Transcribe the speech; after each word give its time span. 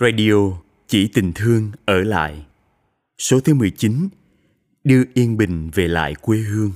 Radio 0.00 0.52
Chỉ 0.88 1.08
tình 1.08 1.32
thương 1.34 1.70
ở 1.84 2.00
lại 2.00 2.44
Số 3.18 3.40
thứ 3.40 3.54
19 3.54 4.08
Đưa 4.84 5.02
yên 5.14 5.36
bình 5.36 5.70
về 5.74 5.88
lại 5.88 6.14
quê 6.14 6.38
hương 6.38 6.72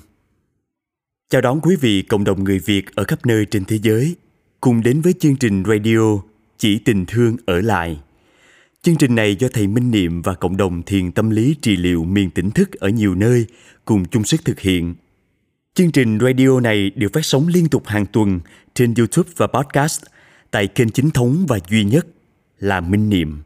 Chào 1.31 1.41
đón 1.41 1.61
quý 1.61 1.77
vị, 1.81 2.03
cộng 2.03 2.25
đồng 2.25 2.45
người 2.45 2.59
Việt 2.59 2.85
ở 2.95 3.05
khắp 3.05 3.27
nơi 3.27 3.47
trên 3.47 3.65
thế 3.65 3.79
giới 3.83 4.17
cùng 4.61 4.83
đến 4.83 5.01
với 5.01 5.13
chương 5.13 5.37
trình 5.37 5.63
radio 5.67 6.19
Chỉ 6.59 6.79
tình 6.79 7.05
thương 7.07 7.37
ở 7.47 7.61
lại. 7.61 8.01
Chương 8.83 8.97
trình 8.97 9.15
này 9.15 9.37
do 9.37 9.49
thầy 9.53 9.67
Minh 9.67 9.91
Niệm 9.91 10.23
và 10.23 10.35
cộng 10.35 10.57
đồng 10.57 10.83
thiền 10.83 11.13
tâm 11.13 11.31
lý 11.31 11.57
trị 11.63 11.77
liệu 11.77 12.05
miền 12.05 12.31
tỉnh 12.31 12.51
thức 12.51 12.73
ở 12.73 12.89
nhiều 12.89 13.15
nơi 13.15 13.47
cùng 13.85 14.05
chung 14.05 14.25
sức 14.25 14.45
thực 14.45 14.61
hiện. 14.61 14.95
Chương 15.75 15.93
trình 15.93 16.19
radio 16.21 16.61
này 16.61 16.91
được 16.91 17.13
phát 17.13 17.25
sóng 17.25 17.49
liên 17.49 17.69
tục 17.69 17.87
hàng 17.87 18.07
tuần 18.07 18.41
trên 18.75 18.95
YouTube 18.95 19.31
và 19.37 19.47
podcast 19.47 20.03
tại 20.51 20.67
kênh 20.67 20.91
chính 20.91 21.11
thống 21.11 21.47
và 21.49 21.59
duy 21.71 21.85
nhất 21.85 22.07
là 22.59 22.81
Minh 22.81 23.11
Niệm. 23.11 23.43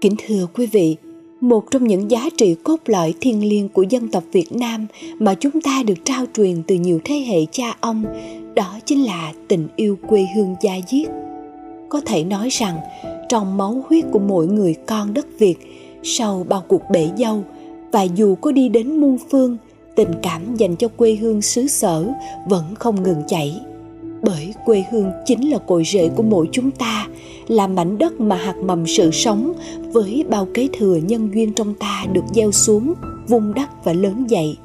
Kính 0.00 0.14
thưa 0.26 0.46
quý 0.54 0.66
vị, 0.66 0.96
một 1.40 1.70
trong 1.70 1.84
những 1.86 2.10
giá 2.10 2.28
trị 2.36 2.56
cốt 2.64 2.76
lõi 2.86 3.14
thiêng 3.20 3.48
liêng 3.48 3.68
của 3.68 3.82
dân 3.82 4.08
tộc 4.08 4.24
Việt 4.32 4.52
Nam 4.52 4.86
mà 5.18 5.34
chúng 5.34 5.60
ta 5.60 5.82
được 5.86 5.94
trao 6.04 6.24
truyền 6.34 6.62
từ 6.66 6.74
nhiều 6.74 7.00
thế 7.04 7.14
hệ 7.14 7.46
cha 7.52 7.76
ông, 7.80 8.04
đó 8.56 8.78
chính 8.84 9.04
là 9.04 9.32
tình 9.48 9.68
yêu 9.76 9.98
quê 10.06 10.26
hương 10.36 10.54
gia 10.60 10.74
diết. 10.88 11.08
Có 11.88 12.00
thể 12.00 12.24
nói 12.24 12.48
rằng, 12.48 12.76
trong 13.28 13.56
máu 13.56 13.84
huyết 13.88 14.04
của 14.12 14.18
mỗi 14.18 14.46
người 14.46 14.74
con 14.86 15.14
đất 15.14 15.26
Việt, 15.38 15.56
sau 16.02 16.46
bao 16.48 16.64
cuộc 16.68 16.82
bể 16.90 17.08
dâu, 17.18 17.44
và 17.92 18.02
dù 18.02 18.34
có 18.34 18.52
đi 18.52 18.68
đến 18.68 19.00
muôn 19.00 19.18
phương, 19.30 19.56
tình 19.96 20.10
cảm 20.22 20.56
dành 20.56 20.76
cho 20.76 20.88
quê 20.88 21.14
hương 21.14 21.42
xứ 21.42 21.66
sở 21.66 22.12
vẫn 22.48 22.74
không 22.74 23.02
ngừng 23.02 23.22
chảy 23.28 23.60
bởi 24.24 24.54
quê 24.64 24.84
hương 24.90 25.10
chính 25.24 25.50
là 25.50 25.58
cội 25.58 25.82
rễ 25.84 26.08
của 26.08 26.22
mỗi 26.22 26.48
chúng 26.52 26.70
ta, 26.70 27.06
là 27.48 27.66
mảnh 27.66 27.98
đất 27.98 28.20
mà 28.20 28.36
hạt 28.36 28.56
mầm 28.64 28.86
sự 28.86 29.10
sống 29.10 29.52
với 29.92 30.24
bao 30.30 30.48
kế 30.54 30.68
thừa 30.78 30.96
nhân 30.96 31.30
duyên 31.34 31.52
trong 31.52 31.74
ta 31.74 32.04
được 32.12 32.24
gieo 32.34 32.52
xuống, 32.52 32.94
vun 33.28 33.52
đắp 33.56 33.84
và 33.84 33.92
lớn 33.92 34.24
dậy 34.28 34.56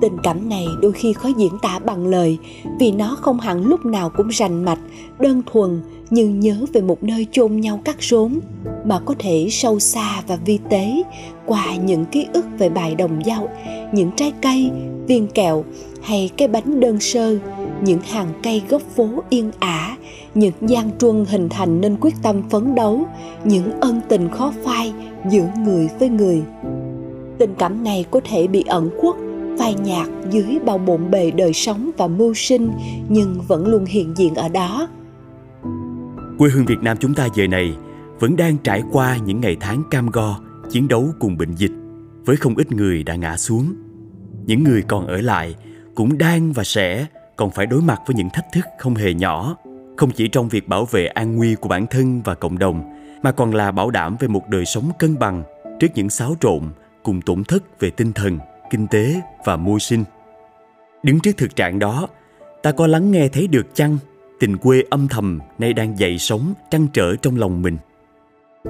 tình 0.00 0.16
cảm 0.22 0.48
này 0.48 0.66
đôi 0.82 0.92
khi 0.92 1.12
khó 1.12 1.28
diễn 1.38 1.52
tả 1.62 1.78
bằng 1.78 2.06
lời, 2.06 2.38
vì 2.80 2.92
nó 2.92 3.16
không 3.20 3.40
hẳn 3.40 3.66
lúc 3.66 3.86
nào 3.86 4.10
cũng 4.10 4.28
rành 4.28 4.64
mạch, 4.64 4.78
đơn 5.18 5.42
thuần 5.52 5.80
như 6.10 6.28
nhớ 6.28 6.56
về 6.72 6.80
một 6.80 7.02
nơi 7.02 7.26
chôn 7.32 7.60
nhau 7.60 7.80
cắt 7.84 7.96
rốn, 8.00 8.38
mà 8.84 8.98
có 8.98 9.14
thể 9.18 9.48
sâu 9.50 9.78
xa 9.78 10.22
và 10.26 10.36
vi 10.36 10.58
tế 10.68 11.02
qua 11.46 11.76
những 11.76 12.04
ký 12.04 12.26
ức 12.32 12.44
về 12.58 12.68
bài 12.68 12.94
đồng 12.94 13.22
dao, 13.26 13.48
những 13.92 14.10
trái 14.16 14.32
cây, 14.42 14.70
viên 15.06 15.26
kẹo 15.26 15.64
hay 16.02 16.30
cái 16.36 16.48
bánh 16.48 16.80
đơn 16.80 17.00
sơ, 17.00 17.38
những 17.82 18.00
hàng 18.00 18.28
cây 18.42 18.62
gốc 18.68 18.82
phố 18.96 19.08
yên 19.30 19.50
ả, 19.58 19.96
những 20.34 20.52
gian 20.60 20.90
truân 20.98 21.24
hình 21.24 21.48
thành 21.48 21.80
nên 21.80 21.96
quyết 22.00 22.14
tâm 22.22 22.42
phấn 22.50 22.74
đấu, 22.74 23.06
những 23.44 23.80
ân 23.80 24.00
tình 24.08 24.28
khó 24.28 24.52
phai 24.64 24.92
giữa 25.30 25.48
người 25.58 25.88
với 25.98 26.08
người. 26.08 26.42
Tình 27.38 27.54
cảm 27.58 27.84
này 27.84 28.04
có 28.10 28.20
thể 28.24 28.46
bị 28.46 28.64
ẩn 28.68 28.90
khuất 29.00 29.14
phai 29.58 29.74
nhạt 29.74 30.08
dưới 30.30 30.58
bao 30.66 30.78
bộn 30.78 31.10
bề 31.10 31.30
đời 31.30 31.52
sống 31.52 31.90
và 31.96 32.06
mưu 32.06 32.34
sinh, 32.34 32.70
nhưng 33.08 33.40
vẫn 33.48 33.66
luôn 33.66 33.84
hiện 33.84 34.14
diện 34.16 34.34
ở 34.34 34.48
đó. 34.48 34.88
Quê 36.38 36.50
hương 36.50 36.66
việt 36.66 36.78
nam 36.82 36.96
chúng 37.00 37.14
ta 37.14 37.28
giờ 37.34 37.46
này 37.46 37.76
vẫn 38.20 38.36
đang 38.36 38.56
trải 38.58 38.82
qua 38.92 39.16
những 39.16 39.40
ngày 39.40 39.56
tháng 39.60 39.82
cam 39.90 40.10
go, 40.10 40.40
chiến 40.70 40.88
đấu 40.88 41.08
cùng 41.18 41.36
bệnh 41.36 41.52
dịch, 41.52 41.72
với 42.24 42.36
không 42.36 42.54
ít 42.56 42.72
người 42.72 43.02
đã 43.02 43.14
ngã 43.14 43.36
xuống. 43.36 43.74
Những 44.46 44.62
người 44.62 44.82
còn 44.82 45.06
ở 45.06 45.20
lại 45.20 45.54
cũng 45.94 46.18
đang 46.18 46.52
và 46.52 46.64
sẽ 46.64 47.06
còn 47.36 47.50
phải 47.50 47.66
đối 47.66 47.82
mặt 47.82 48.00
với 48.06 48.14
những 48.14 48.28
thách 48.32 48.46
thức 48.52 48.64
không 48.78 48.94
hề 48.94 49.14
nhỏ, 49.14 49.56
không 49.96 50.10
chỉ 50.10 50.28
trong 50.28 50.48
việc 50.48 50.68
bảo 50.68 50.84
vệ 50.84 51.06
an 51.06 51.36
nguy 51.36 51.54
của 51.54 51.68
bản 51.68 51.86
thân 51.90 52.22
và 52.24 52.34
cộng 52.34 52.58
đồng, 52.58 52.82
mà 53.22 53.32
còn 53.32 53.54
là 53.54 53.72
bảo 53.72 53.90
đảm 53.90 54.16
về 54.20 54.28
một 54.28 54.48
đời 54.48 54.64
sống 54.64 54.90
cân 54.98 55.18
bằng 55.18 55.42
trước 55.80 55.88
những 55.94 56.10
xáo 56.10 56.36
trộn 56.40 56.62
cùng 57.02 57.22
tổn 57.22 57.44
thất 57.44 57.80
về 57.80 57.90
tinh 57.90 58.12
thần 58.12 58.38
kinh 58.70 58.86
tế 58.86 59.20
và 59.44 59.56
mưu 59.56 59.78
sinh. 59.78 60.04
Đứng 61.02 61.20
trước 61.20 61.36
thực 61.36 61.56
trạng 61.56 61.78
đó, 61.78 62.08
ta 62.62 62.72
có 62.72 62.86
lắng 62.86 63.10
nghe 63.10 63.28
thấy 63.28 63.46
được 63.46 63.74
chăng 63.74 63.98
tình 64.40 64.56
quê 64.56 64.82
âm 64.90 65.08
thầm 65.08 65.40
nay 65.58 65.72
đang 65.72 65.98
dậy 65.98 66.18
sống 66.18 66.54
trăn 66.70 66.86
trở 66.92 67.16
trong 67.16 67.36
lòng 67.36 67.62
mình. 67.62 67.76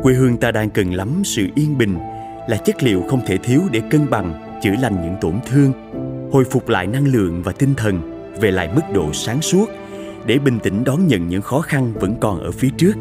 Quê 0.02 0.14
hương 0.14 0.36
ta 0.36 0.50
đang 0.50 0.70
cần 0.70 0.94
lắm 0.94 1.22
sự 1.24 1.48
yên 1.54 1.78
bình 1.78 1.98
là 2.48 2.56
chất 2.64 2.82
liệu 2.82 3.02
không 3.08 3.20
thể 3.26 3.36
thiếu 3.36 3.60
để 3.72 3.82
cân 3.90 4.10
bằng, 4.10 4.58
chữa 4.62 4.74
lành 4.82 5.02
những 5.02 5.16
tổn 5.20 5.34
thương, 5.46 5.72
hồi 6.32 6.44
phục 6.44 6.68
lại 6.68 6.86
năng 6.86 7.06
lượng 7.06 7.42
và 7.42 7.52
tinh 7.52 7.74
thần 7.74 8.00
về 8.40 8.50
lại 8.50 8.68
mức 8.74 8.82
độ 8.94 9.12
sáng 9.12 9.42
suốt 9.42 9.70
để 10.26 10.38
bình 10.38 10.58
tĩnh 10.60 10.84
đón 10.84 11.06
nhận 11.06 11.28
những 11.28 11.42
khó 11.42 11.60
khăn 11.60 11.92
vẫn 11.94 12.16
còn 12.20 12.40
ở 12.40 12.50
phía 12.50 12.68
trước. 12.78 12.92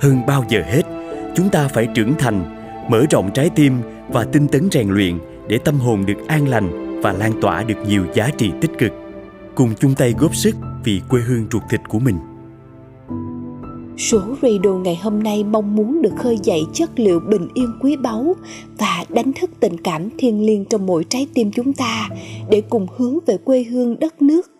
Hơn 0.00 0.26
bao 0.26 0.44
giờ 0.48 0.62
hết, 0.66 0.82
chúng 1.34 1.48
ta 1.48 1.68
phải 1.68 1.88
trưởng 1.94 2.14
thành, 2.18 2.56
mở 2.90 3.04
rộng 3.10 3.30
trái 3.34 3.50
tim 3.54 3.80
và 4.08 4.24
tinh 4.24 4.48
tấn 4.48 4.68
rèn 4.70 4.88
luyện 4.88 5.18
để 5.52 5.58
tâm 5.58 5.78
hồn 5.78 6.06
được 6.06 6.26
an 6.26 6.48
lành 6.48 7.00
và 7.02 7.12
lan 7.12 7.32
tỏa 7.40 7.62
được 7.62 7.74
nhiều 7.88 8.06
giá 8.14 8.30
trị 8.38 8.50
tích 8.60 8.70
cực 8.78 8.92
cùng 9.54 9.74
chung 9.80 9.94
tay 9.98 10.14
góp 10.18 10.36
sức 10.36 10.56
vì 10.84 11.00
quê 11.08 11.20
hương 11.20 11.46
ruột 11.52 11.62
thịt 11.70 11.80
của 11.88 11.98
mình 11.98 12.16
Số 13.98 14.20
Radio 14.42 14.70
ngày 14.70 14.96
hôm 15.02 15.22
nay 15.22 15.44
mong 15.44 15.76
muốn 15.76 16.02
được 16.02 16.12
khơi 16.18 16.38
dậy 16.42 16.62
chất 16.74 16.90
liệu 16.96 17.20
bình 17.20 17.48
yên 17.54 17.72
quý 17.80 17.96
báu 17.96 18.34
và 18.78 19.04
đánh 19.08 19.32
thức 19.32 19.50
tình 19.60 19.80
cảm 19.80 20.08
thiêng 20.18 20.46
liêng 20.46 20.64
trong 20.64 20.86
mỗi 20.86 21.04
trái 21.08 21.26
tim 21.34 21.50
chúng 21.52 21.72
ta 21.72 22.08
để 22.50 22.60
cùng 22.60 22.86
hướng 22.96 23.18
về 23.26 23.36
quê 23.44 23.62
hương 23.62 23.98
đất 23.98 24.22
nước. 24.22 24.50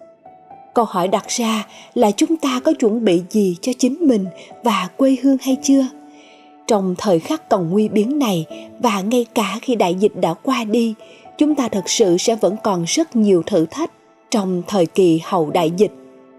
Câu 0.75 0.85
hỏi 0.85 1.09
đặt 1.09 1.25
ra 1.29 1.67
là 1.95 2.11
chúng 2.11 2.37
ta 2.37 2.61
có 2.65 2.73
chuẩn 2.73 3.05
bị 3.05 3.23
gì 3.31 3.57
cho 3.61 3.73
chính 3.79 4.09
mình 4.09 4.27
và 4.65 4.89
quê 4.97 5.17
hương 5.23 5.37
hay 5.41 5.57
chưa? 5.63 5.87
Trong 6.67 6.95
thời 6.99 7.19
khắc 7.19 7.49
còn 7.49 7.71
nguy 7.71 7.89
biến 7.89 8.19
này 8.19 8.45
và 8.79 9.01
ngay 9.01 9.27
cả 9.35 9.59
khi 9.63 9.75
đại 9.75 9.95
dịch 9.95 10.13
đã 10.21 10.35
qua 10.35 10.65
đi, 10.65 10.95
chúng 11.39 11.55
ta 11.55 11.69
thật 11.69 11.89
sự 11.89 12.17
sẽ 12.17 12.37
vẫn 12.37 12.57
còn 12.63 12.85
rất 12.87 13.17
nhiều 13.17 13.43
thử 13.47 13.67
thách 13.71 13.91
trong 14.31 14.63
thời 14.67 14.87
kỳ 14.87 15.21
hậu 15.25 15.51
đại 15.51 15.71
dịch. 15.77 15.93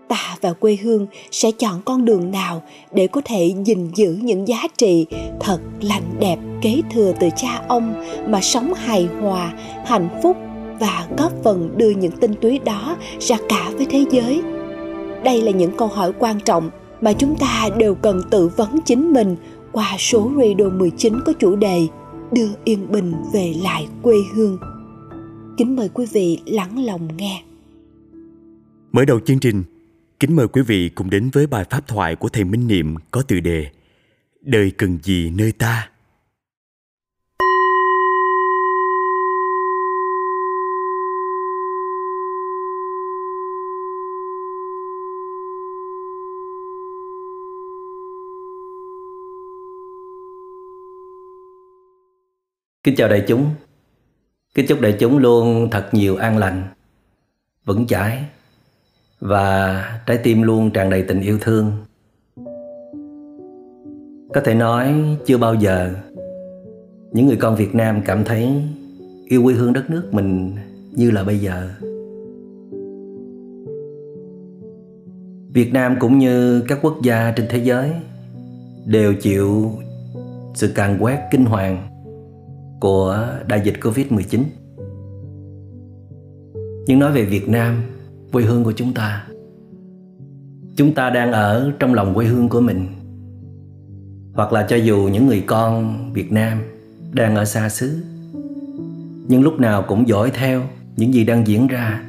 Ta 0.08 0.38
và 0.42 0.54
quê 0.54 0.78
hương 0.82 1.08
sẽ 1.32 1.52
chọn 1.52 1.82
con 1.86 2.06
đường 2.06 2.32
nào 2.32 2.62
để 2.92 3.08
có 3.08 3.22
thể 3.26 3.54
gìn 3.66 3.92
giữ 3.96 4.20
những 4.22 4.48
giá 4.48 4.58
trị 4.78 5.06
thật 5.40 5.60
lành 5.82 6.04
đẹp 6.20 6.38
kế 6.62 6.82
thừa 6.92 7.14
từ 7.20 7.30
cha 7.36 7.62
ông 7.68 8.04
mà 8.28 8.42
sống 8.42 8.74
hài 8.74 9.08
hòa 9.22 9.54
hạnh 9.86 10.10
phúc 10.24 10.38
và 10.80 11.08
góp 11.18 11.32
phần 11.44 11.74
đưa 11.78 11.90
những 11.90 12.12
tinh 12.12 12.34
túy 12.42 12.60
đó 12.60 12.96
ra 13.20 13.38
cả 13.50 13.72
với 13.78 13.86
thế 13.90 14.06
giới? 14.12 14.42
Đây 15.24 15.42
là 15.42 15.52
những 15.52 15.78
câu 15.78 15.88
hỏi 15.88 16.12
quan 16.20 16.40
trọng 16.40 16.70
mà 17.02 17.14
chúng 17.14 17.36
ta 17.36 17.70
đều 17.78 17.96
cần 17.96 18.22
tự 18.30 18.48
vấn 18.48 18.82
chính 18.86 19.14
mình 19.14 19.36
qua 19.74 19.96
số 20.00 20.32
Radio 20.38 20.70
19 20.70 21.14
có 21.26 21.34
chủ 21.40 21.56
đề 21.56 21.88
Đưa 22.32 22.50
yên 22.64 22.92
bình 22.92 23.14
về 23.34 23.54
lại 23.64 23.88
quê 24.02 24.16
hương. 24.36 24.58
Kính 25.58 25.76
mời 25.76 25.90
quý 25.94 26.06
vị 26.14 26.40
lắng 26.46 26.86
lòng 26.86 27.18
nghe. 27.18 27.44
Mở 28.92 29.06
đầu 29.06 29.20
chương 29.20 29.40
trình, 29.40 29.64
Kính 30.20 30.36
mời 30.36 30.48
quý 30.48 30.62
vị 30.62 30.90
cùng 30.90 31.10
đến 31.10 31.30
với 31.34 31.48
bài 31.48 31.66
pháp 31.70 31.88
thoại 31.88 32.16
của 32.16 32.30
Thầy 32.30 32.44
Minh 32.44 32.68
Niệm 32.68 32.96
có 33.12 33.22
tựa 33.22 33.40
đề 33.40 33.68
Đời 34.42 34.72
cần 34.72 34.98
gì 35.04 35.30
nơi 35.30 35.52
ta? 35.52 35.90
Kính 52.83 52.95
chào 52.95 53.09
đại 53.09 53.24
chúng. 53.27 53.45
Kính 54.56 54.65
chúc 54.68 54.81
đại 54.81 54.95
chúng 55.00 55.18
luôn 55.18 55.68
thật 55.71 55.89
nhiều 55.91 56.15
an 56.15 56.38
lành, 56.38 56.63
Vững 57.65 57.88
chãi 57.88 58.24
và 59.19 59.83
trái 60.06 60.18
tim 60.18 60.41
luôn 60.41 60.71
tràn 60.71 60.89
đầy 60.89 61.01
tình 61.01 61.21
yêu 61.21 61.38
thương. 61.41 61.71
Có 64.33 64.41
thể 64.45 64.56
nói 64.56 64.95
chưa 65.25 65.38
bao 65.38 65.56
giờ 65.56 65.94
những 67.12 67.27
người 67.27 67.35
con 67.35 67.56
việt 67.56 67.75
nam 67.75 68.01
cảm 68.06 68.24
thấy 68.24 68.63
yêu 69.25 69.44
quê 69.44 69.53
hương 69.53 69.74
đất 69.74 69.89
nước 69.89 70.09
mình 70.12 70.56
như 70.91 71.12
là 71.12 71.24
bây 71.24 71.39
giờ. 71.39 71.69
Việt 75.53 75.74
nam 75.74 75.95
cũng 76.00 76.18
như 76.18 76.62
các 76.68 76.80
quốc 76.81 76.97
gia 77.03 77.31
trên 77.31 77.47
thế 77.50 77.57
giới 77.57 77.91
đều 78.85 79.13
chịu 79.13 79.71
sự 80.53 80.71
càn 80.75 80.97
quét 81.00 81.19
kinh 81.31 81.45
hoàng 81.45 81.93
của 82.83 83.27
đại 83.47 83.62
dịch 83.63 83.75
Covid-19. 83.81 84.44
Nhưng 86.88 87.00
nói 87.00 87.12
về 87.12 87.25
Việt 87.25 87.50
Nam, 87.50 87.81
quê 88.31 88.44
hương 88.44 88.63
của 88.63 88.71
chúng 88.71 88.94
ta 88.94 89.27
chúng 90.75 90.94
ta 90.94 91.09
đang 91.09 91.31
ở 91.31 91.71
trong 91.80 91.94
lòng 91.94 92.13
quê 92.13 92.25
hương 92.25 92.50
của 92.50 92.62
mình. 92.62 92.88
Hoặc 94.33 94.53
là 94.53 94.65
cho 94.69 94.75
dù 94.75 95.09
những 95.13 95.27
người 95.27 95.44
con 95.47 95.95
việt 96.13 96.31
nam 96.31 96.62
đang 97.12 97.35
ở 97.35 97.45
xa 97.45 97.69
xứ, 97.69 98.03
nhưng 99.27 99.44
lúc 99.44 99.59
nào 99.59 99.85
cũng 99.88 100.07
dõi 100.07 100.31
theo 100.33 100.62
những 100.97 101.13
gì 101.13 101.25
đang 101.25 101.47
diễn 101.47 101.68
ra 101.68 102.03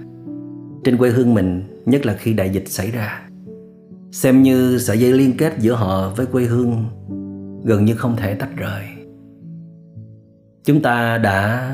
trên 0.84 0.96
quê 0.96 1.10
hương 1.10 1.34
mình, 1.34 1.62
nhất 1.86 2.06
là 2.06 2.14
khi 2.14 2.32
đại 2.32 2.50
dịch 2.50 2.68
xảy 2.68 2.90
ra. 2.90 3.28
Xem 4.12 4.42
như 4.42 4.78
sợi 4.78 4.98
dây 4.98 5.12
liên 5.12 5.36
kết 5.36 5.58
giữa 5.58 5.74
họ 5.74 6.10
với 6.16 6.26
quê 6.26 6.44
hương 6.44 6.84
gần 7.64 7.84
như 7.84 7.94
không 7.94 8.16
thể 8.16 8.34
tách 8.34 8.56
rời 8.56 8.93
chúng 10.64 10.82
ta 10.82 11.18
đã 11.18 11.70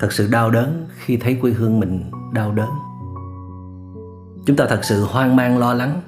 thật 0.00 0.12
sự 0.12 0.28
đau 0.30 0.50
đớn 0.50 0.86
khi 1.04 1.16
thấy 1.16 1.38
quê 1.40 1.52
hương 1.52 1.80
mình 1.80 2.10
đau 2.32 2.52
đớn. 2.52 2.68
Chúng 4.46 4.56
ta 4.56 4.66
thật 4.68 4.84
sự 4.84 5.04
hoang 5.04 5.36
mang, 5.36 5.58
lo 5.58 5.74
lắng 5.74 6.00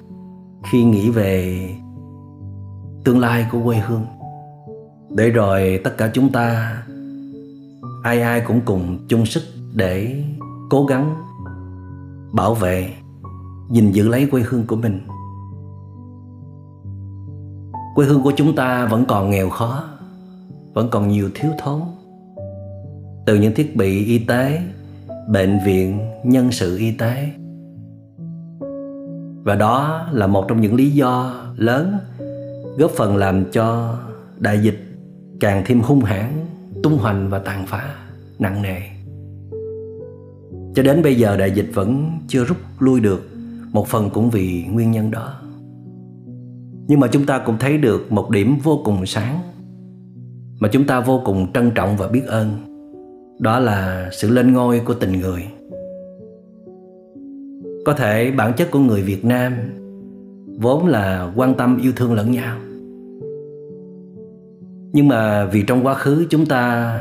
khi 0.71 0.85
nghĩ 0.85 1.11
về 1.11 1.61
tương 3.05 3.19
lai 3.19 3.47
của 3.53 3.61
quê 3.65 3.77
hương. 3.77 4.07
Để 5.17 5.31
rồi 5.31 5.81
tất 5.85 5.97
cả 5.99 6.11
chúng 6.15 6.33
ta, 6.33 6.77
ai 8.03 8.23
ai 8.23 8.41
cũng 8.41 8.61
cùng 8.65 8.99
chung 9.09 9.27
sức 9.27 9.43
để 9.75 10.25
cố 10.71 10.87
gắng 10.87 11.15
bảo 12.33 12.55
vệ, 12.55 12.95
gìn 13.71 13.93
giữ 13.93 14.09
lấy 14.09 14.29
quê 14.31 14.43
hương 14.43 14.67
của 14.67 14.77
mình. 14.77 15.01
Quê 17.95 18.07
hương 18.07 18.23
của 18.23 18.33
chúng 18.37 18.55
ta 18.55 18.87
vẫn 18.87 19.05
còn 19.09 19.31
nghèo 19.31 19.51
khó 19.51 19.85
vẫn 20.73 20.89
còn 20.91 21.09
nhiều 21.09 21.31
thiếu 21.35 21.51
thốn. 21.59 21.81
Từ 23.27 23.37
những 23.37 23.55
thiết 23.55 23.77
bị 23.77 24.05
y 24.05 24.19
tế, 24.19 24.61
bệnh 25.29 25.59
viện, 25.65 26.01
nhân 26.25 26.53
sự 26.53 26.77
y 26.77 26.93
tế. 26.93 27.29
Và 29.43 29.55
đó 29.55 30.07
là 30.13 30.27
một 30.27 30.45
trong 30.49 30.61
những 30.61 30.75
lý 30.75 30.91
do 30.91 31.45
lớn 31.57 31.99
góp 32.79 32.91
phần 32.91 33.17
làm 33.17 33.51
cho 33.51 33.99
đại 34.39 34.59
dịch 34.63 34.79
càng 35.41 35.63
thêm 35.67 35.81
hung 35.81 36.01
hãn, 36.01 36.47
tung 36.83 36.99
hoành 36.99 37.31
và 37.31 37.39
tàn 37.39 37.67
phá 37.67 37.95
nặng 38.39 38.63
nề. 38.63 38.81
Cho 40.75 40.83
đến 40.83 41.03
bây 41.03 41.15
giờ 41.15 41.37
đại 41.37 41.51
dịch 41.51 41.71
vẫn 41.75 42.19
chưa 42.29 42.45
rút 42.45 42.57
lui 42.79 43.01
được, 43.01 43.29
một 43.73 43.87
phần 43.89 44.11
cũng 44.11 44.31
vì 44.31 44.65
nguyên 44.71 44.91
nhân 44.91 45.11
đó. 45.11 45.35
Nhưng 46.89 47.01
mà 47.01 47.07
chúng 47.07 47.27
ta 47.27 47.39
cũng 47.39 47.57
thấy 47.59 47.79
được 47.79 48.13
một 48.13 48.31
điểm 48.31 48.59
vô 48.63 48.81
cùng 48.85 49.07
sáng 49.07 49.41
mà 50.61 50.69
chúng 50.73 50.87
ta 50.87 51.01
vô 51.01 51.23
cùng 51.25 51.53
trân 51.53 51.71
trọng 51.71 51.97
và 51.97 52.09
biết 52.09 52.27
ơn. 52.27 52.49
Đó 53.39 53.59
là 53.59 54.09
sự 54.13 54.31
lên 54.31 54.53
ngôi 54.53 54.81
của 54.81 54.95
tình 54.95 55.13
người. 55.13 55.45
Có 57.85 57.93
thể 57.93 58.31
bản 58.31 58.53
chất 58.57 58.71
của 58.71 58.79
người 58.79 59.03
việt 59.03 59.25
nam 59.25 59.53
vốn 60.59 60.87
là 60.87 61.33
quan 61.37 61.55
tâm 61.55 61.81
yêu 61.83 61.93
thương 61.97 62.15
lẫn 62.15 62.33
nhau. 62.33 62.57
Nhưng 64.93 65.09
mà 65.09 65.45
vì 65.45 65.63
trong 65.63 65.87
quá 65.87 65.95
khứ 65.95 66.27
chúng 66.31 66.47
ta 66.47 66.99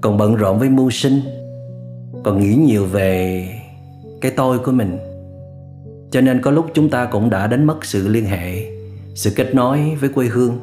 còn 0.00 0.18
bận 0.18 0.34
rộn 0.34 0.58
với 0.58 0.68
mưu 0.68 0.90
sinh, 0.90 1.20
còn 2.24 2.40
nghĩ 2.40 2.54
nhiều 2.54 2.86
về 2.86 3.48
cái 4.20 4.32
tôi 4.36 4.58
của 4.58 4.72
mình. 4.72 4.98
Cho 6.10 6.20
nên 6.20 6.42
có 6.42 6.50
lúc 6.50 6.66
chúng 6.74 6.90
ta 6.90 7.04
cũng 7.04 7.30
đã 7.30 7.46
đánh 7.46 7.64
mất 7.64 7.84
sự 7.84 8.08
liên 8.08 8.24
hệ, 8.24 8.70
sự 9.14 9.30
kết 9.36 9.54
nối 9.54 9.96
với 10.00 10.08
quê 10.08 10.26
hương 10.26 10.58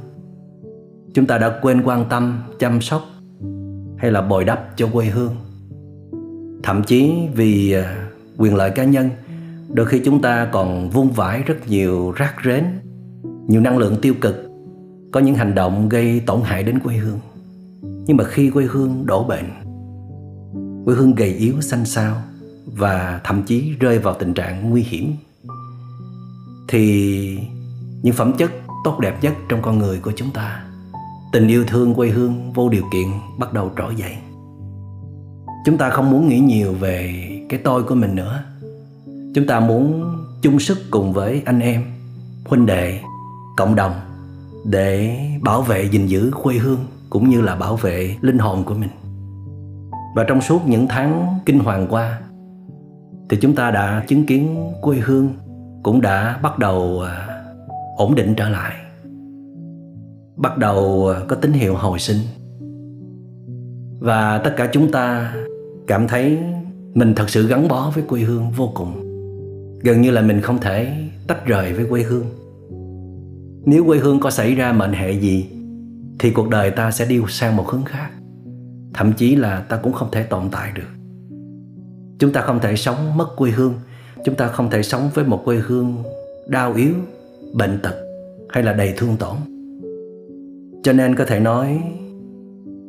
chúng 1.14 1.26
ta 1.26 1.38
đã 1.38 1.60
quên 1.62 1.82
quan 1.84 2.06
tâm, 2.10 2.44
chăm 2.60 2.82
sóc 2.82 3.02
hay 3.98 4.12
là 4.12 4.22
bồi 4.22 4.46
đắp 4.46 4.70
cho 4.76 4.88
quê 4.94 5.06
hương. 5.06 5.36
Thậm 6.64 6.84
chí 6.84 7.14
vì 7.36 7.72
à, 7.72 8.08
quyền 8.38 8.56
lợi 8.56 8.72
cá 8.72 8.84
nhân, 8.84 9.10
đôi 9.74 9.86
khi 9.86 10.02
chúng 10.06 10.22
ta 10.22 10.46
còn 10.52 10.90
vung 10.90 11.12
vãi 11.12 11.44
rất 11.44 11.68
nhiều 11.68 12.12
rác 12.12 12.36
rến, 12.46 12.64
nhiều 13.48 13.62
năng 13.62 13.78
lượng 13.78 13.96
tiêu 14.02 14.14
cực, 14.22 14.36
có 15.12 15.20
những 15.20 15.36
hành 15.36 15.56
động 15.56 15.90
gây 15.90 16.20
tổn 16.20 16.42
hại 16.44 16.64
đến 16.64 16.80
quê 16.80 16.96
hương. 16.96 17.20
Nhưng 17.82 18.18
mà 18.18 18.24
khi 18.24 18.50
quê 18.50 18.66
hương 18.66 19.06
đổ 19.06 19.24
bệnh, 19.24 19.46
quê 20.86 20.96
hương 20.96 21.16
gầy 21.16 21.34
yếu 21.34 21.62
xanh 21.62 21.86
xao 21.86 22.22
và 22.66 23.22
thậm 23.24 23.44
chí 23.44 23.74
rơi 23.80 24.00
vào 24.00 24.14
tình 24.14 24.34
trạng 24.34 24.70
nguy 24.70 24.82
hiểm, 24.82 25.14
thì 26.68 27.38
những 28.02 28.14
phẩm 28.14 28.34
chất 28.38 28.52
tốt 28.84 29.00
đẹp 29.00 29.18
nhất 29.22 29.34
trong 29.50 29.62
con 29.62 29.78
người 29.78 30.00
của 30.00 30.12
chúng 30.16 30.32
ta 30.32 30.64
tình 31.32 31.48
yêu 31.48 31.64
thương 31.68 31.96
quê 31.96 32.10
hương 32.10 32.54
vô 32.54 32.70
điều 32.70 32.84
kiện 32.94 33.08
bắt 33.38 33.54
đầu 33.54 33.72
trỗi 33.78 33.96
dậy. 33.96 34.16
Chúng 35.66 35.78
ta 35.78 35.90
không 35.90 36.12
muốn 36.12 36.28
nghĩ 36.28 36.40
nhiều 36.40 36.74
về 36.74 37.28
cái 37.50 37.60
tôi 37.64 37.84
của 37.84 37.96
mình 37.96 38.16
nữa. 38.16 38.44
Chúng 39.36 39.48
ta 39.48 39.60
muốn 39.60 40.16
chung 40.42 40.60
sức 40.60 40.78
cùng 40.92 41.14
với 41.14 41.42
anh 41.46 41.60
em, 41.60 41.84
huynh 42.46 42.66
đệ, 42.66 43.00
cộng 43.58 43.76
đồng 43.76 43.94
để 44.66 45.18
bảo 45.42 45.62
vệ 45.62 45.84
gìn 45.84 46.08
giữ 46.08 46.32
quê 46.44 46.56
hương 46.56 46.80
cũng 47.10 47.30
như 47.30 47.42
là 47.42 47.56
bảo 47.56 47.76
vệ 47.76 48.16
linh 48.22 48.38
hồn 48.38 48.64
của 48.64 48.74
mình. 48.74 48.90
Và 50.16 50.24
trong 50.28 50.42
suốt 50.42 50.68
những 50.68 50.88
tháng 50.88 51.40
kinh 51.46 51.60
hoàng 51.60 51.88
qua, 51.90 52.20
thì 53.30 53.38
chúng 53.42 53.56
ta 53.56 53.72
đã 53.72 54.04
chứng 54.08 54.26
kiến 54.26 54.72
quê 54.82 54.98
hương 54.98 55.30
cũng 55.84 56.02
đã 56.02 56.40
bắt 56.42 56.60
đầu 56.60 57.02
à, 57.02 57.28
ổn 57.98 58.16
định 58.16 58.36
trở 58.36 58.50
lại 58.50 58.81
bắt 60.42 60.58
đầu 60.58 61.08
ờ, 61.08 61.26
có 61.28 61.36
tín 61.36 61.52
hiệu 61.52 61.76
hồi 61.76 62.00
sinh. 62.00 62.18
Và 64.00 64.38
tất 64.38 64.54
cả 64.58 64.70
chúng 64.74 64.92
ta 64.92 65.36
cảm 65.88 66.08
thấy 66.08 66.38
mình 66.94 67.16
thật 67.16 67.30
sự 67.30 67.48
gắn 67.48 67.68
bó 67.68 67.92
với 67.96 68.04
quê 68.08 68.22
hương 68.22 68.52
vô 68.52 68.72
cùng. 68.76 69.08
Gần 69.84 70.02
như 70.02 70.12
là 70.12 70.22
mình 70.22 70.42
không 70.42 70.58
thể 70.58 70.94
tách 71.28 71.46
rời 71.46 71.74
với 71.74 71.86
quê 71.90 72.02
hương. 72.02 72.26
Nếu 73.66 73.86
quê 73.86 73.98
hương 73.98 74.20
có 74.20 74.32
xảy 74.32 74.56
ra 74.56 74.74
mệnh 74.74 74.94
hệ 74.94 75.12
gì, 75.12 75.50
thì 76.20 76.32
cuộc 76.32 76.50
đời 76.50 76.72
ta 76.72 76.92
sẽ 76.92 77.06
đi 77.06 77.22
sang 77.28 77.58
một 77.58 77.68
hướng 77.68 77.84
khác. 77.86 78.10
Thậm 78.94 79.14
chí 79.14 79.36
là 79.36 79.60
ta 79.60 79.78
cũng 79.78 79.94
không 79.94 80.12
thể 80.12 80.24
tồn 80.24 80.44
tại 80.52 80.72
được. 80.76 80.90
Chúng 82.20 82.34
ta 82.34 82.42
không 82.42 82.60
thể 82.60 82.76
sống 82.76 83.18
mất 83.18 83.28
quê 83.38 83.52
hương. 83.52 83.74
Chúng 84.26 84.36
ta 84.36 84.48
không 84.48 84.70
thể 84.70 84.84
sống 84.84 85.10
với 85.14 85.26
một 85.26 85.42
quê 85.46 85.58
hương 85.58 86.04
đau 86.48 86.74
yếu, 86.74 86.94
bệnh 87.54 87.80
tật 87.84 87.96
hay 88.50 88.64
là 88.64 88.74
đầy 88.74 88.94
thương 88.98 89.18
tổn 89.18 89.36
cho 90.84 90.94
nên 90.94 91.16
có 91.16 91.26
thể 91.26 91.40
nói, 91.40 91.82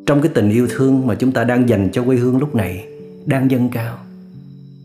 trong 0.07 0.23
cái 0.23 0.33
tình 0.35 0.51
yêu 0.51 0.67
thương 0.71 1.07
mà 1.07 1.15
chúng 1.15 1.33
ta 1.33 1.45
đang 1.45 1.69
dành 1.69 1.89
cho 1.93 2.05
quê 2.05 2.17
hương 2.17 2.39
lúc 2.39 2.55
này 2.55 2.87
đang 3.27 3.51
dâng 3.51 3.69
cao, 3.69 3.99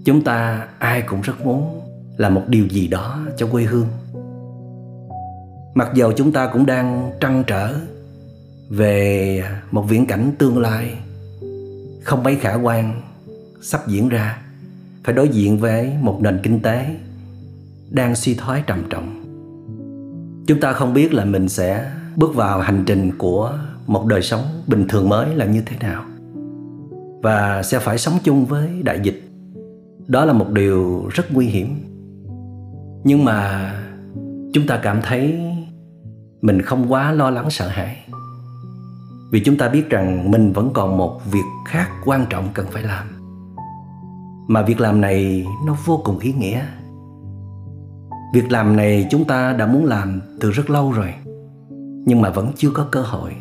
chúng 0.06 0.24
ta 0.24 0.68
ai 0.80 1.02
cũng 1.02 1.22
rất 1.22 1.46
muốn 1.46 1.82
là 2.18 2.30
một 2.30 2.44
điều 2.48 2.68
gì 2.68 2.88
đó 2.88 3.20
cho 3.38 3.48
quê 3.48 3.64
hương. 3.64 3.88
Mặc 5.74 5.92
dầu 5.96 6.12
chúng 6.12 6.32
ta 6.32 6.48
cũng 6.54 6.66
đang 6.66 7.12
trăn 7.20 7.44
trở 7.48 7.74
về 8.70 9.44
một 9.72 9.86
viễn 9.90 10.06
cảnh 10.06 10.32
tương 10.38 10.58
lai 10.58 10.96
không 12.04 12.24
mấy 12.24 12.36
khả 12.36 12.56
quan 12.56 13.02
sắp 13.62 13.88
diễn 13.88 14.10
ra, 14.10 14.42
phải 15.04 15.14
đối 15.16 15.30
diện 15.30 15.58
với 15.60 15.94
một 16.02 16.20
nền 16.22 16.40
kinh 16.44 16.60
tế 16.60 16.86
đang 17.90 18.16
suy 18.16 18.36
thoái 18.36 18.64
trầm 18.68 18.84
trọng. 18.90 19.24
Chúng 20.48 20.60
ta 20.60 20.74
không 20.74 20.94
biết 20.94 21.14
là 21.14 21.26
mình 21.26 21.50
sẽ 21.50 21.92
bước 22.18 22.36
vào 22.36 22.60
hành 22.60 22.84
trình 22.86 23.12
của 23.18 23.60
một 23.88 24.06
đời 24.06 24.22
sống 24.22 24.42
bình 24.68 24.86
thường 24.90 25.10
mới 25.10 25.36
là 25.36 25.46
như 25.46 25.62
thế 25.66 25.78
nào? 25.80 26.04
Và 27.22 27.64
sẽ 27.64 27.80
phải 27.80 27.98
sống 27.98 28.14
chung 28.24 28.46
với 28.46 28.82
đại 28.84 29.00
dịch. 29.04 29.30
Đó 30.08 30.26
là 30.26 30.34
một 30.34 30.50
điều 30.52 31.08
rất 31.12 31.32
nguy 31.32 31.46
hiểm. 31.46 31.76
Nhưng 33.04 33.26
mà 33.26 33.72
chúng 34.54 34.68
ta 34.68 34.80
cảm 34.84 35.02
thấy 35.04 35.40
mình 36.42 36.62
không 36.62 36.92
quá 36.92 37.12
lo 37.12 37.30
lắng 37.30 37.50
sợ 37.50 37.68
hãi. 37.68 37.98
Vì 39.32 39.40
chúng 39.40 39.58
ta 39.58 39.70
biết 39.70 39.90
rằng 39.90 40.32
mình 40.32 40.54
vẫn 40.54 40.70
còn 40.74 40.98
một 40.98 41.22
việc 41.32 41.46
khác 41.66 41.90
quan 42.06 42.26
trọng 42.30 42.50
cần 42.54 42.66
phải 42.72 42.84
làm. 42.84 43.08
Mà 44.48 44.62
việc 44.62 44.80
làm 44.80 45.02
này 45.02 45.46
nó 45.66 45.78
vô 45.86 46.02
cùng 46.04 46.20
ý 46.20 46.34
nghĩa. 46.34 46.62
Việc 48.34 48.52
làm 48.52 48.76
này 48.76 49.08
chúng 49.12 49.26
ta 49.26 49.54
đã 49.54 49.66
muốn 49.66 49.86
làm 49.86 50.22
từ 50.40 50.52
rất 50.52 50.70
lâu 50.70 50.92
rồi 50.92 51.14
nhưng 52.08 52.22
mà 52.22 52.30
vẫn 52.30 52.52
chưa 52.56 52.70
có 52.70 52.88
cơ 52.92 53.02
hội. 53.02 53.36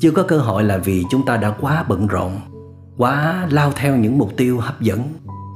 Chưa 0.00 0.10
có 0.10 0.22
cơ 0.22 0.38
hội 0.38 0.64
là 0.64 0.78
vì 0.78 1.04
chúng 1.10 1.26
ta 1.26 1.36
đã 1.36 1.50
quá 1.60 1.84
bận 1.88 2.06
rộn, 2.06 2.32
quá 2.96 3.46
lao 3.50 3.72
theo 3.76 3.96
những 3.96 4.18
mục 4.18 4.30
tiêu 4.36 4.58
hấp 4.58 4.80
dẫn 4.80 5.00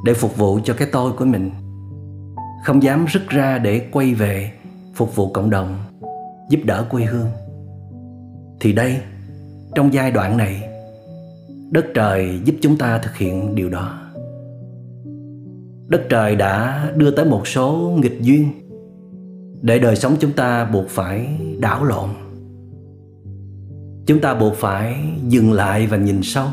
để 0.04 0.14
phục 0.14 0.36
vụ 0.36 0.60
cho 0.64 0.74
cái 0.74 0.88
tôi 0.92 1.12
của 1.12 1.24
mình. 1.24 1.50
Không 2.64 2.82
dám 2.82 3.06
rứt 3.08 3.28
ra 3.28 3.58
để 3.58 3.88
quay 3.92 4.14
về 4.14 4.52
phục 4.94 5.16
vụ 5.16 5.32
cộng 5.32 5.50
đồng, 5.50 5.78
giúp 6.50 6.60
đỡ 6.64 6.84
quê 6.90 7.04
hương. 7.04 7.28
Thì 8.60 8.72
đây, 8.72 8.96
trong 9.74 9.92
giai 9.92 10.10
đoạn 10.10 10.36
này, 10.36 10.68
đất 11.70 11.86
trời 11.94 12.40
giúp 12.44 12.54
chúng 12.60 12.78
ta 12.78 12.98
thực 12.98 13.16
hiện 13.16 13.54
điều 13.54 13.70
đó. 13.70 13.98
Đất 15.88 16.02
trời 16.08 16.36
đã 16.36 16.84
đưa 16.96 17.10
tới 17.10 17.24
một 17.24 17.46
số 17.48 17.96
nghịch 18.02 18.18
duyên 18.20 18.67
để 19.62 19.78
đời 19.78 19.96
sống 19.96 20.16
chúng 20.20 20.32
ta 20.32 20.64
buộc 20.64 20.88
phải 20.88 21.38
đảo 21.58 21.84
lộn. 21.84 22.08
Chúng 24.06 24.20
ta 24.20 24.34
buộc 24.34 24.54
phải 24.54 24.96
dừng 25.28 25.52
lại 25.52 25.86
và 25.86 25.96
nhìn 25.96 26.22
sâu. 26.22 26.46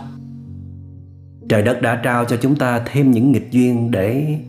Trời 1.49 1.61
đất 1.61 1.81
đã 1.81 2.01
trao 2.03 2.25
cho 2.25 2.37
chúng 2.37 2.55
ta 2.55 2.81
thêm 2.85 3.11
những 3.11 3.31
nghịch 3.31 3.51
duyên 3.51 3.91
để 3.91 4.39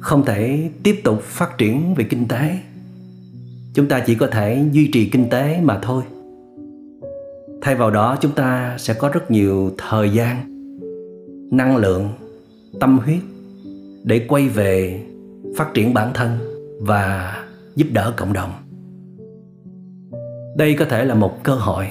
không 0.00 0.24
thể 0.24 0.70
tiếp 0.82 1.00
tục 1.04 1.22
phát 1.22 1.58
triển 1.58 1.94
về 1.94 2.04
kinh 2.04 2.28
tế. 2.28 2.58
Chúng 3.74 3.88
ta 3.88 4.00
chỉ 4.00 4.14
có 4.14 4.26
thể 4.26 4.64
duy 4.72 4.90
trì 4.92 5.08
kinh 5.08 5.30
tế 5.30 5.60
mà 5.62 5.78
thôi. 5.82 6.02
Thay 7.62 7.74
vào 7.74 7.90
đó, 7.90 8.16
chúng 8.20 8.32
ta 8.32 8.76
sẽ 8.78 8.94
có 8.94 9.08
rất 9.08 9.30
nhiều 9.30 9.70
thời 9.78 10.10
gian, 10.10 10.36
năng 11.50 11.76
lượng, 11.76 12.08
tâm 12.80 12.98
huyết 12.98 13.20
để 14.04 14.26
quay 14.28 14.48
về 14.48 15.02
phát 15.56 15.74
triển 15.74 15.94
bản 15.94 16.10
thân 16.14 16.38
và 16.80 17.36
giúp 17.76 17.86
đỡ 17.92 18.12
cộng 18.16 18.32
đồng. 18.32 18.50
Đây 20.56 20.74
có 20.78 20.84
thể 20.84 21.04
là 21.04 21.14
một 21.14 21.42
cơ 21.42 21.54
hội 21.54 21.86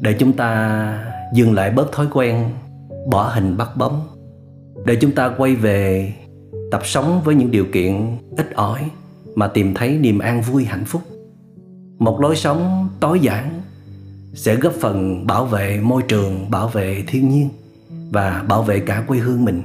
để 0.00 0.16
chúng 0.18 0.32
ta 0.32 1.04
dừng 1.34 1.54
lại 1.54 1.70
bớt 1.70 1.92
thói 1.92 2.06
quen 2.12 2.50
bỏ 3.10 3.30
hình 3.34 3.56
bắt 3.56 3.76
bóng, 3.76 4.06
để 4.86 4.96
chúng 5.00 5.12
ta 5.12 5.34
quay 5.38 5.54
về 5.54 6.12
tập 6.70 6.80
sống 6.84 7.20
với 7.24 7.34
những 7.34 7.50
điều 7.50 7.64
kiện 7.72 8.16
ít 8.36 8.54
ỏi 8.54 8.90
mà 9.34 9.48
tìm 9.48 9.74
thấy 9.74 9.98
niềm 9.98 10.18
an 10.18 10.42
vui, 10.42 10.64
hạnh 10.64 10.84
phúc. 10.84 11.02
Một 11.98 12.20
lối 12.20 12.36
sống 12.36 12.88
tối 13.00 13.20
giản 13.20 13.62
sẽ 14.34 14.56
góp 14.56 14.72
phần 14.72 15.26
bảo 15.26 15.44
vệ 15.44 15.80
môi 15.80 16.02
trường, 16.08 16.50
bảo 16.50 16.68
vệ 16.68 17.04
thiên 17.06 17.28
nhiên 17.28 17.48
và 18.10 18.44
bảo 18.48 18.62
vệ 18.62 18.80
cả 18.80 19.04
quê 19.08 19.18
hương 19.18 19.44
mình. 19.44 19.62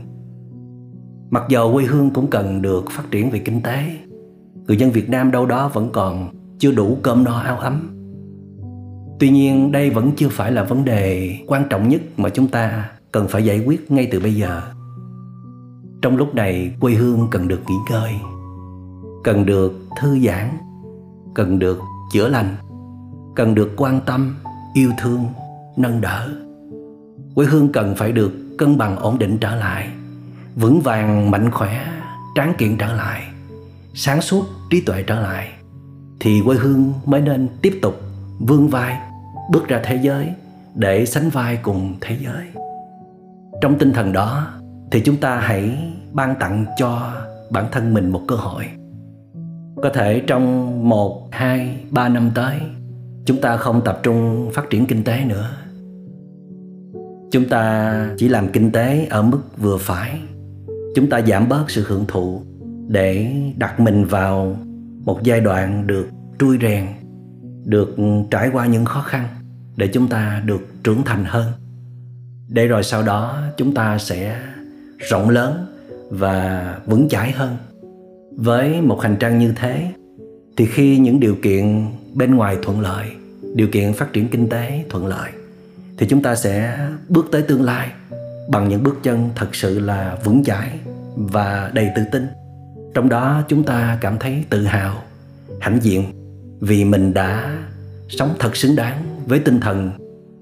Mặc 1.30 1.44
dầu 1.50 1.74
quê 1.74 1.86
hương 1.86 2.10
cũng 2.10 2.28
cần 2.28 2.62
được 2.62 2.86
phát 2.92 3.04
triển 3.12 3.30
về 3.30 3.40
kinh 3.40 3.62
tế 3.62 3.98
người 4.68 4.78
dân 4.78 4.92
việt 4.92 5.10
nam 5.10 5.32
đâu 5.32 5.46
đó 5.46 5.68
vẫn 5.68 5.90
còn 5.94 6.30
chưa 6.60 6.72
đủ 6.72 6.98
cơm 7.02 7.24
no 7.24 7.40
áo 7.40 7.58
ấm. 7.58 7.90
Tuy 9.20 9.30
nhiên, 9.30 9.72
đây 9.72 9.90
vẫn 9.90 10.12
chưa 10.16 10.30
phải 10.30 10.52
là 10.52 10.64
vấn 10.64 10.86
đề 10.86 11.38
quan 11.48 11.64
trọng 11.70 11.90
nhất 11.90 12.02
mà 12.18 12.30
chúng 12.30 12.48
ta 12.48 12.90
cần 13.12 13.28
phải 13.28 13.46
giải 13.46 13.64
quyết 13.66 13.92
ngay 13.92 14.08
từ 14.12 14.20
bây 14.20 14.36
giờ. 14.36 14.62
Trong 16.02 16.18
lúc 16.18 16.36
này, 16.36 16.76
quê 16.80 16.94
hương 16.94 17.28
cần 17.32 17.48
được 17.48 17.60
nghỉ 17.68 17.76
ngơi, 17.92 18.12
cần 19.24 19.46
được 19.46 19.74
thư 20.02 20.20
giãn, 20.20 20.50
cần 21.34 21.60
được 21.60 21.80
chữa 22.12 22.28
lành, 22.28 22.56
cần 23.36 23.56
được 23.56 23.74
quan 23.78 24.00
tâm, 24.06 24.36
yêu 24.74 24.92
thương, 25.02 25.26
nâng 25.78 26.02
đỡ. 26.02 26.30
Quê 27.36 27.46
hương 27.46 27.72
cần 27.72 27.96
phải 27.96 28.12
được 28.12 28.32
cân 28.58 28.78
bằng 28.78 28.96
ổn 28.96 29.20
định 29.20 29.38
trở 29.38 29.56
lại, 29.56 29.90
vững 30.56 30.82
vàng, 30.82 31.32
mạnh 31.32 31.52
khỏe, 31.52 31.88
tráng 32.36 32.54
kiện 32.58 32.78
trở 32.78 32.94
lại 32.94 33.24
sáng 33.94 34.22
suốt, 34.22 34.46
trí 34.70 34.82
tuệ 34.82 35.04
trở 35.04 35.20
lại, 35.20 35.48
thì 36.20 36.42
quê 36.46 36.58
hương 36.58 36.94
mới 37.06 37.22
nên 37.22 37.48
tiếp 37.62 37.80
tục 37.82 38.02
vươn 38.40 38.68
vai, 38.68 39.00
bước 39.52 39.68
ra 39.68 39.82
thế 39.84 40.00
giới 40.02 40.30
để 40.76 41.06
sánh 41.06 41.30
vai 41.30 41.60
cùng 41.64 41.96
thế 42.02 42.18
giới. 42.24 42.46
Trong 43.62 43.78
tinh 43.80 43.94
thần 43.94 44.14
đó, 44.14 44.48
thì 44.92 45.02
chúng 45.06 45.18
ta 45.18 45.36
hãy 45.36 45.94
ban 46.12 46.36
tặng 46.40 46.66
cho 46.78 47.14
bản 47.50 47.66
thân 47.72 47.94
mình 47.94 48.10
một 48.10 48.22
cơ 48.28 48.36
hội. 48.36 48.66
Có 49.84 49.90
thể 49.94 50.24
trong 50.28 50.90
một, 50.90 51.28
hai, 51.32 51.78
ba 51.90 52.10
năm 52.10 52.32
tới, 52.36 52.56
chúng 53.26 53.42
ta 53.42 53.58
không 53.58 53.82
tập 53.86 54.00
trung 54.04 54.50
phát 54.54 54.70
triển 54.70 54.86
kinh 54.86 55.04
tế 55.04 55.26
nữa. 55.26 55.50
Chúng 57.32 57.50
ta 57.50 57.94
chỉ 58.18 58.28
làm 58.28 58.48
kinh 58.48 58.72
tế 58.72 59.08
ở 59.10 59.22
mức 59.22 59.42
vừa 59.58 59.78
phải. 59.78 60.20
Chúng 60.96 61.10
ta 61.10 61.22
giảm 61.22 61.50
bớt 61.50 61.72
sự 61.72 61.84
hưởng 61.88 62.06
thụ 62.08 62.42
để 62.88 63.32
đặt 63.58 63.80
mình 63.80 64.06
vào 64.06 64.58
một 65.06 65.24
giai 65.24 65.40
đoạn 65.40 65.88
được 65.88 66.08
trui 66.40 66.58
rèn, 66.62 66.88
được 67.66 67.96
trải 68.32 68.50
qua 68.54 68.66
những 68.66 68.86
khó 68.86 69.02
khăn 69.02 69.28
để 69.76 69.88
chúng 69.88 70.08
ta 70.08 70.42
được 70.46 70.84
trưởng 70.84 71.04
thành 71.06 71.26
hơn. 71.28 71.52
Để 72.48 72.68
rồi 72.68 72.84
sau 72.84 73.04
đó 73.04 73.42
chúng 73.58 73.74
ta 73.74 73.98
sẽ 73.98 74.40
rộng 74.98 75.30
lớn 75.30 75.66
và 76.10 76.78
vững 76.86 77.10
chãi 77.10 77.32
hơn. 77.32 77.58
Với 78.38 78.82
một 78.82 79.02
hành 79.02 79.16
trang 79.20 79.40
như 79.40 79.54
thế, 79.56 79.92
thì 80.58 80.66
khi 80.66 80.98
những 80.98 81.20
điều 81.20 81.36
kiện 81.42 81.86
bên 82.14 82.36
ngoài 82.36 82.58
thuận 82.64 82.80
lợi, 82.80 83.08
điều 83.56 83.68
kiện 83.68 83.94
phát 83.94 84.14
triển 84.14 84.30
kinh 84.30 84.50
tế 84.50 84.84
thuận 84.90 85.08
lợi, 85.08 85.32
thì 85.98 86.08
chúng 86.10 86.22
ta 86.22 86.36
sẽ 86.36 86.78
bước 87.10 87.26
tới 87.32 87.42
tương 87.42 87.64
lai 87.64 87.92
bằng 88.50 88.70
những 88.70 88.84
bước 88.84 89.00
chân 89.04 89.30
thật 89.36 89.56
sự 89.56 89.80
là 89.80 90.18
vững 90.24 90.44
chãi 90.44 90.80
và 91.16 91.72
đầy 91.74 91.90
tự 91.96 92.02
tin 92.12 92.28
trong 92.94 93.10
đó 93.10 93.42
chúng 93.48 93.64
ta 93.64 93.98
cảm 94.02 94.18
thấy 94.20 94.46
tự 94.50 94.64
hào, 94.64 94.96
hãnh 95.62 95.80
diện 95.82 96.04
vì 96.60 96.86
mình 96.86 97.14
đã 97.14 97.58
sống 98.10 98.30
thật 98.40 98.56
xứng 98.56 98.76
đáng 98.76 99.04
với 99.28 99.40
tinh 99.40 99.60
thần 99.60 99.92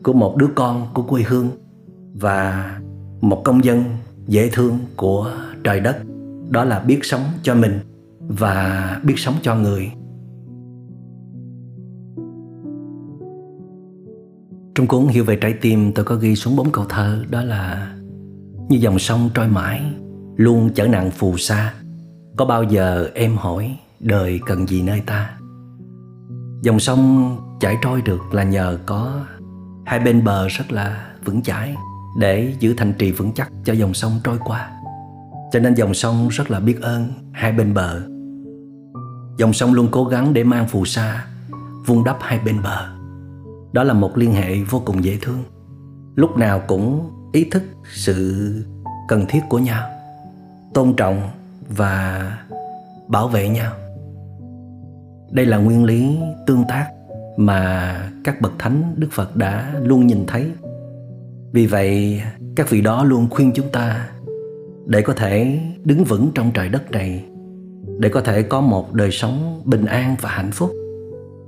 của 0.03 0.13
một 0.13 0.35
đứa 0.37 0.47
con 0.55 0.87
của 0.93 1.03
quê 1.03 1.23
hương 1.27 1.49
và 2.13 2.71
một 3.21 3.41
công 3.45 3.63
dân 3.63 3.83
dễ 4.27 4.49
thương 4.49 4.79
của 4.95 5.31
trời 5.63 5.79
đất. 5.79 5.97
Đó 6.49 6.63
là 6.63 6.79
biết 6.79 6.99
sống 7.03 7.23
cho 7.43 7.55
mình 7.55 7.79
và 8.19 8.99
biết 9.03 9.15
sống 9.17 9.35
cho 9.41 9.55
người. 9.55 9.91
Trong 14.75 14.87
cuốn 14.87 15.07
hiểu 15.07 15.23
về 15.23 15.35
trái 15.35 15.53
tim, 15.61 15.91
tôi 15.93 16.05
có 16.05 16.15
ghi 16.15 16.35
xuống 16.35 16.55
bốn 16.55 16.71
câu 16.71 16.85
thơ. 16.89 17.23
Đó 17.29 17.43
là, 17.43 17.93
như 18.69 18.77
dòng 18.77 18.99
sông 18.99 19.29
trôi 19.33 19.47
mãi, 19.47 19.81
luôn 20.35 20.69
chở 20.75 20.87
nặng 20.87 21.11
phù 21.11 21.37
sa 21.37 21.73
có 22.37 22.45
bao 22.45 22.63
giờ 22.63 23.09
em 23.13 23.35
hỏi, 23.35 23.77
đời 23.99 24.39
cần 24.45 24.67
gì 24.67 24.81
nơi 24.81 25.01
ta? 25.05 25.37
Dòng 26.61 26.79
sông 26.79 27.37
chảy 27.59 27.77
trôi 27.81 28.01
được 28.01 28.33
là 28.33 28.43
nhờ 28.43 28.77
có 28.85 29.19
hai 29.85 29.99
bên 29.99 30.23
bờ 30.23 30.47
rất 30.47 30.71
là 30.71 31.11
vững 31.25 31.41
chãi 31.41 31.75
để 32.19 32.53
giữ 32.59 32.73
thành 32.77 32.93
trì 32.93 33.11
vững 33.11 33.31
chắc 33.33 33.51
cho 33.63 33.73
dòng 33.73 33.93
sông 33.93 34.11
trôi 34.23 34.37
qua. 34.43 34.71
Cho 35.51 35.59
nên 35.59 35.73
dòng 35.73 35.93
sông 35.93 36.27
rất 36.27 36.51
là 36.51 36.59
biết 36.59 36.81
ơn 36.81 37.07
hai 37.31 37.51
bên 37.51 37.73
bờ. 37.73 38.01
Dòng 39.37 39.53
sông 39.53 39.73
luôn 39.73 39.87
cố 39.91 40.05
gắng 40.05 40.33
để 40.33 40.43
mang 40.43 40.67
phù 40.67 40.85
sa, 40.85 41.25
vun 41.85 42.03
đắp 42.03 42.17
hai 42.21 42.39
bên 42.39 42.61
bờ. 42.63 42.87
Đó 43.73 43.83
là 43.83 43.93
một 43.93 44.17
liên 44.17 44.33
hệ 44.33 44.63
vô 44.63 44.81
cùng 44.85 45.03
dễ 45.03 45.17
thương. 45.21 45.43
Lúc 46.15 46.37
nào 46.37 46.61
cũng 46.67 47.11
ý 47.31 47.43
thức 47.43 47.63
sự 47.93 48.55
cần 49.07 49.25
thiết 49.29 49.41
của 49.49 49.59
nhau, 49.59 49.89
tôn 50.73 50.93
trọng 50.95 51.29
và 51.77 52.37
bảo 53.07 53.27
vệ 53.27 53.49
nhau. 53.49 53.73
Đây 55.31 55.45
là 55.45 55.57
nguyên 55.57 55.85
lý 55.85 56.19
tương 56.47 56.63
tác 56.67 56.87
mà 57.37 57.95
các 58.23 58.41
bậc 58.41 58.51
thánh 58.59 58.93
đức 58.97 59.07
phật 59.11 59.35
đã 59.35 59.73
luôn 59.81 60.07
nhìn 60.07 60.25
thấy. 60.27 60.51
Vì 61.51 61.67
vậy, 61.67 62.21
các 62.55 62.69
vị 62.69 62.81
đó 62.81 63.03
luôn 63.03 63.27
khuyên 63.29 63.51
chúng 63.55 63.69
ta 63.71 64.09
để 64.85 65.01
có 65.01 65.13
thể 65.13 65.59
đứng 65.83 66.03
vững 66.03 66.31
trong 66.35 66.51
trời 66.53 66.69
đất 66.69 66.91
này, 66.91 67.25
để 67.99 68.09
có 68.09 68.21
thể 68.21 68.43
có 68.43 68.61
một 68.61 68.93
đời 68.93 69.11
sống 69.11 69.61
bình 69.65 69.85
an 69.85 70.15
và 70.21 70.29
hạnh 70.29 70.51
phúc, 70.51 70.71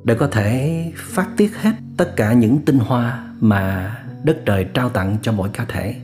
để 0.04 0.16
có 0.16 0.28
thể 0.28 0.84
phát 0.96 1.28
tiết 1.38 1.52
hết 1.62 1.72
tất 1.98 2.16
cả 2.16 2.34
những 2.34 2.58
tinh 2.66 2.80
hoa 2.80 3.28
mà 3.40 3.98
đất 4.24 4.38
trời 4.46 4.66
trao 4.74 4.90
tặng 4.90 5.18
cho 5.22 5.32
mỗi 5.32 5.50
cá 5.54 5.66
thể 5.66 5.96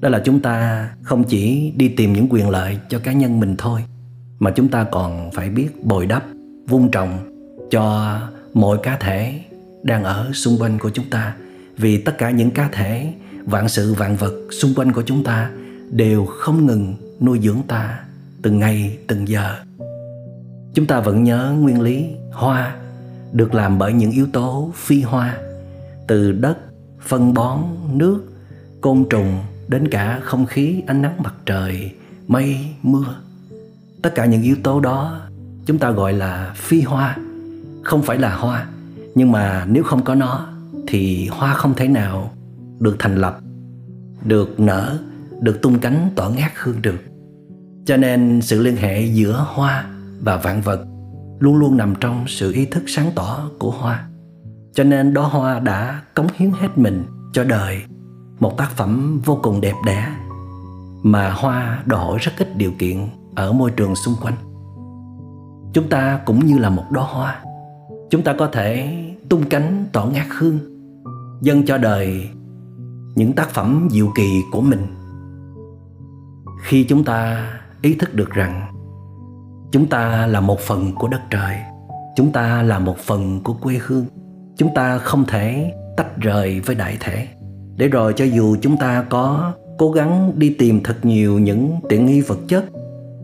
đó 0.00 0.08
là 0.08 0.22
chúng 0.24 0.40
ta 0.40 0.88
không 1.02 1.24
chỉ 1.24 1.72
đi 1.76 1.88
tìm 1.88 2.12
những 2.12 2.26
quyền 2.30 2.50
lợi 2.50 2.78
cho 2.88 2.98
cá 2.98 3.12
nhân 3.12 3.40
mình 3.40 3.54
thôi, 3.58 3.80
mà 4.38 4.50
chúng 4.50 4.68
ta 4.68 4.84
còn 4.84 5.30
phải 5.30 5.48
biết 5.48 5.84
bồi 5.84 6.06
đắp, 6.06 6.24
vun 6.68 6.88
trồng 6.92 7.18
cho 7.70 8.18
mọi 8.54 8.78
cá 8.82 8.96
thể 8.96 9.40
đang 9.82 10.04
ở 10.04 10.32
xung 10.32 10.58
quanh 10.58 10.78
của 10.78 10.90
chúng 10.90 11.10
ta. 11.10 11.36
Vì 11.76 11.98
tất 11.98 12.18
cả 12.18 12.30
những 12.30 12.50
cá 12.50 12.68
thể, 12.72 13.12
vạn 13.44 13.68
sự 13.68 13.94
vạn 13.94 14.16
vật 14.16 14.34
xung 14.50 14.74
quanh 14.74 14.92
của 14.92 15.02
chúng 15.02 15.24
ta 15.24 15.50
đều 15.90 16.26
không 16.26 16.66
ngừng 16.66 16.94
nuôi 17.20 17.40
dưỡng 17.42 17.62
ta 17.68 18.00
từng 18.42 18.58
ngày, 18.58 18.98
từng 19.06 19.28
giờ. 19.28 19.56
Chúng 20.74 20.86
ta 20.86 21.00
vẫn 21.00 21.24
nhớ 21.24 21.54
nguyên 21.58 21.80
lý 21.80 22.06
hoa 22.32 22.76
được 23.32 23.54
làm 23.54 23.78
bởi 23.78 23.92
những 23.92 24.10
yếu 24.10 24.26
tố 24.32 24.70
phi 24.74 25.02
hoa, 25.02 25.38
từ 26.06 26.32
đất 26.32 26.58
phân 27.00 27.34
bón, 27.34 27.60
nước, 27.92 28.24
côn 28.80 29.04
trùng 29.10 29.38
đến 29.68 29.88
cả 29.88 30.20
không 30.22 30.46
khí 30.46 30.82
ánh 30.86 31.02
nắng 31.02 31.22
mặt 31.22 31.34
trời, 31.46 31.92
mây, 32.28 32.58
mưa. 32.82 33.16
Tất 34.02 34.14
cả 34.14 34.26
những 34.26 34.42
yếu 34.42 34.56
tố 34.62 34.80
đó 34.80 35.20
chúng 35.66 35.78
ta 35.78 35.90
gọi 35.90 36.12
là 36.12 36.52
phi 36.56 36.82
hoa. 36.82 37.16
Không 37.82 38.02
phải 38.02 38.18
là 38.18 38.36
hoa, 38.36 38.66
nhưng 39.14 39.32
mà 39.32 39.66
nếu 39.68 39.82
không 39.82 40.04
có 40.04 40.14
nó 40.14 40.48
thì 40.86 41.28
hoa 41.28 41.54
không 41.54 41.74
thể 41.74 41.88
nào 41.88 42.32
được 42.80 42.96
thành 42.98 43.16
lập, 43.16 43.40
được 44.24 44.60
nở, 44.60 44.98
được 45.40 45.62
tung 45.62 45.78
cánh 45.78 46.10
tỏa 46.16 46.28
ngát 46.28 46.52
hương 46.56 46.82
được. 46.82 47.00
Cho 47.86 47.96
nên 47.96 48.40
sự 48.42 48.62
liên 48.62 48.76
hệ 48.76 49.06
giữa 49.06 49.46
hoa 49.48 49.84
và 50.20 50.36
vạn 50.36 50.60
vật 50.60 50.86
luôn 51.38 51.56
luôn 51.56 51.76
nằm 51.76 51.94
trong 52.00 52.24
sự 52.28 52.52
ý 52.52 52.66
thức 52.66 52.82
sáng 52.86 53.10
tỏ 53.14 53.50
của 53.58 53.70
hoa. 53.70 54.04
Cho 54.74 54.84
nên 54.84 55.14
đó 55.14 55.22
hoa 55.22 55.60
đã 55.60 56.02
cống 56.14 56.26
hiến 56.34 56.50
hết 56.60 56.78
mình 56.78 57.04
cho 57.32 57.44
đời 57.44 57.82
một 58.44 58.56
tác 58.56 58.70
phẩm 58.70 59.20
vô 59.24 59.38
cùng 59.42 59.60
đẹp 59.60 59.74
đẽ 59.86 60.08
mà 61.02 61.30
hoa 61.30 61.82
đòi 61.86 62.00
hỏi 62.00 62.18
rất 62.20 62.32
ít 62.38 62.56
điều 62.56 62.72
kiện 62.78 63.08
ở 63.34 63.52
môi 63.52 63.70
trường 63.70 63.96
xung 63.96 64.14
quanh. 64.22 64.34
Chúng 65.72 65.88
ta 65.88 66.20
cũng 66.26 66.46
như 66.46 66.58
là 66.58 66.70
một 66.70 66.84
đóa 66.90 67.04
hoa. 67.04 67.42
Chúng 68.10 68.22
ta 68.22 68.34
có 68.38 68.46
thể 68.46 68.98
tung 69.28 69.42
cánh 69.50 69.86
tỏ 69.92 70.06
ngát 70.06 70.26
hương, 70.38 70.58
dâng 71.42 71.66
cho 71.66 71.78
đời 71.78 72.28
những 73.14 73.32
tác 73.32 73.50
phẩm 73.50 73.88
diệu 73.90 74.08
kỳ 74.14 74.42
của 74.52 74.60
mình. 74.60 74.86
Khi 76.62 76.84
chúng 76.84 77.04
ta 77.04 77.48
ý 77.82 77.94
thức 77.94 78.14
được 78.14 78.30
rằng 78.30 78.72
chúng 79.72 79.86
ta 79.86 80.26
là 80.26 80.40
một 80.40 80.60
phần 80.60 80.94
của 80.94 81.08
đất 81.08 81.20
trời, 81.30 81.56
chúng 82.16 82.32
ta 82.32 82.62
là 82.62 82.78
một 82.78 82.98
phần 82.98 83.40
của 83.42 83.54
quê 83.54 83.78
hương, 83.86 84.06
chúng 84.56 84.74
ta 84.74 84.98
không 84.98 85.24
thể 85.24 85.74
tách 85.96 86.16
rời 86.16 86.60
với 86.60 86.76
đại 86.76 86.96
thể 87.00 87.28
để 87.76 87.88
rồi 87.88 88.12
cho 88.16 88.24
dù 88.24 88.56
chúng 88.62 88.76
ta 88.76 89.04
có 89.10 89.52
cố 89.78 89.90
gắng 89.90 90.32
đi 90.36 90.54
tìm 90.58 90.80
thật 90.84 91.04
nhiều 91.04 91.38
những 91.38 91.80
tiện 91.88 92.06
nghi 92.06 92.20
vật 92.20 92.38
chất, 92.48 92.64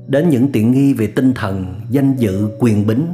đến 0.06 0.28
những 0.28 0.52
tiện 0.52 0.72
nghi 0.72 0.92
về 0.92 1.06
tinh 1.06 1.34
thần, 1.34 1.80
danh 1.90 2.16
dự, 2.16 2.48
quyền 2.58 2.86
bính, 2.86 3.06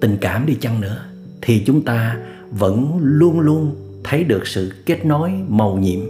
tình 0.00 0.16
cảm 0.20 0.46
đi 0.46 0.54
chăng 0.54 0.80
nữa, 0.80 1.04
thì 1.42 1.62
chúng 1.66 1.82
ta 1.82 2.16
vẫn 2.50 2.98
luôn 3.00 3.40
luôn 3.40 3.74
thấy 4.04 4.24
được 4.24 4.46
sự 4.46 4.72
kết 4.86 5.06
nối, 5.06 5.30
màu 5.48 5.76
nhiệm, 5.76 6.00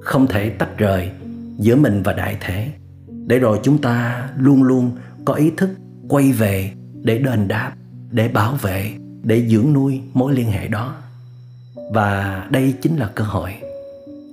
không 0.00 0.26
thể 0.26 0.48
tách 0.50 0.78
rời 0.78 1.10
giữa 1.58 1.76
mình 1.76 2.02
và 2.02 2.12
đại 2.12 2.36
thể. 2.40 2.68
Để 3.26 3.38
rồi 3.38 3.60
chúng 3.62 3.78
ta 3.78 4.28
luôn 4.38 4.62
luôn 4.62 4.90
có 5.24 5.34
ý 5.34 5.50
thức 5.56 5.70
quay 6.08 6.32
về 6.32 6.70
để 7.02 7.18
đền 7.18 7.48
đáp, 7.48 7.72
để 8.10 8.28
bảo 8.28 8.54
vệ, 8.62 8.90
để 9.22 9.46
dưỡng 9.48 9.72
nuôi 9.72 10.00
mối 10.14 10.34
liên 10.34 10.50
hệ 10.50 10.68
đó. 10.68 10.94
Và 11.92 12.46
đây 12.50 12.74
chính 12.82 12.96
là 12.96 13.10
cơ 13.14 13.24
hội 13.24 13.50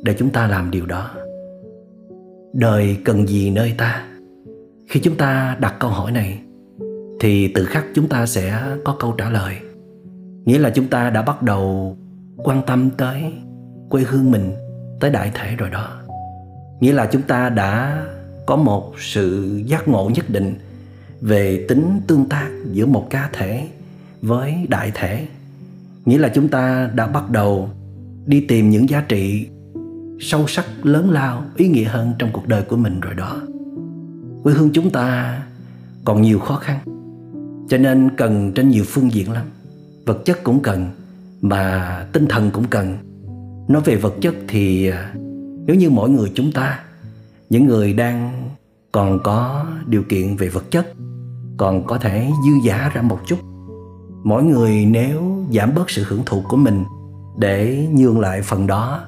để 0.06 0.16
chúng 0.20 0.30
ta 0.30 0.48
làm 0.48 0.72
điều 0.72 0.86
đó. 0.86 1.12
Đời 2.54 2.98
cần 3.06 3.28
gì 3.28 3.50
nơi 3.50 3.74
ta? 3.78 4.08
Khi 4.90 5.00
chúng 5.00 5.16
ta 5.16 5.58
đặt 5.60 5.76
câu 5.80 5.90
hỏi 5.90 6.12
này, 6.12 6.40
thì 7.20 7.48
tự 7.48 7.66
khắc 7.66 7.86
chúng 7.96 8.10
ta 8.10 8.26
sẽ 8.26 8.62
có 8.84 8.96
câu 9.00 9.12
trả 9.12 9.30
lời. 9.30 9.56
Nghĩa 10.46 10.60
là 10.60 10.70
chúng 10.70 10.88
ta 10.88 11.10
đã 11.10 11.22
bắt 11.22 11.42
đầu 11.44 11.98
quan 12.38 12.62
tâm 12.68 12.90
tới 12.90 13.34
quê 13.90 14.04
hương 14.04 14.32
mình, 14.32 14.52
tới 15.00 15.12
đại 15.12 15.32
thể 15.34 15.56
rồi 15.56 15.70
đó. 15.70 16.02
Nghĩa 16.80 16.94
là 16.94 17.06
chúng 17.12 17.22
ta 17.22 17.50
đã 17.50 18.04
có 18.46 18.56
một 18.56 18.94
sự 19.00 19.56
giác 19.66 19.88
ngộ 19.88 20.12
nhất 20.16 20.30
định 20.30 20.56
về 21.22 21.66
tính 21.70 22.02
tương 22.08 22.30
tác 22.30 22.50
giữa 22.72 22.86
một 22.86 23.08
cá 23.10 23.30
thể 23.34 23.68
với 24.22 24.66
đại 24.70 24.92
thể. 24.94 25.28
Nghĩa 26.06 26.18
là 26.18 26.32
chúng 26.36 26.48
ta 26.48 26.90
đã 26.96 27.08
bắt 27.08 27.30
đầu 27.30 27.70
đi 28.26 28.46
tìm 28.48 28.70
những 28.70 28.90
giá 28.90 29.04
trị 29.08 29.48
sâu 30.20 30.48
sắc, 30.48 30.66
lớn 30.84 31.12
lao, 31.12 31.44
ý 31.56 31.68
nghĩa 31.68 31.84
hơn 31.84 32.14
trong 32.20 32.30
cuộc 32.34 32.48
đời 32.48 32.62
của 32.62 32.78
mình 32.78 33.00
rồi 33.00 33.14
đó. 33.14 33.42
Quê 34.44 34.54
hương 34.54 34.70
chúng 34.74 34.90
ta 34.90 35.40
còn 36.06 36.22
nhiều 36.22 36.40
khó 36.40 36.56
khăn, 36.56 36.80
cho 37.70 37.78
nên 37.78 38.10
cần 38.18 38.52
trên 38.56 38.70
nhiều 38.70 38.84
phương 38.88 39.14
diện 39.14 39.32
lắm. 39.32 39.46
Vật 40.06 40.26
chất 40.26 40.44
cũng 40.44 40.60
cần, 40.60 40.90
mà 41.42 42.06
tinh 42.14 42.26
thần 42.30 42.52
cũng 42.52 42.66
cần. 42.70 42.98
Nói 43.68 43.82
về 43.86 43.96
vật 43.96 44.14
chất 44.22 44.36
thì 44.48 44.90
à, 44.90 45.14
nếu 45.66 45.76
như 45.76 45.90
mỗi 45.90 46.10
người 46.10 46.32
chúng 46.36 46.52
ta, 46.52 46.80
những 47.50 47.66
người 47.66 47.94
đang 47.94 48.50
còn 48.92 49.20
có 49.24 49.66
điều 49.86 50.04
kiện 50.04 50.36
về 50.36 50.50
vật 50.50 50.72
chất, 50.72 50.88
còn 51.58 51.88
có 51.88 51.98
thể 51.98 52.32
dư 52.46 52.52
giả 52.64 52.92
ra 52.94 53.02
một 53.02 53.20
chút, 53.28 53.40
mỗi 54.24 54.44
người 54.44 54.86
nếu 54.86 55.46
giảm 55.54 55.76
bớt 55.76 55.90
sự 55.90 56.04
hưởng 56.08 56.22
thụ 56.26 56.44
của 56.50 56.58
mình 56.58 56.84
để 57.38 57.88
nhường 57.92 58.20
lại 58.20 58.42
phần 58.42 58.68
đó 58.68 59.02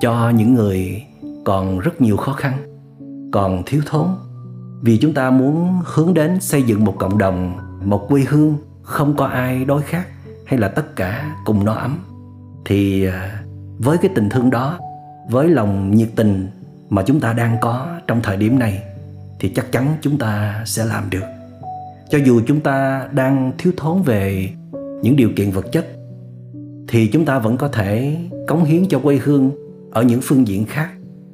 cho 0.00 0.30
những 0.30 0.54
người 0.54 1.02
còn 1.44 1.78
rất 1.78 2.00
nhiều 2.00 2.16
khó 2.16 2.32
khăn, 2.32 2.52
còn 3.32 3.62
thiếu 3.66 3.80
thốn. 3.86 4.08
Vì 4.82 4.98
chúng 4.98 5.14
ta 5.14 5.30
muốn 5.30 5.80
hướng 5.84 6.14
đến 6.14 6.40
xây 6.40 6.62
dựng 6.62 6.84
một 6.84 6.94
cộng 6.98 7.18
đồng, 7.18 7.58
một 7.84 8.06
quê 8.08 8.24
hương 8.28 8.56
không 8.82 9.16
có 9.16 9.26
ai 9.26 9.64
đối 9.64 9.82
khác 9.82 10.06
hay 10.46 10.58
là 10.60 10.68
tất 10.68 10.96
cả 10.96 11.36
cùng 11.44 11.64
no 11.64 11.72
ấm, 11.72 11.98
thì 12.64 13.06
à, 13.06 13.42
với 13.78 13.98
cái 13.98 14.10
tình 14.14 14.28
thương 14.28 14.50
đó, 14.50 14.78
với 15.30 15.48
lòng 15.48 15.90
nhiệt 15.90 16.08
tình 16.16 16.48
mà 16.88 17.02
chúng 17.02 17.20
ta 17.20 17.32
đang 17.32 17.56
có 17.60 17.86
trong 18.06 18.20
thời 18.22 18.36
điểm 18.36 18.58
này, 18.58 18.82
thì 19.40 19.48
chắc 19.48 19.72
chắn 19.72 19.96
chúng 20.00 20.18
ta 20.18 20.62
sẽ 20.66 20.84
làm 20.84 21.10
được. 21.10 21.24
Cho 22.10 22.18
dù 22.18 22.40
chúng 22.46 22.60
ta 22.60 23.08
đang 23.12 23.52
thiếu 23.58 23.72
thốn 23.76 24.02
về 24.02 24.50
những 25.02 25.16
điều 25.16 25.30
kiện 25.36 25.50
vật 25.50 25.72
chất, 25.72 25.86
thì 26.88 27.06
chúng 27.06 27.24
ta 27.24 27.38
vẫn 27.38 27.56
có 27.56 27.68
thể 27.68 28.16
cống 28.48 28.64
hiến 28.64 28.88
cho 28.88 28.98
quê 28.98 29.20
hương 29.24 29.65
ở 29.96 30.02
những 30.02 30.20
phương 30.22 30.48
diện 30.48 30.66
khác, 30.66 30.88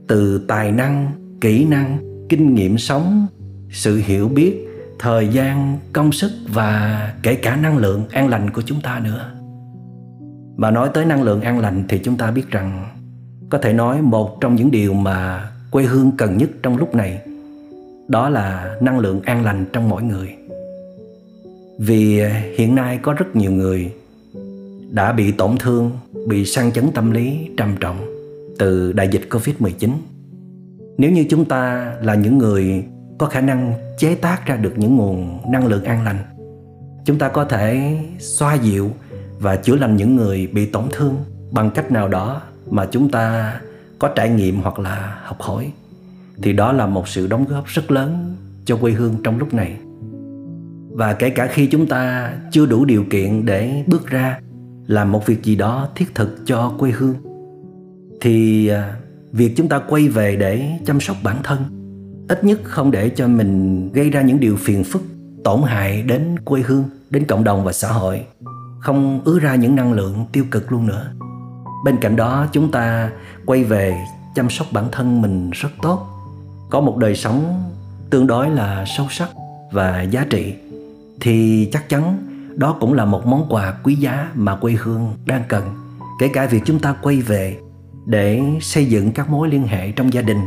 từ 0.08 0.44
tài 0.48 0.72
năng, 0.72 1.10
kỹ 1.40 1.64
năng, 1.64 1.98
kinh 2.28 2.54
nghiệm 2.54 2.78
sống, 2.78 3.26
sự 3.70 3.96
hiểu 4.04 4.28
biết, 4.28 4.54
thời 4.98 5.28
gian, 5.28 5.78
công 5.92 6.12
sức 6.12 6.30
và 6.48 7.14
kể 7.22 7.34
cả 7.34 7.56
năng 7.56 7.76
lượng, 7.76 8.04
an 8.10 8.28
lành 8.28 8.50
của 8.50 8.62
chúng 8.62 8.80
ta 8.80 9.00
nữa. 9.04 9.32
Mà 10.56 10.70
nói 10.70 10.90
tới 10.94 11.04
năng 11.04 11.22
lượng 11.22 11.40
an 11.40 11.58
lành 11.58 11.84
thì 11.88 11.98
chúng 12.04 12.16
ta 12.16 12.30
biết 12.30 12.50
rằng 12.50 12.88
có 13.50 13.58
thể 13.58 13.72
nói 13.72 14.02
một 14.02 14.40
trong 14.40 14.54
những 14.54 14.70
điều 14.70 14.94
mà 14.94 15.50
quê 15.70 15.84
hương 15.84 16.10
cần 16.16 16.38
nhất 16.38 16.50
trong 16.62 16.76
lúc 16.76 16.94
này, 16.94 17.20
đó 18.08 18.28
là 18.28 18.76
năng 18.80 18.98
lượng 18.98 19.20
an 19.20 19.44
lành 19.44 19.66
trong 19.72 19.88
mỗi 19.88 20.02
người. 20.02 20.28
Vì 21.78 22.22
hiện 22.58 22.74
nay 22.74 22.98
có 23.02 23.12
rất 23.12 23.36
nhiều 23.36 23.52
người 23.52 23.92
đã 24.90 25.12
bị 25.12 25.32
tổn 25.32 25.56
thương, 25.58 25.90
bị 26.28 26.44
sang 26.44 26.72
chấn 26.72 26.90
tâm 26.94 27.10
lý, 27.10 27.48
trầm 27.56 27.76
trọng 27.80 28.11
từ 28.62 28.92
đại 28.92 29.08
dịch 29.08 29.22
Covid-19. 29.30 29.90
Nếu 30.98 31.10
như 31.10 31.24
chúng 31.30 31.44
ta 31.44 31.92
là 32.02 32.14
những 32.14 32.38
người 32.38 32.84
có 33.18 33.26
khả 33.26 33.40
năng 33.40 33.72
chế 33.98 34.14
tác 34.14 34.46
ra 34.46 34.56
được 34.56 34.72
những 34.76 34.96
nguồn 34.96 35.38
năng 35.52 35.66
lượng 35.66 35.84
an 35.84 36.04
lành, 36.04 36.18
chúng 37.04 37.18
ta 37.18 37.28
có 37.28 37.44
thể 37.44 37.98
xoa 38.18 38.54
dịu 38.54 38.90
và 39.38 39.56
chữa 39.56 39.76
lành 39.76 39.96
những 39.96 40.16
người 40.16 40.46
bị 40.46 40.66
tổn 40.66 40.84
thương 40.90 41.16
bằng 41.50 41.70
cách 41.70 41.92
nào 41.92 42.08
đó 42.08 42.42
mà 42.70 42.86
chúng 42.90 43.10
ta 43.10 43.54
có 43.98 44.08
trải 44.08 44.28
nghiệm 44.28 44.60
hoặc 44.60 44.78
là 44.78 45.20
học 45.24 45.40
hỏi 45.40 45.72
thì 46.42 46.52
đó 46.52 46.72
là 46.72 46.86
một 46.86 47.08
sự 47.08 47.26
đóng 47.26 47.44
góp 47.44 47.66
rất 47.66 47.90
lớn 47.90 48.36
cho 48.64 48.76
quê 48.76 48.92
hương 48.92 49.14
trong 49.24 49.38
lúc 49.38 49.54
này 49.54 49.76
và 50.90 51.12
kể 51.12 51.30
cả 51.30 51.46
khi 51.46 51.66
chúng 51.66 51.86
ta 51.86 52.32
chưa 52.50 52.66
đủ 52.66 52.84
điều 52.84 53.04
kiện 53.10 53.46
để 53.46 53.84
bước 53.86 54.06
ra 54.06 54.40
làm 54.86 55.12
một 55.12 55.26
việc 55.26 55.42
gì 55.42 55.56
đó 55.56 55.88
thiết 55.94 56.14
thực 56.14 56.46
cho 56.46 56.74
quê 56.78 56.90
hương 56.90 57.31
thì 58.22 58.68
à, 58.68 58.96
việc 59.32 59.52
chúng 59.56 59.68
ta 59.68 59.78
quay 59.78 60.08
về 60.08 60.36
để 60.36 60.78
chăm 60.86 61.00
sóc 61.00 61.16
bản 61.22 61.36
thân, 61.42 61.58
ít 62.28 62.44
nhất 62.44 62.60
không 62.64 62.90
để 62.90 63.08
cho 63.08 63.28
mình 63.28 63.88
gây 63.92 64.10
ra 64.10 64.22
những 64.22 64.40
điều 64.40 64.56
phiền 64.56 64.84
phức, 64.84 65.02
tổn 65.44 65.62
hại 65.62 66.02
đến 66.02 66.38
quê 66.44 66.60
hương, 66.60 66.84
đến 67.10 67.24
cộng 67.26 67.44
đồng 67.44 67.64
và 67.64 67.72
xã 67.72 67.88
hội, 67.88 68.24
không 68.80 69.20
ứa 69.24 69.38
ra 69.38 69.54
những 69.54 69.76
năng 69.76 69.92
lượng 69.92 70.26
tiêu 70.32 70.44
cực 70.50 70.72
luôn 70.72 70.86
nữa. 70.86 71.12
Bên 71.84 71.96
cạnh 72.00 72.16
đó, 72.16 72.46
chúng 72.52 72.70
ta 72.70 73.10
quay 73.46 73.64
về 73.64 73.96
chăm 74.34 74.50
sóc 74.50 74.66
bản 74.72 74.84
thân 74.92 75.22
mình 75.22 75.50
rất 75.50 75.70
tốt, 75.82 76.06
có 76.70 76.80
một 76.80 76.96
đời 76.96 77.14
sống 77.14 77.70
tương 78.10 78.26
đối 78.26 78.50
là 78.50 78.84
sâu 78.86 79.06
sắc 79.10 79.28
và 79.72 80.02
giá 80.02 80.26
trị. 80.30 80.54
Thì 81.20 81.68
chắc 81.72 81.88
chắn 81.88 82.16
đó 82.56 82.76
cũng 82.80 82.94
là 82.94 83.04
một 83.04 83.26
món 83.26 83.46
quà 83.48 83.72
quý 83.82 83.94
giá 83.94 84.30
mà 84.34 84.56
quê 84.56 84.72
hương 84.72 85.14
đang 85.26 85.42
cần. 85.48 85.62
Kể 86.20 86.28
cả 86.28 86.46
việc 86.46 86.62
chúng 86.64 86.78
ta 86.78 86.96
quay 87.02 87.20
về 87.20 87.56
để 88.06 88.40
xây 88.60 88.86
dựng 88.86 89.12
các 89.12 89.30
mối 89.30 89.48
liên 89.48 89.66
hệ 89.66 89.92
trong 89.92 90.12
gia 90.12 90.22
đình. 90.22 90.40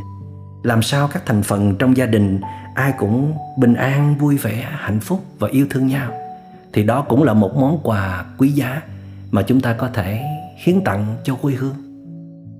Làm 0.63 0.82
sao 0.82 1.08
các 1.13 1.24
thành 1.26 1.44
phần 1.44 1.76
trong 1.76 1.98
gia 1.98 2.06
đình 2.06 2.41
ai 2.76 2.94
cũng 2.98 3.34
bình 3.58 3.74
an, 3.74 4.15
vui 4.18 4.38
vẻ, 4.38 4.68
hạnh 4.72 5.00
phúc 5.00 5.26
và 5.39 5.48
yêu 5.48 5.68
thương 5.70 5.88
nhau. 5.88 6.12
Thì 6.74 6.84
đó 6.84 7.02
cũng 7.02 7.24
là 7.24 7.34
một 7.34 7.56
món 7.56 7.80
quà 7.84 8.26
quý 8.38 8.50
giá 8.50 8.82
mà 9.32 9.41
chúng 9.41 9.62
ta 9.62 9.74
có 9.74 9.89
thể 9.94 10.22
hiến 10.63 10.82
tặng 10.82 11.15
cho 11.24 11.36
quê 11.36 11.54
hương. 11.54 11.76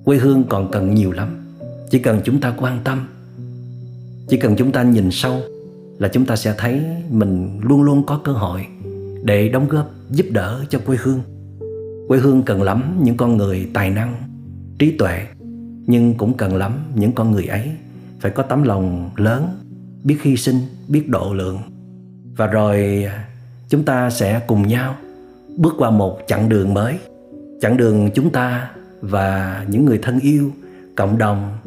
Quê 0.06 0.18
hương 0.18 0.44
còn 0.44 0.72
cần 0.72 0.96
nhiều 0.96 1.12
lắm. 1.12 1.56
Chỉ 1.90 2.00
cần 2.00 2.22
chúng 2.24 2.42
ta 2.42 2.54
quan 2.58 2.80
tâm, 2.84 3.08
chỉ 4.28 4.38
cần 4.38 4.56
chúng 4.56 4.72
ta 4.72 4.84
nhìn 4.84 5.12
sâu 5.12 5.42
là 6.00 6.08
chúng 6.08 6.26
ta 6.26 6.36
sẽ 6.36 6.56
thấy 6.58 6.82
mình 7.10 7.60
luôn 7.64 7.82
luôn 7.82 8.06
có 8.06 8.22
cơ 8.24 8.32
hội 8.32 8.66
để 9.24 9.50
đóng 9.50 9.68
góp, 9.68 9.92
giúp 10.10 10.26
đỡ 10.32 10.64
cho 10.70 10.80
quê 10.86 10.98
hương. 11.02 11.22
Quê 12.08 12.20
hương 12.20 12.44
cần 12.44 12.62
lắm 12.62 13.00
những 13.04 13.18
con 13.18 13.38
người 13.38 13.70
tài 13.74 13.90
năng 13.90 14.16
trí 14.80 14.98
tuệ. 14.98 15.26
Nhưng 15.88 16.16
cũng 16.16 16.38
cần 16.38 16.56
lắm 16.56 16.72
những 16.96 17.12
con 17.12 17.32
người 17.32 17.46
ấy 17.46 17.72
phải 18.20 18.32
có 18.32 18.44
tấm 18.44 18.64
lòng 18.64 19.10
lớn, 19.16 19.48
biết 20.04 20.18
hy 20.22 20.38
sinh, 20.38 20.60
biết 20.88 21.10
độ 21.10 21.34
lượng. 21.34 21.60
Và 22.38 22.48
rồi, 22.48 23.06
chúng 23.70 23.84
ta 23.84 24.10
sẽ 24.10 24.42
cùng 24.48 24.68
nhau 24.68 24.96
bước 25.58 25.74
qua 25.78 25.90
một 25.90 26.20
chặng 26.28 26.50
đường 26.50 26.74
mới. 26.74 26.98
Chặng 27.62 27.78
đường 27.78 28.10
chúng 28.16 28.30
ta 28.30 28.72
và 29.02 29.66
những 29.70 29.86
người 29.86 30.00
thân 30.02 30.20
yêu, 30.20 30.52
cộng 30.96 31.18
đồng, 31.18 31.58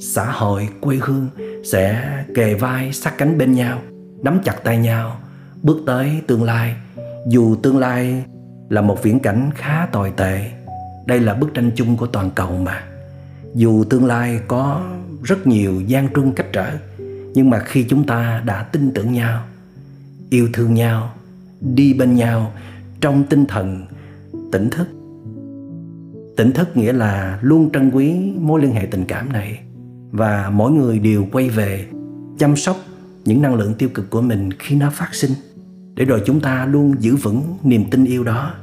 xã 0.00 0.30
hội, 0.30 0.68
quê 0.80 0.98
hương 1.00 1.28
sẽ 1.64 2.12
kề 2.34 2.54
vai 2.54 2.92
sát 2.92 3.14
cánh 3.18 3.38
bên 3.38 3.52
nhau, 3.52 3.78
nắm 4.22 4.40
chặt 4.44 4.64
tay 4.64 4.78
nhau, 4.78 5.20
bước 5.62 5.78
tới 5.86 6.10
tương 6.26 6.42
lai. 6.42 6.76
Dù 7.28 7.56
tương 7.56 7.78
lai 7.78 8.24
là 8.68 8.80
một 8.80 9.02
viễn 9.02 9.20
cảnh 9.20 9.50
khá 9.54 9.86
tồi 9.92 10.12
tệ 10.16 10.50
đây 11.08 11.20
là 11.20 11.34
bức 11.34 11.54
tranh 11.54 11.70
chung 11.76 11.96
của 11.96 12.06
toàn 12.06 12.30
cầu 12.34 12.56
mà. 12.56 12.82
Dù 13.54 13.84
tương 13.84 14.06
lai 14.06 14.40
có 14.48 14.82
rất 15.22 15.46
nhiều 15.46 15.80
gian 15.80 16.08
truân 16.14 16.32
cách 16.32 16.46
trở, 16.52 16.70
nhưng 17.34 17.50
mà 17.50 17.58
khi 17.58 17.84
chúng 17.88 18.06
ta 18.06 18.42
đã 18.44 18.62
tin 18.62 18.90
tưởng 18.94 19.12
nhau, 19.12 19.42
yêu 20.30 20.48
thương 20.52 20.74
nhau, 20.74 21.14
đi 21.60 21.94
bên 21.94 22.14
nhau 22.14 22.52
trong 23.00 23.24
tinh 23.24 23.46
thần 23.46 23.86
tỉnh 24.52 24.70
thức. 24.70 24.88
Tỉnh 26.36 26.52
thức 26.52 26.76
nghĩa 26.76 26.92
là 26.92 27.38
luôn 27.42 27.70
trân 27.72 27.90
quý 27.90 28.32
mối 28.40 28.60
liên 28.60 28.72
hệ 28.72 28.86
tình 28.90 29.04
cảm 29.04 29.32
này 29.32 29.60
và 30.10 30.50
mỗi 30.52 30.72
người 30.72 30.98
đều 30.98 31.26
quay 31.32 31.48
về 31.48 31.86
chăm 32.38 32.56
sóc 32.56 32.76
những 33.24 33.42
năng 33.42 33.54
lượng 33.54 33.74
tiêu 33.74 33.88
cực 33.94 34.10
của 34.10 34.20
mình 34.20 34.50
khi 34.58 34.76
nó 34.76 34.90
phát 34.90 35.14
sinh, 35.14 35.30
để 35.94 36.04
rồi 36.04 36.22
chúng 36.26 36.40
ta 36.40 36.66
luôn 36.66 36.94
giữ 36.98 37.16
vững 37.16 37.42
niềm 37.62 37.84
tin 37.90 38.04
yêu 38.04 38.24
đó 38.24 38.54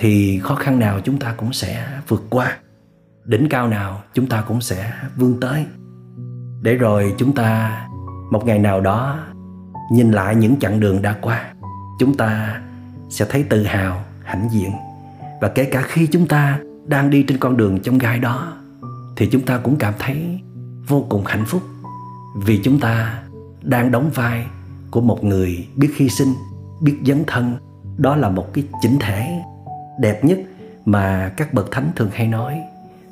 thì 0.00 0.40
khó 0.42 0.54
khăn 0.54 0.78
nào 0.78 1.00
chúng 1.04 1.18
ta 1.18 1.34
cũng 1.36 1.52
sẽ 1.52 1.88
vượt 2.08 2.22
qua. 2.30 2.56
Đỉnh 3.24 3.48
cao 3.48 3.68
nào 3.68 4.02
chúng 4.14 4.26
ta 4.26 4.44
cũng 4.48 4.60
sẽ 4.60 4.92
vươn 5.16 5.40
tới. 5.40 5.66
Để 6.62 6.74
rồi 6.74 7.14
chúng 7.18 7.34
ta 7.34 7.80
một 8.30 8.46
ngày 8.46 8.58
nào 8.58 8.80
đó 8.80 9.18
nhìn 9.92 10.10
lại 10.10 10.36
những 10.36 10.56
chặng 10.60 10.80
đường 10.80 11.02
đã 11.02 11.16
qua, 11.20 11.52
chúng 11.98 12.16
ta 12.16 12.60
sẽ 13.10 13.26
thấy 13.28 13.42
tự 13.42 13.62
hào, 13.62 14.04
hãnh 14.24 14.48
diện. 14.52 14.72
Và 15.40 15.48
kể 15.48 15.64
cả 15.64 15.82
khi 15.82 16.06
chúng 16.06 16.26
ta 16.26 16.58
đang 16.86 17.10
đi 17.10 17.22
trên 17.22 17.38
con 17.38 17.56
đường 17.56 17.80
trong 17.80 17.98
gai 17.98 18.18
đó, 18.18 18.52
thì 19.16 19.28
chúng 19.32 19.42
ta 19.42 19.58
cũng 19.58 19.76
cảm 19.76 19.94
thấy 19.98 20.40
vô 20.88 21.06
cùng 21.08 21.24
hạnh 21.26 21.44
phúc. 21.44 21.62
Vì 22.36 22.60
chúng 22.64 22.80
ta 22.80 23.22
đang 23.62 23.90
đóng 23.90 24.10
vai 24.14 24.46
của 24.90 25.00
một 25.00 25.24
người 25.24 25.68
biết 25.76 25.90
hy 25.96 26.08
sinh, 26.08 26.34
biết 26.80 26.98
dấn 27.06 27.24
thân. 27.26 27.56
Đó 27.96 28.16
là 28.16 28.28
một 28.28 28.54
cái 28.54 28.64
chỉnh 28.82 28.96
thể 29.00 29.42
đẹp 29.98 30.24
nhất 30.24 30.38
mà 30.84 31.32
các 31.36 31.54
bậc 31.54 31.70
thánh 31.70 31.90
thường 31.96 32.10
hay 32.12 32.26
nói. 32.26 32.60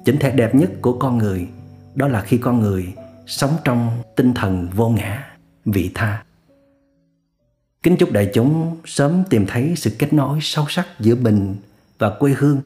Chỉnh 0.05 0.17
thể 0.21 0.31
đẹp 0.31 0.55
nhất 0.55 0.71
của 0.81 0.99
con 0.99 1.19
người, 1.19 1.49
đó 1.95 2.09
là 2.09 2.21
khi 2.21 2.39
con 2.39 2.61
người 2.61 2.93
sống 3.27 3.57
trong 3.65 4.03
tinh 4.17 4.35
thần 4.35 4.69
vô 4.75 4.89
ngã, 4.89 5.25
vị 5.65 5.91
tha. 5.95 6.23
Kính 7.83 7.97
chúc 7.97 8.13
đại 8.13 8.31
chúng 8.35 8.77
sớm 8.85 9.25
tìm 9.31 9.47
thấy 9.47 9.75
sự 9.77 9.91
kết 9.99 10.13
nối 10.13 10.39
sâu 10.43 10.67
sắc 10.69 10.87
giữa 11.01 11.15
mình 11.15 11.57
và 11.99 12.11
quê 12.19 12.35
hương, 12.39 12.61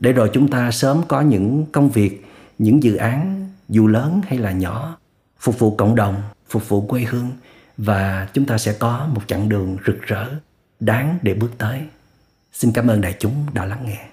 để 0.00 0.12
rồi 0.12 0.30
chúng 0.32 0.50
ta 0.50 0.70
sớm 0.70 1.02
có 1.08 1.20
những 1.20 1.66
công 1.72 1.90
việc, 1.90 2.24
những 2.58 2.82
dự 2.82 2.96
án, 2.96 3.48
dù 3.68 3.86
lớn 3.86 4.20
hay 4.26 4.38
là 4.38 4.52
nhỏ, 4.52 4.98
phục 5.40 5.58
vụ 5.58 5.76
cộng 5.76 5.94
đồng, 5.94 6.22
phục 6.48 6.68
vụ 6.68 6.80
quê 6.80 7.02
hương, 7.02 7.30
và 7.76 8.28
chúng 8.32 8.44
ta 8.44 8.58
sẽ 8.58 8.72
có 8.72 9.08
một 9.14 9.20
chặng 9.26 9.48
đường 9.48 9.76
rực 9.86 10.02
rỡ, 10.02 10.28
đáng 10.80 11.18
để 11.22 11.34
bước 11.34 11.50
tới 11.58 11.80
xin 12.58 12.72
cảm 12.72 12.86
ơn 12.86 13.00
đại 13.00 13.14
chúng 13.18 13.46
đã 13.54 13.64
lắng 13.64 13.84
nghe. 13.86 14.08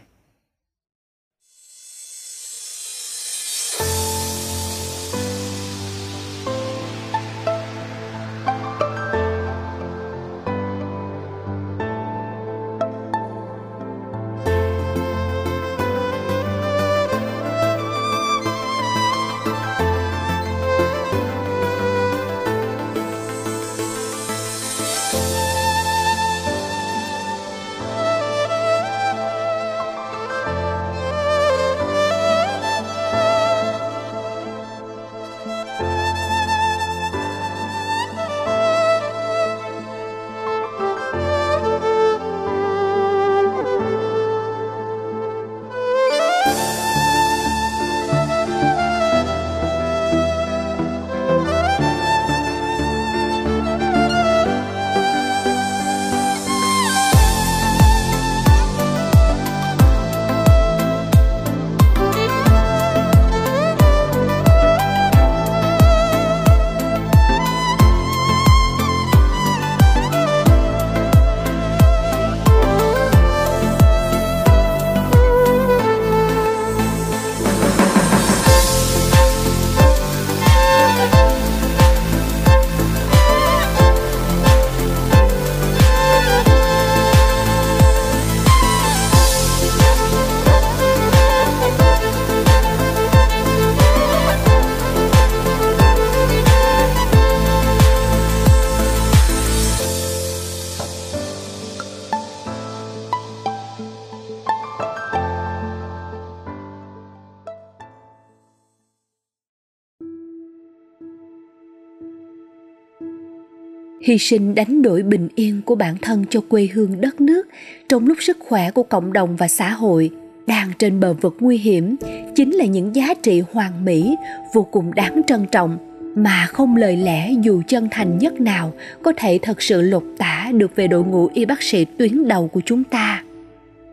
Hy 114.04 114.18
sinh 114.18 114.56
đánh 114.56 114.82
đổi 114.82 115.04
bình 115.04 115.28
yên 115.36 115.62
của 115.66 115.76
bản 115.76 115.96
thân 116.02 116.26
cho 116.30 116.42
quê 116.42 116.68
hương 116.74 117.02
đất 117.02 117.22
nước 117.22 117.48
trong 117.90 118.08
lúc 118.08 118.18
sức 118.22 118.38
khỏe 118.40 118.72
của 118.72 118.84
cộng 118.84 119.14
đồng 119.14 119.36
và 119.36 119.48
xã 119.48 119.70
hội 119.70 120.10
đang 120.48 120.72
trên 120.80 121.00
bờ 121.00 121.14
vực 121.14 121.36
nguy 121.40 121.58
hiểm, 121.58 121.96
chính 122.36 122.52
là 122.52 122.66
những 122.66 122.96
giá 122.96 123.14
trị 123.14 123.44
hoàn 123.52 123.86
mỹ, 123.86 124.16
vô 124.54 124.68
cùng 124.72 124.94
đáng 124.94 125.22
trân 125.28 125.46
trọng, 125.52 125.78
mà 126.16 126.46
không 126.46 126.76
lời 126.76 126.98
lẽ 126.98 127.32
dù 127.42 127.62
chân 127.68 127.88
thành 127.92 128.18
nhất 128.18 128.42
nào 128.42 128.74
có 129.02 129.14
thể 129.18 129.40
thật 129.42 129.62
sự 129.62 129.82
lột 129.82 130.04
tả 130.18 130.52
được 130.54 130.76
về 130.76 130.88
đội 130.88 131.04
ngũ 131.04 131.30
y 131.34 131.46
bác 131.46 131.62
sĩ 131.62 131.86
tuyến 131.86 132.28
đầu 132.28 132.48
của 132.48 132.62
chúng 132.66 132.84
ta. 132.84 133.24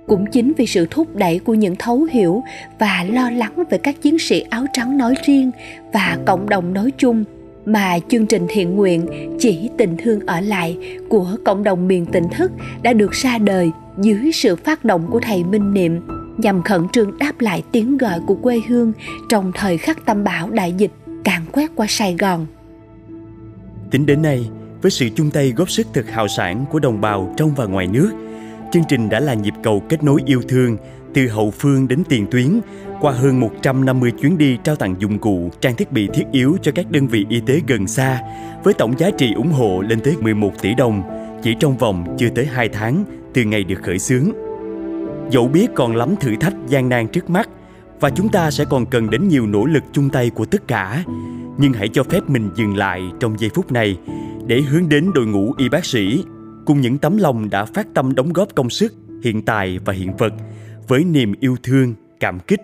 Cũng 0.07 0.27
chính 0.27 0.53
vì 0.57 0.67
sự 0.67 0.87
thúc 0.91 1.17
đẩy 1.17 1.39
của 1.39 1.55
những 1.55 1.77
thấu 1.77 2.07
hiểu 2.11 2.43
và 2.79 3.05
lo 3.11 3.31
lắng 3.31 3.63
về 3.71 3.79
các 3.79 4.03
chiến 4.03 4.19
sĩ 4.19 4.41
áo 4.41 4.67
trắng 4.73 4.99
nói 4.99 5.15
riêng 5.25 5.51
và 5.93 6.19
cộng 6.27 6.49
đồng 6.49 6.75
nói 6.75 6.93
chung 6.99 7.25
mà 7.67 7.99
chương 8.09 8.27
trình 8.27 8.47
thiện 8.49 8.77
nguyện 8.77 9.07
chỉ 9.39 9.71
tình 9.79 9.97
thương 9.99 10.21
ở 10.27 10.41
lại 10.41 10.79
của 11.09 11.37
cộng 11.45 11.63
đồng 11.63 11.89
miền 11.89 12.07
tỉnh 12.07 12.25
thức 12.37 12.53
đã 12.83 12.93
được 12.93 13.13
ra 13.13 13.39
đời 13.39 13.71
dưới 13.99 14.33
sự 14.33 14.57
phát 14.57 14.85
động 14.85 15.07
của 15.11 15.21
thầy 15.21 15.45
Minh 15.45 15.75
Niệm 15.75 16.01
nhằm 16.39 16.63
khẩn 16.63 16.89
trương 16.89 17.19
đáp 17.19 17.41
lại 17.41 17.63
tiếng 17.73 17.99
gọi 17.99 18.21
của 18.27 18.35
quê 18.35 18.61
hương 18.69 18.93
trong 19.29 19.53
thời 19.55 19.79
khắc 19.79 20.07
tâm 20.07 20.25
bão 20.25 20.51
đại 20.51 20.73
dịch 20.73 20.91
càng 21.25 21.43
quét 21.53 21.71
qua 21.75 21.87
Sài 21.89 22.17
Gòn. 22.19 22.47
Tính 23.91 24.07
đến 24.07 24.23
nay, 24.23 24.49
với 24.83 24.91
sự 24.91 25.09
chung 25.17 25.31
tay 25.31 25.53
góp 25.57 25.71
sức 25.71 25.87
thực 25.93 26.11
hào 26.11 26.29
sản 26.29 26.65
của 26.71 26.79
đồng 26.79 27.01
bào 27.01 27.35
trong 27.37 27.55
và 27.57 27.67
ngoài 27.67 27.87
nước, 27.87 28.11
chương 28.73 28.83
trình 28.89 29.09
đã 29.09 29.21
là 29.21 29.35
nhịp 29.35 29.55
cầu 29.63 29.83
kết 29.89 30.03
nối 30.03 30.21
yêu 30.27 30.43
thương 30.49 30.77
từ 31.15 31.29
hậu 31.29 31.51
phương 31.51 31.89
đến 31.89 32.03
tiền 32.09 32.27
tuyến 32.31 32.61
qua 33.01 33.13
hơn 33.13 33.41
150 33.41 34.11
chuyến 34.11 34.39
đi 34.39 34.59
trao 34.65 34.77
tặng 34.77 34.95
dụng 34.99 35.19
cụ, 35.19 35.51
trang 35.61 35.77
thiết 35.77 35.93
bị 35.93 36.09
thiết 36.15 36.25
yếu 36.33 36.57
cho 36.63 36.73
các 36.75 36.91
đơn 36.91 37.07
vị 37.07 37.27
y 37.29 37.41
tế 37.41 37.61
gần 37.67 37.87
xa, 37.87 38.21
với 38.65 38.75
tổng 38.75 38.99
giá 38.99 39.11
trị 39.11 39.33
ủng 39.37 39.53
hộ 39.53 39.83
lên 39.89 40.01
tới 40.01 40.17
11 40.21 40.53
tỷ 40.63 40.75
đồng, 40.75 41.03
chỉ 41.43 41.55
trong 41.61 41.77
vòng 41.77 42.17
chưa 42.19 42.29
tới 42.29 42.47
2 42.47 42.69
tháng 42.69 43.05
từ 43.35 43.43
ngày 43.45 43.65
được 43.65 43.83
khởi 43.83 43.99
xướng. 43.99 44.31
Dẫu 45.31 45.49
biết 45.49 45.67
còn 45.75 45.97
lắm 45.97 46.15
thử 46.21 46.37
thách 46.41 46.55
gian 46.69 46.89
nan 46.89 47.09
trước 47.09 47.31
mắt, 47.31 47.49
và 48.01 48.11
chúng 48.11 48.29
ta 48.29 48.51
sẽ 48.51 48.65
còn 48.65 48.87
cần 48.87 49.11
đến 49.11 49.29
nhiều 49.29 49.47
nỗ 49.47 49.65
lực 49.65 49.83
chung 49.93 50.11
tay 50.11 50.31
của 50.31 50.45
tất 50.45 50.69
cả, 50.69 51.05
nhưng 51.59 51.73
hãy 51.73 51.89
cho 51.89 52.03
phép 52.03 52.21
mình 52.29 52.51
dừng 52.55 52.77
lại 52.77 53.03
trong 53.21 53.41
giây 53.41 53.51
phút 53.55 53.73
này 53.73 53.99
để 54.47 54.61
hướng 54.61 54.89
đến 54.89 55.11
đội 55.15 55.27
ngũ 55.27 55.55
y 55.59 55.69
bác 55.69 55.85
sĩ 55.85 56.25
cùng 56.67 56.81
những 56.81 56.99
tấm 56.99 57.17
lòng 57.17 57.51
đã 57.51 57.65
phát 57.65 57.87
tâm 57.95 58.15
đóng 58.15 58.33
góp 58.33 58.55
công 58.55 58.71
sức, 58.71 58.95
hiện 59.25 59.43
tài 59.43 59.79
và 59.85 59.93
hiện 59.93 60.17
vật 60.17 60.33
với 60.89 61.05
niềm 61.05 61.35
yêu 61.41 61.57
thương, 61.63 61.95
cảm 62.21 62.39
kích 62.41 62.61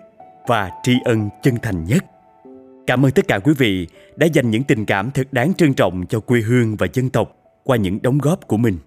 và 0.47 0.71
tri 0.83 0.93
ân 1.05 1.29
chân 1.43 1.55
thành 1.61 1.85
nhất. 1.85 2.05
Cảm 2.87 3.05
ơn 3.05 3.11
tất 3.11 3.27
cả 3.27 3.39
quý 3.39 3.53
vị 3.57 3.87
đã 4.15 4.27
dành 4.33 4.51
những 4.51 4.63
tình 4.63 4.85
cảm 4.85 5.11
thật 5.11 5.27
đáng 5.31 5.53
trân 5.53 5.73
trọng 5.73 6.05
cho 6.09 6.19
quê 6.19 6.41
hương 6.41 6.75
và 6.75 6.87
dân 6.93 7.09
tộc 7.09 7.35
qua 7.63 7.77
những 7.77 8.01
đóng 8.01 8.17
góp 8.17 8.47
của 8.47 8.57
mình. 8.57 8.77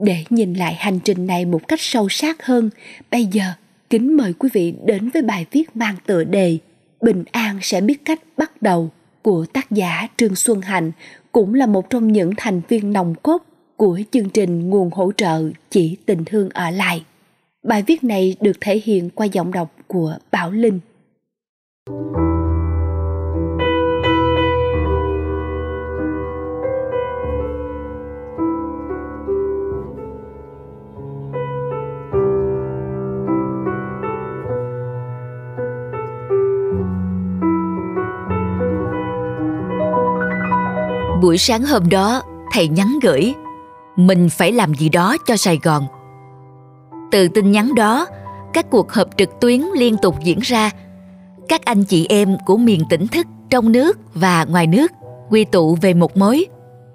Để 0.00 0.24
nhìn 0.30 0.54
lại 0.54 0.74
hành 0.74 0.98
trình 1.04 1.26
này 1.26 1.44
một 1.44 1.68
cách 1.68 1.80
sâu 1.80 2.08
sắc 2.08 2.46
hơn, 2.46 2.70
bây 3.10 3.24
giờ 3.24 3.44
kính 3.90 4.16
mời 4.16 4.32
quý 4.32 4.48
vị 4.52 4.74
đến 4.84 5.10
với 5.14 5.22
bài 5.22 5.46
viết 5.52 5.76
mang 5.76 5.94
tựa 6.06 6.24
đề 6.24 6.58
Bình 7.00 7.24
an 7.32 7.58
sẽ 7.62 7.80
biết 7.80 8.04
cách 8.04 8.20
bắt 8.36 8.62
đầu 8.62 8.90
của 9.22 9.46
tác 9.52 9.70
giả 9.70 10.08
Trương 10.16 10.34
Xuân 10.34 10.60
Hạnh 10.60 10.92
cũng 11.32 11.54
là 11.54 11.66
một 11.66 11.90
trong 11.90 12.12
những 12.12 12.32
thành 12.36 12.60
viên 12.68 12.92
nòng 12.92 13.14
cốt 13.22 13.42
của 13.76 14.00
chương 14.10 14.30
trình 14.30 14.70
nguồn 14.70 14.90
hỗ 14.90 15.12
trợ 15.16 15.50
chỉ 15.70 15.96
tình 16.06 16.24
thương 16.24 16.48
ở 16.50 16.70
lại. 16.70 17.04
Bài 17.66 17.82
viết 17.86 18.04
này 18.04 18.36
được 18.40 18.52
thể 18.60 18.80
hiện 18.84 19.10
qua 19.10 19.26
giọng 19.26 19.52
đọc 19.52 19.68
của 19.86 20.16
Bảo 20.32 20.50
Linh. 20.50 20.80
Buổi 41.22 41.38
sáng 41.38 41.62
hôm 41.62 41.88
đó, 41.88 42.22
thầy 42.52 42.68
nhắn 42.68 42.98
gửi 43.02 43.34
mình 43.96 44.28
phải 44.30 44.52
làm 44.52 44.74
gì 44.74 44.88
đó 44.88 45.16
cho 45.26 45.36
Sài 45.36 45.58
Gòn. 45.62 45.86
Từ 47.10 47.28
tin 47.28 47.52
nhắn 47.52 47.74
đó, 47.74 48.06
các 48.52 48.70
cuộc 48.70 48.92
họp 48.92 49.08
trực 49.16 49.30
tuyến 49.40 49.60
liên 49.74 49.96
tục 50.02 50.14
diễn 50.24 50.38
ra. 50.42 50.70
Các 51.48 51.64
anh 51.64 51.84
chị 51.84 52.06
em 52.08 52.36
của 52.46 52.56
miền 52.56 52.82
tỉnh 52.90 53.06
thức 53.06 53.26
trong 53.50 53.72
nước 53.72 53.98
và 54.14 54.44
ngoài 54.44 54.66
nước 54.66 54.92
quy 55.30 55.44
tụ 55.44 55.78
về 55.80 55.94
một 55.94 56.16
mối, 56.16 56.46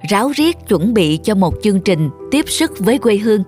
ráo 0.10 0.32
riết 0.36 0.58
chuẩn 0.68 0.94
bị 0.94 1.20
cho 1.24 1.36
một 1.36 1.54
chương 1.64 1.82
trình 1.82 2.10
tiếp 2.32 2.46
sức 2.48 2.80
với 2.80 2.98
quê 2.98 3.18
hương. 3.18 3.44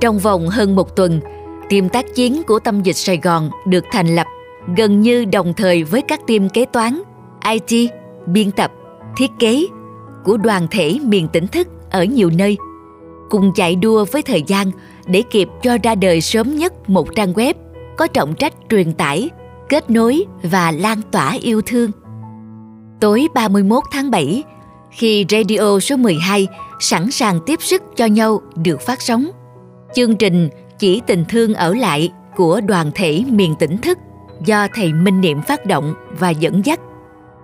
Trong 0.00 0.18
vòng 0.18 0.48
hơn 0.48 0.76
một 0.76 0.96
tuần, 0.96 1.20
team 1.70 1.88
tác 1.88 2.14
chiến 2.14 2.42
của 2.46 2.58
tâm 2.58 2.82
dịch 2.82 2.96
Sài 2.96 3.16
Gòn 3.16 3.50
được 3.66 3.84
thành 3.92 4.14
lập 4.14 4.26
gần 4.76 5.00
như 5.00 5.24
đồng 5.24 5.52
thời 5.56 5.84
với 5.84 6.02
các 6.02 6.20
team 6.26 6.48
kế 6.48 6.64
toán, 6.64 7.02
IT, 7.50 7.90
biên 8.26 8.50
tập, 8.50 8.72
thiết 9.16 9.30
kế 9.38 9.66
của 10.24 10.36
đoàn 10.36 10.66
thể 10.70 10.98
miền 11.02 11.28
tỉnh 11.32 11.46
thức 11.46 11.68
ở 11.90 12.04
nhiều 12.04 12.30
nơi, 12.30 12.56
cùng 13.30 13.52
chạy 13.54 13.76
đua 13.76 14.04
với 14.12 14.22
thời 14.22 14.42
gian 14.42 14.70
để 15.06 15.22
kịp 15.30 15.48
cho 15.62 15.78
ra 15.82 15.94
đời 15.94 16.20
sớm 16.20 16.56
nhất 16.56 16.90
một 16.90 17.14
trang 17.14 17.32
web 17.32 17.54
có 17.96 18.06
trọng 18.06 18.34
trách 18.34 18.52
truyền 18.70 18.92
tải, 18.92 19.30
kết 19.68 19.90
nối 19.90 20.24
và 20.42 20.70
lan 20.70 21.00
tỏa 21.10 21.32
yêu 21.40 21.62
thương. 21.66 21.90
Tối 23.00 23.26
31 23.34 23.84
tháng 23.92 24.10
7, 24.10 24.42
khi 24.90 25.26
radio 25.30 25.78
số 25.80 25.96
12 25.96 26.46
sẵn 26.80 27.10
sàng 27.10 27.40
tiếp 27.46 27.58
sức 27.62 27.82
cho 27.96 28.06
nhau 28.06 28.40
được 28.64 28.80
phát 28.80 29.02
sóng, 29.02 29.30
chương 29.94 30.16
trình 30.16 30.48
Chỉ 30.78 31.00
tình 31.06 31.24
thương 31.28 31.54
ở 31.54 31.74
lại 31.74 32.12
của 32.36 32.60
đoàn 32.60 32.90
thể 32.94 33.24
miền 33.28 33.54
tỉnh 33.58 33.78
thức 33.78 33.98
do 34.44 34.66
thầy 34.74 34.92
Minh 34.92 35.20
Niệm 35.20 35.42
phát 35.42 35.66
động 35.66 35.94
và 36.18 36.30
dẫn 36.30 36.62
dắt 36.64 36.80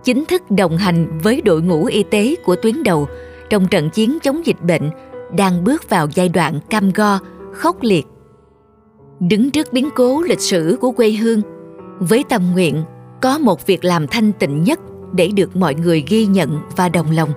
chính 0.05 0.25
thức 0.25 0.51
đồng 0.51 0.77
hành 0.77 1.19
với 1.23 1.41
đội 1.41 1.63
ngũ 1.63 1.85
y 1.85 2.03
tế 2.03 2.35
của 2.45 2.57
tuyến 2.57 2.83
đầu 2.83 3.07
trong 3.51 3.69
trận 3.69 3.91
chiến 3.91 4.19
chống 4.23 4.47
dịch 4.47 4.61
bệnh 4.61 4.91
đang 5.37 5.65
bước 5.65 5.91
vào 5.91 6.07
giai 6.15 6.29
đoạn 6.29 6.61
cam 6.71 6.93
go, 6.95 7.19
khốc 7.53 7.77
liệt. 7.83 8.07
Đứng 9.21 9.51
trước 9.51 9.73
biến 9.73 9.89
cố 9.95 10.23
lịch 10.23 10.41
sử 10.41 10.77
của 10.81 10.91
quê 10.91 11.11
hương, 11.11 11.41
với 11.99 12.25
tâm 12.29 12.53
nguyện 12.53 12.85
có 13.21 13.39
một 13.39 13.67
việc 13.67 13.85
làm 13.85 14.07
thanh 14.07 14.33
tịnh 14.33 14.65
nhất 14.65 14.81
để 15.13 15.29
được 15.29 15.57
mọi 15.57 15.75
người 15.75 16.05
ghi 16.09 16.27
nhận 16.27 16.59
và 16.77 16.89
đồng 16.89 17.11
lòng. 17.11 17.31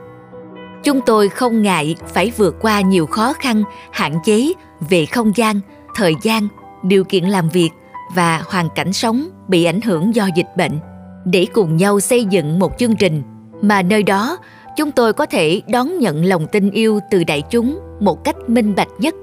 Chúng 0.84 1.02
tôi 1.06 1.30
không 1.30 1.62
ngại 1.62 1.96
phải 2.14 2.32
vượt 2.38 2.56
qua 2.62 2.82
nhiều 2.82 3.06
khó 3.06 3.34
khăn, 3.34 3.64
hạn 3.92 4.20
chế 4.26 4.54
về 4.90 5.06
không 5.06 5.32
gian, 5.36 5.60
thời 5.96 6.14
gian, 6.22 6.48
điều 6.84 7.04
kiện 7.04 7.24
làm 7.24 7.50
việc 7.50 7.70
và 8.16 8.44
hoàn 8.48 8.70
cảnh 8.76 8.94
sống 8.94 9.30
bị 9.48 9.66
ảnh 9.66 9.82
hưởng 9.82 10.16
do 10.16 10.30
dịch 10.36 10.50
bệnh 10.58 10.80
để 11.26 11.48
cùng 11.54 11.78
nhau 11.78 12.00
xây 12.00 12.26
dựng 12.26 12.60
một 12.60 12.72
chương 12.80 12.96
trình 12.96 13.24
mà 13.62 13.82
nơi 13.82 14.04
đó 14.04 14.38
chúng 14.78 14.92
tôi 14.92 15.14
có 15.14 15.26
thể 15.26 15.62
đón 15.68 15.98
nhận 16.00 16.26
lòng 16.26 16.48
tin 16.48 16.72
yêu 16.72 17.00
từ 17.12 17.24
đại 17.24 17.44
chúng 17.50 17.80
một 18.00 18.24
cách 18.24 18.50
minh 18.50 18.74
bạch 18.76 18.88
nhất. 18.98 19.16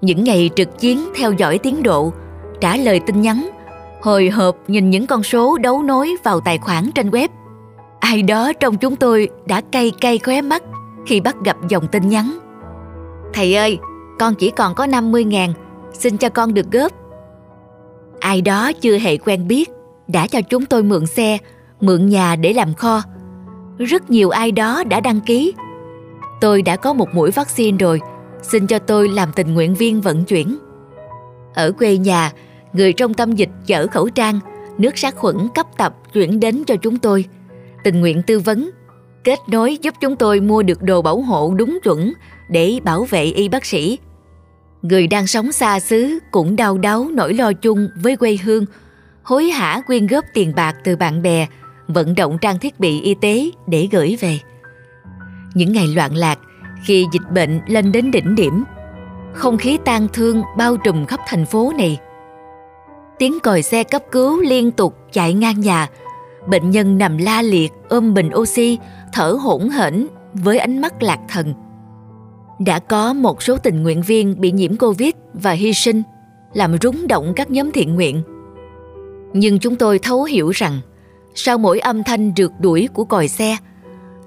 Những 0.00 0.24
ngày 0.24 0.50
trực 0.56 0.78
chiến 0.78 0.98
theo 1.16 1.32
dõi 1.32 1.58
tiến 1.58 1.82
độ, 1.82 2.12
trả 2.60 2.76
lời 2.76 3.00
tin 3.00 3.20
nhắn, 3.20 3.50
hồi 4.02 4.28
hộp 4.28 4.56
nhìn 4.68 4.90
những 4.90 5.06
con 5.06 5.22
số 5.22 5.58
đấu 5.58 5.82
nối 5.82 6.16
vào 6.24 6.40
tài 6.40 6.58
khoản 6.58 6.90
trên 6.94 7.10
web. 7.10 7.28
Ai 8.00 8.22
đó 8.22 8.52
trong 8.52 8.76
chúng 8.76 8.96
tôi 8.96 9.28
đã 9.46 9.60
cay 9.60 9.92
cay 10.00 10.18
khóe 10.18 10.42
mắt 10.42 10.62
khi 11.06 11.20
bắt 11.20 11.36
gặp 11.44 11.56
dòng 11.68 11.88
tin 11.88 12.08
nhắn. 12.08 12.38
Thầy 13.34 13.54
ơi, 13.54 13.78
con 14.18 14.34
chỉ 14.34 14.50
còn 14.50 14.74
có 14.74 14.86
50 14.86 15.24
ngàn, 15.24 15.52
xin 15.92 16.16
cho 16.16 16.28
con 16.28 16.54
được 16.54 16.70
góp. 16.72 16.92
Ai 18.20 18.40
đó 18.40 18.72
chưa 18.80 18.98
hề 18.98 19.16
quen 19.16 19.48
biết, 19.48 19.70
đã 20.08 20.26
cho 20.26 20.40
chúng 20.40 20.66
tôi 20.66 20.82
mượn 20.82 21.06
xe, 21.06 21.38
mượn 21.80 22.08
nhà 22.08 22.36
để 22.36 22.52
làm 22.52 22.74
kho. 22.74 23.02
Rất 23.78 24.10
nhiều 24.10 24.30
ai 24.30 24.52
đó 24.52 24.84
đã 24.84 25.00
đăng 25.00 25.20
ký 25.20 25.54
tôi 26.40 26.62
đã 26.62 26.76
có 26.76 26.92
một 26.92 27.14
mũi 27.14 27.30
vaccine 27.30 27.78
rồi. 27.78 28.00
Xin 28.42 28.66
cho 28.66 28.78
tôi 28.78 29.08
làm 29.08 29.32
tình 29.32 29.54
nguyện 29.54 29.74
viên 29.74 30.00
vận 30.00 30.24
chuyển. 30.24 30.58
Ở 31.54 31.72
quê 31.72 31.96
nhà, 31.96 32.32
người 32.72 32.92
trong 32.92 33.14
tâm 33.14 33.32
dịch 33.32 33.50
chở 33.66 33.86
khẩu 33.86 34.08
trang, 34.08 34.40
nước 34.78 34.98
sát 34.98 35.16
khuẩn 35.16 35.36
cấp 35.54 35.66
tập 35.76 35.94
chuyển 36.12 36.40
đến 36.40 36.62
cho 36.66 36.76
chúng 36.76 36.98
tôi. 36.98 37.24
Tình 37.84 38.00
nguyện 38.00 38.22
tư 38.26 38.38
vấn, 38.38 38.70
kết 39.24 39.38
nối 39.48 39.78
giúp 39.82 39.94
chúng 40.00 40.16
tôi 40.16 40.40
mua 40.40 40.62
được 40.62 40.82
đồ 40.82 41.02
bảo 41.02 41.20
hộ 41.20 41.54
đúng 41.56 41.78
chuẩn 41.82 42.12
để 42.48 42.78
bảo 42.84 43.04
vệ 43.04 43.24
y 43.24 43.48
bác 43.48 43.64
sĩ. 43.64 43.98
Người 44.82 45.06
đang 45.06 45.26
sống 45.26 45.52
xa 45.52 45.80
xứ 45.80 46.18
cũng 46.30 46.56
đau 46.56 46.78
đáu 46.78 47.08
nỗi 47.12 47.34
lo 47.34 47.52
chung 47.52 47.88
với 48.02 48.16
quê 48.16 48.38
hương, 48.44 48.64
hối 49.22 49.44
hả 49.44 49.82
quyên 49.86 50.06
góp 50.06 50.24
tiền 50.34 50.52
bạc 50.56 50.76
từ 50.84 50.96
bạn 50.96 51.22
bè, 51.22 51.46
vận 51.88 52.14
động 52.14 52.38
trang 52.40 52.58
thiết 52.58 52.80
bị 52.80 53.00
y 53.00 53.14
tế 53.14 53.50
để 53.66 53.88
gửi 53.92 54.16
về 54.20 54.38
những 55.58 55.72
ngày 55.72 55.86
loạn 55.86 56.16
lạc 56.16 56.38
khi 56.84 57.06
dịch 57.12 57.32
bệnh 57.32 57.60
lên 57.66 57.92
đến 57.92 58.10
đỉnh 58.10 58.34
điểm. 58.34 58.64
Không 59.32 59.58
khí 59.58 59.78
tang 59.84 60.08
thương 60.12 60.42
bao 60.56 60.76
trùm 60.76 61.06
khắp 61.06 61.20
thành 61.26 61.46
phố 61.46 61.72
này. 61.78 61.98
Tiếng 63.18 63.40
còi 63.40 63.62
xe 63.62 63.84
cấp 63.84 64.02
cứu 64.12 64.40
liên 64.40 64.70
tục 64.70 64.94
chạy 65.12 65.34
ngang 65.34 65.60
nhà. 65.60 65.88
Bệnh 66.46 66.70
nhân 66.70 66.98
nằm 66.98 67.18
la 67.18 67.42
liệt 67.42 67.72
ôm 67.88 68.14
bình 68.14 68.30
oxy, 68.34 68.78
thở 69.12 69.30
hổn 69.30 69.68
hển 69.68 70.06
với 70.34 70.58
ánh 70.58 70.80
mắt 70.80 71.02
lạc 71.02 71.18
thần. 71.28 71.54
Đã 72.58 72.78
có 72.78 73.12
một 73.12 73.42
số 73.42 73.56
tình 73.56 73.82
nguyện 73.82 74.02
viên 74.02 74.40
bị 74.40 74.52
nhiễm 74.52 74.76
covid 74.76 75.10
và 75.32 75.50
hy 75.50 75.72
sinh, 75.72 76.02
làm 76.54 76.76
rúng 76.82 77.08
động 77.08 77.32
các 77.36 77.50
nhóm 77.50 77.72
thiện 77.72 77.94
nguyện. 77.94 78.22
Nhưng 79.32 79.58
chúng 79.58 79.76
tôi 79.76 79.98
thấu 79.98 80.24
hiểu 80.24 80.50
rằng, 80.50 80.80
sau 81.34 81.58
mỗi 81.58 81.78
âm 81.78 82.02
thanh 82.04 82.32
rượt 82.36 82.50
đuổi 82.60 82.88
của 82.94 83.04
còi 83.04 83.28
xe 83.28 83.56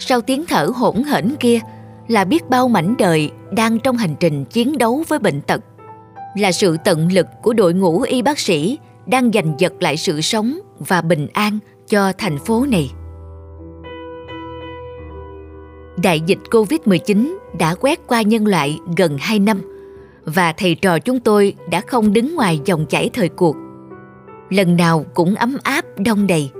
sau 0.08 0.22
tiếng 0.22 0.46
thở 0.46 0.72
hỗn 0.76 1.04
hển 1.04 1.36
kia 1.40 1.60
là 2.08 2.24
biết 2.24 2.50
bao 2.50 2.68
mảnh 2.68 2.96
đời 2.98 3.32
đang 3.52 3.80
trong 3.80 3.98
hành 3.98 4.16
trình 4.20 4.46
chiến 4.46 4.78
đấu 4.78 5.04
với 5.08 5.20
bệnh 5.20 5.42
tật 5.42 5.62
là 6.38 6.52
sự 6.52 6.78
tận 6.86 7.12
lực 7.12 7.28
của 7.42 7.54
đội 7.54 7.74
ngũ 7.74 8.02
y 8.02 8.22
bác 8.22 8.40
sĩ 8.40 8.78
đang 9.06 9.32
giành 9.32 9.56
giật 9.58 9.74
lại 9.80 9.98
sự 9.98 10.22
sống 10.22 10.60
và 10.80 11.02
bình 11.02 11.28
an 11.34 11.60
cho 11.88 12.14
thành 12.18 12.38
phố 12.38 12.66
này. 12.66 12.92
Đại 16.04 16.22
dịch 16.26 16.40
Covid-19 16.52 17.38
đã 17.60 17.76
quét 17.76 18.00
qua 18.08 18.22
nhân 18.22 18.48
loại 18.48 18.80
gần 18.98 19.18
2 19.20 19.40
năm 19.40 19.62
và 20.26 20.54
thầy 20.54 20.76
trò 20.76 21.00
chúng 21.00 21.20
tôi 21.20 21.56
đã 21.72 21.82
không 21.82 22.14
đứng 22.14 22.36
ngoài 22.36 22.60
dòng 22.66 22.86
chảy 22.86 23.10
thời 23.14 23.30
cuộc. 23.30 23.56
Lần 24.50 24.76
nào 24.76 25.06
cũng 25.14 25.36
ấm 25.36 25.58
áp 25.64 25.86
đông 25.98 26.28
đầy. 26.28 26.52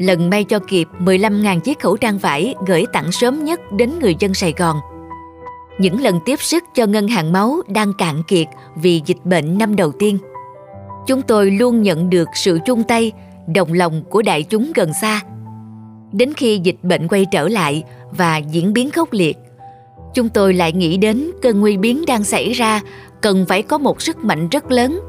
Lần 0.00 0.30
may 0.30 0.44
cho 0.44 0.58
kịp 0.58 0.88
15.000 0.98 1.60
chiếc 1.60 1.80
khẩu 1.80 1.96
trang 1.96 2.18
vải 2.18 2.54
gửi 2.66 2.84
tặng 2.92 3.12
sớm 3.12 3.44
nhất 3.44 3.60
đến 3.72 3.90
người 4.00 4.16
dân 4.18 4.34
Sài 4.34 4.54
Gòn. 4.56 4.76
Những 5.78 6.00
lần 6.00 6.20
tiếp 6.24 6.40
sức 6.40 6.64
cho 6.74 6.86
ngân 6.86 7.08
hàng 7.08 7.32
máu 7.32 7.60
đang 7.68 7.92
cạn 7.98 8.22
kiệt 8.28 8.46
vì 8.76 9.02
dịch 9.06 9.24
bệnh 9.24 9.58
năm 9.58 9.76
đầu 9.76 9.92
tiên. 9.92 10.18
Chúng 11.06 11.22
tôi 11.22 11.50
luôn 11.50 11.82
nhận 11.82 12.10
được 12.10 12.28
sự 12.34 12.58
chung 12.66 12.82
tay, 12.82 13.12
đồng 13.54 13.72
lòng 13.72 14.02
của 14.10 14.22
đại 14.22 14.42
chúng 14.42 14.72
gần 14.74 14.92
xa. 15.00 15.20
Đến 16.12 16.32
khi 16.36 16.58
dịch 16.58 16.78
bệnh 16.82 17.08
quay 17.08 17.26
trở 17.32 17.48
lại 17.48 17.82
và 18.10 18.36
diễn 18.36 18.72
biến 18.72 18.90
khốc 18.90 19.12
liệt, 19.12 19.36
chúng 20.14 20.28
tôi 20.28 20.54
lại 20.54 20.72
nghĩ 20.72 20.96
đến 20.96 21.30
cơn 21.42 21.60
nguy 21.60 21.76
biến 21.76 22.04
đang 22.06 22.24
xảy 22.24 22.52
ra 22.52 22.80
cần 23.20 23.46
phải 23.48 23.62
có 23.62 23.78
một 23.78 24.02
sức 24.02 24.24
mạnh 24.24 24.48
rất 24.48 24.70
lớn 24.70 25.00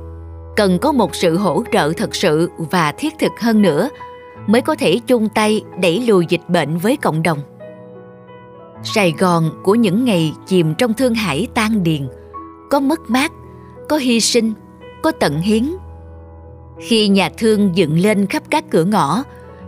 cần 0.55 0.79
có 0.79 0.91
một 0.91 1.15
sự 1.15 1.37
hỗ 1.37 1.63
trợ 1.71 1.93
thật 1.97 2.15
sự 2.15 2.49
và 2.57 2.91
thiết 2.91 3.13
thực 3.19 3.31
hơn 3.39 3.61
nữa 3.61 3.89
mới 4.47 4.61
có 4.61 4.75
thể 4.75 4.99
chung 5.07 5.29
tay 5.29 5.61
đẩy 5.81 5.99
lùi 6.07 6.25
dịch 6.29 6.49
bệnh 6.49 6.77
với 6.77 6.97
cộng 6.97 7.23
đồng. 7.23 7.39
Sài 8.83 9.13
gòn 9.19 9.51
của 9.63 9.75
những 9.75 10.05
ngày 10.05 10.33
chìm 10.47 10.75
trong 10.75 10.93
thương 10.93 11.15
hải 11.15 11.47
tan 11.53 11.83
điền, 11.83 12.07
có 12.69 12.79
mất 12.79 13.09
mát, 13.09 13.31
có 13.89 13.97
hy 13.97 14.19
sinh, 14.19 14.53
có 15.03 15.11
tận 15.11 15.41
hiến. 15.41 15.71
Khi 16.79 17.07
nhà 17.07 17.29
thương 17.37 17.71
dựng 17.75 17.99
lên 17.99 18.25
khắp 18.27 18.43
các 18.49 18.69
cửa 18.69 18.83
ngõ, 18.83 19.23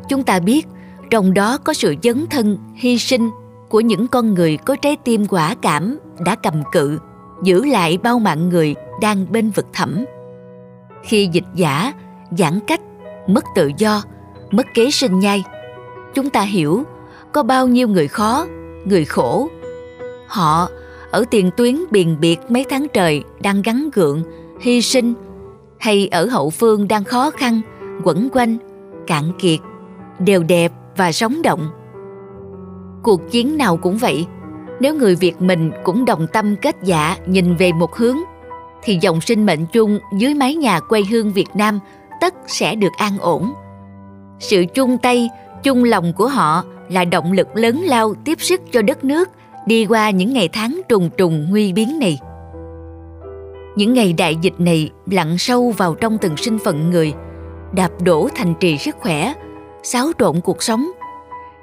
chúng 0.10 0.24
ta 0.24 0.40
biết 0.40 0.68
trong 1.10 1.34
đó 1.34 1.58
có 1.58 1.74
sự 1.74 1.96
dấn 2.04 2.26
thân, 2.30 2.58
hy 2.76 2.98
sinh 2.98 3.30
của 3.70 3.80
những 3.80 4.08
con 4.08 4.34
người 4.34 4.58
có 4.58 4.76
trái 4.76 4.98
tim 5.04 5.28
quả 5.28 5.56
cảm 5.62 6.00
đã 6.26 6.36
cầm 6.36 6.64
cự, 6.72 7.00
giữ 7.44 7.66
lại 7.66 7.98
bao 7.98 8.20
mạng 8.20 8.50
người 8.50 8.76
đang 9.02 9.26
bên 9.32 9.50
vực 9.50 9.66
thẳm. 9.74 10.06
Khi 11.04 11.30
dịch 11.32 11.44
giả 11.56 11.94
giãn 12.38 12.60
cách, 12.68 12.82
mất 13.28 13.44
tự 13.56 13.72
do 13.78 14.04
mất 14.54 14.74
kế 14.74 14.92
sinh 14.92 15.20
nhai. 15.20 15.44
Chúng 16.13 16.30
ta 16.30 16.42
hiểu, 16.42 16.84
có 17.32 17.44
bao 17.44 17.68
nhiêu 17.68 17.88
người 17.88 18.08
khó, 18.08 18.46
người 18.86 19.06
khổ. 19.06 19.48
Họ, 20.28 20.70
ở 21.12 21.24
tiền 21.32 21.52
tuyến 21.58 21.78
biền 21.92 22.20
biệt 22.20 22.39
mấy 22.50 22.66
tháng 22.70 22.88
trời 22.94 23.24
đang 23.42 23.62
gắn 23.62 23.89
gượng, 23.94 24.24
hy 24.60 24.82
sinh, 24.82 25.13
hay 25.80 26.08
ở 26.12 26.26
hậu 26.26 26.50
phương 26.50 26.88
đang 26.88 27.04
khó 27.04 27.30
khăn, 27.32 27.62
quẩn 28.04 28.30
quanh, 28.32 28.58
cạn 29.08 29.32
kiệt, 29.39 29.60
đều 30.20 30.44
đẹp 30.44 30.72
và 30.98 31.12
sống 31.12 31.42
động. 31.42 31.70
Cuộc 33.04 33.32
chiến 33.32 33.58
nào 33.58 33.78
cũng 33.78 33.98
vậy, 33.98 34.26
nếu 34.80 34.96
người 34.96 35.16
việt 35.16 35.42
mình 35.42 35.72
cũng 35.84 36.06
đồng 36.06 36.28
tâm 36.34 36.56
kết 36.56 36.76
dạ 36.84 37.18
nhìn 37.26 37.56
về 37.56 37.72
một 37.72 37.96
hướng, 37.96 38.18
thì 38.84 38.98
dòng 39.02 39.22
sinh 39.22 39.46
mệnh 39.46 39.66
chung 39.66 40.00
dưới 40.18 40.34
mái 40.34 40.56
nhà 40.56 40.80
quê 40.80 41.04
hương 41.12 41.34
việt 41.34 41.50
nam 41.56 41.80
tất 42.22 42.34
sẽ 42.48 42.76
được 42.76 42.92
an 42.98 43.18
ổn 43.20 43.54
sự 44.44 44.66
chung 44.74 44.98
tay 44.98 45.30
chung 45.64 45.84
lòng 45.84 46.14
của 46.14 46.28
họ 46.28 46.64
là 46.90 47.06
động 47.06 47.32
lực 47.32 47.48
lớn 47.56 47.82
lao 47.86 48.14
tiếp 48.26 48.42
sức 48.42 48.62
cho 48.72 48.82
đất 48.82 49.04
nước 49.04 49.30
đi 49.68 49.86
qua 49.86 50.10
những 50.10 50.34
ngày 50.34 50.50
tháng 50.54 50.82
trùng 50.90 51.10
trùng 51.18 51.48
nguy 51.50 51.74
biến 51.74 52.00
này. 52.00 52.20
Những 53.76 53.94
ngày 53.94 54.14
đại 54.14 54.36
dịch 54.42 54.60
này 54.60 54.90
lặn 55.12 55.38
sâu 55.38 55.74
vào 55.78 55.96
trong 55.96 56.18
từng 56.18 56.38
sinh 56.38 56.60
phận 56.60 56.90
người, 56.90 57.14
đạp 57.74 57.92
đổ 58.02 58.30
thành 58.36 58.54
trì 58.60 58.78
sức 58.78 58.96
khỏe, 59.00 59.34
xáo 59.84 60.12
trộn 60.20 60.42
cuộc 60.42 60.64
sống. 60.64 60.92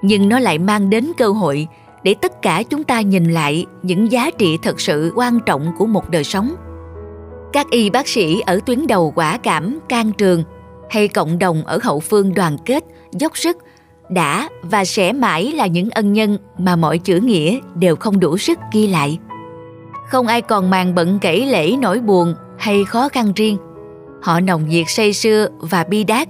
Nhưng 0.02 0.28
nó 0.28 0.38
lại 0.38 0.58
mang 0.58 0.90
đến 0.90 1.12
cơ 1.18 1.28
hội 1.28 1.68
để 2.02 2.14
tất 2.14 2.42
cả 2.42 2.62
chúng 2.62 2.84
ta 2.84 3.00
nhìn 3.00 3.30
lại 3.30 3.66
những 3.82 4.12
giá 4.12 4.30
trị 4.30 4.58
thật 4.62 4.80
sự 4.80 5.12
quan 5.16 5.40
trọng 5.46 5.72
của 5.78 5.86
một 5.86 6.10
đời 6.10 6.24
sống. 6.24 6.54
Các 7.52 7.70
y 7.70 7.90
bác 7.90 8.08
sĩ 8.08 8.40
ở 8.46 8.60
tuyến 8.66 8.86
đầu 8.86 9.12
quả 9.16 9.38
cảm, 9.38 9.78
can 9.88 10.12
trường 10.12 10.44
hay 10.90 11.08
cộng 11.08 11.38
đồng 11.38 11.64
ở 11.64 11.78
hậu 11.82 12.00
phương 12.00 12.34
đoàn 12.34 12.56
kết, 12.64 12.84
dốc 13.12 13.38
sức 13.38 13.56
đã 14.10 14.48
và 14.62 14.84
sẽ 14.84 15.12
mãi 15.12 15.52
là 15.52 15.66
những 15.66 15.90
ân 15.90 16.12
nhân 16.12 16.38
mà 16.58 16.76
mọi 16.76 16.98
chữ 16.98 17.20
nghĩa 17.20 17.58
đều 17.74 17.96
không 17.96 18.20
đủ 18.20 18.38
sức 18.38 18.58
ghi 18.72 18.86
lại. 18.86 19.18
Không 20.08 20.26
ai 20.26 20.42
còn 20.42 20.70
màng 20.70 20.94
bận 20.94 21.18
kể 21.20 21.46
lễ 21.46 21.76
nỗi 21.76 22.00
buồn 22.00 22.34
hay 22.58 22.84
khó 22.84 23.08
khăn 23.08 23.32
riêng. 23.36 23.56
Họ 24.22 24.40
nồng 24.40 24.68
nhiệt 24.68 24.84
say 24.88 25.12
sưa 25.12 25.48
và 25.58 25.84
bi 25.84 26.04
đát, 26.04 26.28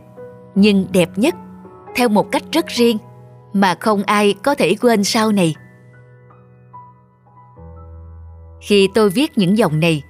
nhưng 0.54 0.86
đẹp 0.92 1.08
nhất, 1.16 1.34
theo 1.96 2.08
một 2.08 2.32
cách 2.32 2.42
rất 2.52 2.66
riêng 2.66 2.98
mà 3.52 3.74
không 3.80 4.02
ai 4.02 4.34
có 4.42 4.54
thể 4.54 4.74
quên 4.80 5.04
sau 5.04 5.32
này. 5.32 5.54
Khi 8.60 8.88
tôi 8.94 9.10
viết 9.10 9.38
những 9.38 9.58
dòng 9.58 9.80
này, 9.80 10.02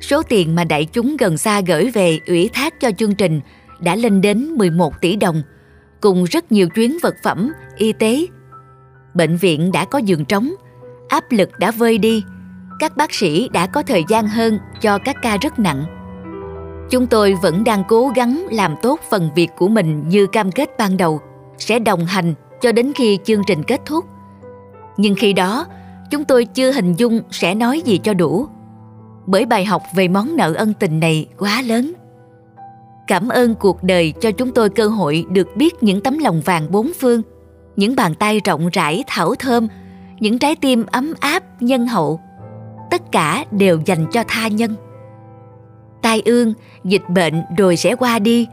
số 0.00 0.22
tiền 0.22 0.54
mà 0.54 0.64
đại 0.64 0.84
chúng 0.84 1.16
gần 1.16 1.38
xa 1.38 1.60
gửi 1.60 1.90
về 1.90 2.18
ủy 2.26 2.50
thác 2.52 2.80
cho 2.80 2.90
chương 2.98 3.14
trình 3.14 3.40
đã 3.80 3.96
lên 3.96 4.20
đến 4.20 4.48
11 4.56 5.00
tỷ 5.00 5.16
đồng, 5.16 5.42
cùng 6.00 6.24
rất 6.24 6.52
nhiều 6.52 6.68
chuyến 6.68 6.98
vật 7.02 7.14
phẩm, 7.24 7.52
y 7.76 7.92
tế. 7.92 8.26
Bệnh 9.14 9.36
viện 9.36 9.72
đã 9.72 9.84
có 9.84 9.98
giường 9.98 10.24
trống, 10.24 10.50
áp 11.08 11.24
lực 11.30 11.58
đã 11.58 11.70
vơi 11.70 11.98
đi, 11.98 12.24
các 12.78 12.96
bác 12.96 13.14
sĩ 13.14 13.48
đã 13.52 13.66
có 13.66 13.82
thời 13.82 14.04
gian 14.08 14.28
hơn 14.28 14.58
cho 14.80 14.98
các 14.98 15.16
ca 15.22 15.36
rất 15.36 15.58
nặng. 15.58 15.84
Chúng 16.90 17.06
tôi 17.06 17.34
vẫn 17.42 17.64
đang 17.64 17.82
cố 17.88 18.12
gắng 18.14 18.46
làm 18.50 18.74
tốt 18.82 19.00
phần 19.10 19.30
việc 19.34 19.50
của 19.56 19.68
mình 19.68 20.08
như 20.08 20.26
cam 20.26 20.52
kết 20.52 20.68
ban 20.78 20.96
đầu, 20.96 21.20
sẽ 21.58 21.78
đồng 21.78 22.06
hành 22.06 22.34
cho 22.60 22.72
đến 22.72 22.92
khi 22.94 23.18
chương 23.24 23.42
trình 23.46 23.62
kết 23.62 23.80
thúc. 23.86 24.04
Nhưng 24.96 25.14
khi 25.14 25.32
đó, 25.32 25.66
chúng 26.10 26.24
tôi 26.24 26.44
chưa 26.44 26.72
hình 26.72 26.94
dung 26.94 27.20
sẽ 27.30 27.54
nói 27.54 27.80
gì 27.80 27.98
cho 27.98 28.14
đủ. 28.14 28.46
Bởi 29.26 29.46
bài 29.46 29.64
học 29.64 29.82
về 29.94 30.08
món 30.08 30.36
nợ 30.36 30.54
ân 30.56 30.74
tình 30.74 31.00
này 31.00 31.28
quá 31.38 31.62
lớn. 31.62 31.92
Cảm 33.08 33.28
ơn 33.28 33.54
cuộc 33.54 33.82
đời 33.82 34.12
cho 34.20 34.30
chúng 34.30 34.52
tôi 34.52 34.70
cơ 34.70 34.88
hội 34.88 35.24
được 35.30 35.56
biết 35.56 35.82
những 35.82 36.00
tấm 36.00 36.18
lòng 36.18 36.40
vàng 36.44 36.70
bốn 36.70 36.92
phương, 37.00 37.22
những 37.76 37.96
bàn 37.96 38.14
tay 38.14 38.40
rộng 38.44 38.68
rãi 38.72 39.04
thảo 39.06 39.34
thơm, 39.34 39.68
những 40.20 40.38
trái 40.38 40.56
tim 40.56 40.84
ấm 40.92 41.14
áp 41.20 41.62
nhân 41.62 41.86
hậu. 41.86 42.20
Tất 42.90 43.12
cả 43.12 43.44
đều 43.50 43.80
dành 43.84 44.06
cho 44.12 44.22
tha 44.28 44.48
nhân. 44.48 44.74
Tai 46.02 46.22
ương, 46.24 46.54
dịch 46.84 47.08
bệnh 47.08 47.42
rồi 47.58 47.76
sẽ 47.76 47.94
qua 47.94 48.18
đi, 48.18 48.46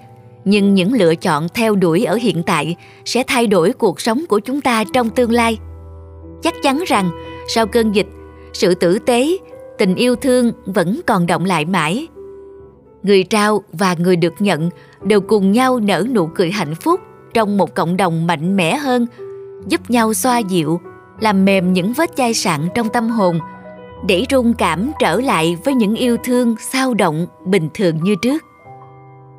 nhưng 0.46 0.74
những 0.74 0.94
lựa 0.94 1.16
chọn 1.16 1.48
theo 1.54 1.76
đuổi 1.76 2.06
ở 2.06 2.16
hiện 2.16 2.44
tại 2.44 2.76
sẽ 3.06 3.24
thay 3.28 3.48
đổi 3.48 3.74
cuộc 3.74 4.02
sống 4.02 4.26
của 4.30 4.40
chúng 4.40 4.62
ta 4.62 4.84
trong 4.94 5.10
tương 5.10 5.32
lai. 5.32 5.58
Chắc 6.44 6.54
chắn 6.64 6.84
rằng 6.88 7.10
sau 7.48 7.68
cơn 7.68 7.92
dịch, 7.92 8.08
sự 8.54 8.76
tử 8.76 9.00
tế, 9.00 9.38
tình 9.78 9.96
yêu 9.96 10.16
thương 10.16 10.52
vẫn 10.66 11.02
còn 11.08 11.28
động 11.28 11.46
lại 11.46 11.66
mãi 11.66 12.08
người 13.06 13.24
trao 13.24 13.64
và 13.74 13.96
người 14.00 14.16
được 14.16 14.34
nhận 14.40 14.70
đều 15.04 15.22
cùng 15.22 15.52
nhau 15.52 15.80
nở 15.80 16.06
nụ 16.14 16.30
cười 16.36 16.52
hạnh 16.52 16.76
phúc 16.76 17.00
trong 17.34 17.58
một 17.58 17.76
cộng 17.76 17.98
đồng 17.98 18.28
mạnh 18.28 18.56
mẽ 18.56 18.76
hơn, 18.76 19.08
giúp 19.68 19.90
nhau 19.90 20.14
xoa 20.14 20.38
dịu, 20.38 20.80
làm 21.20 21.46
mềm 21.46 21.74
những 21.74 21.94
vết 21.94 22.16
chai 22.16 22.34
sạn 22.34 22.62
trong 22.76 22.90
tâm 22.90 23.10
hồn 23.10 23.40
để 24.08 24.26
rung 24.32 24.54
cảm 24.54 24.92
trở 25.00 25.22
lại 25.22 25.58
với 25.64 25.74
những 25.74 25.96
yêu 25.96 26.18
thương, 26.24 26.56
sao 26.72 26.94
động, 26.94 27.28
bình 27.46 27.70
thường 27.74 28.04
như 28.04 28.16
trước. 28.22 28.44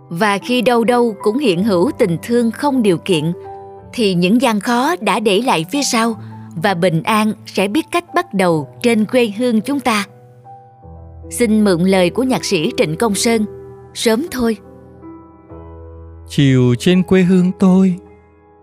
Và 0.09 0.38
khi 0.38 0.62
đâu 0.62 0.85
đâu 0.85 1.14
cũng 1.22 1.38
hiện 1.38 1.64
hữu 1.64 1.90
tình 1.98 2.16
thương 2.22 2.50
không 2.50 2.83
điều 2.83 2.98
kiện, 2.98 3.33
thì 3.92 4.14
những 4.14 4.42
gian 4.42 4.61
khó 4.61 4.96
đã 5.00 5.20
để 5.20 5.42
lại 5.42 5.66
phía 5.70 5.83
sau 5.83 6.16
và 6.62 6.74
bình 6.74 7.02
an 7.02 7.33
sẽ 7.46 7.68
biết 7.68 7.87
cách 7.90 8.05
bắt 8.14 8.35
đầu 8.35 8.68
trên 8.83 9.05
quê 9.05 9.33
hương 9.38 9.61
chúng 9.61 9.81
ta. 9.81 10.05
Xin 11.31 11.64
mượn 11.64 11.81
lời 11.81 12.11
của 12.11 12.22
nhạc 12.22 12.44
sĩ 12.44 12.72
trịnh 12.76 12.96
công 12.96 13.14
sơn 13.14 13.56
sớm 13.96 14.26
thôi. 14.30 14.56
Chiều 16.28 16.74
trên 16.78 17.02
quê 17.02 17.22
hương 17.22 17.52
tôi 17.59 17.94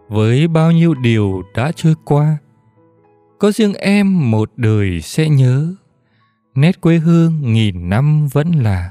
với 0.09 0.47
bao 0.47 0.71
nhiêu 0.71 0.93
điều 0.93 1.43
đã 1.55 1.71
trôi 1.75 1.95
qua 2.05 2.37
có 3.39 3.51
riêng 3.51 3.73
em 3.73 4.31
một 4.31 4.51
đời 4.55 5.01
sẽ 5.01 5.29
nhớ 5.29 5.73
nét 6.55 6.81
quê 6.81 6.97
hương 6.97 7.39
nghìn 7.41 7.89
năm 7.89 8.27
vẫn 8.33 8.51
là. 8.51 8.89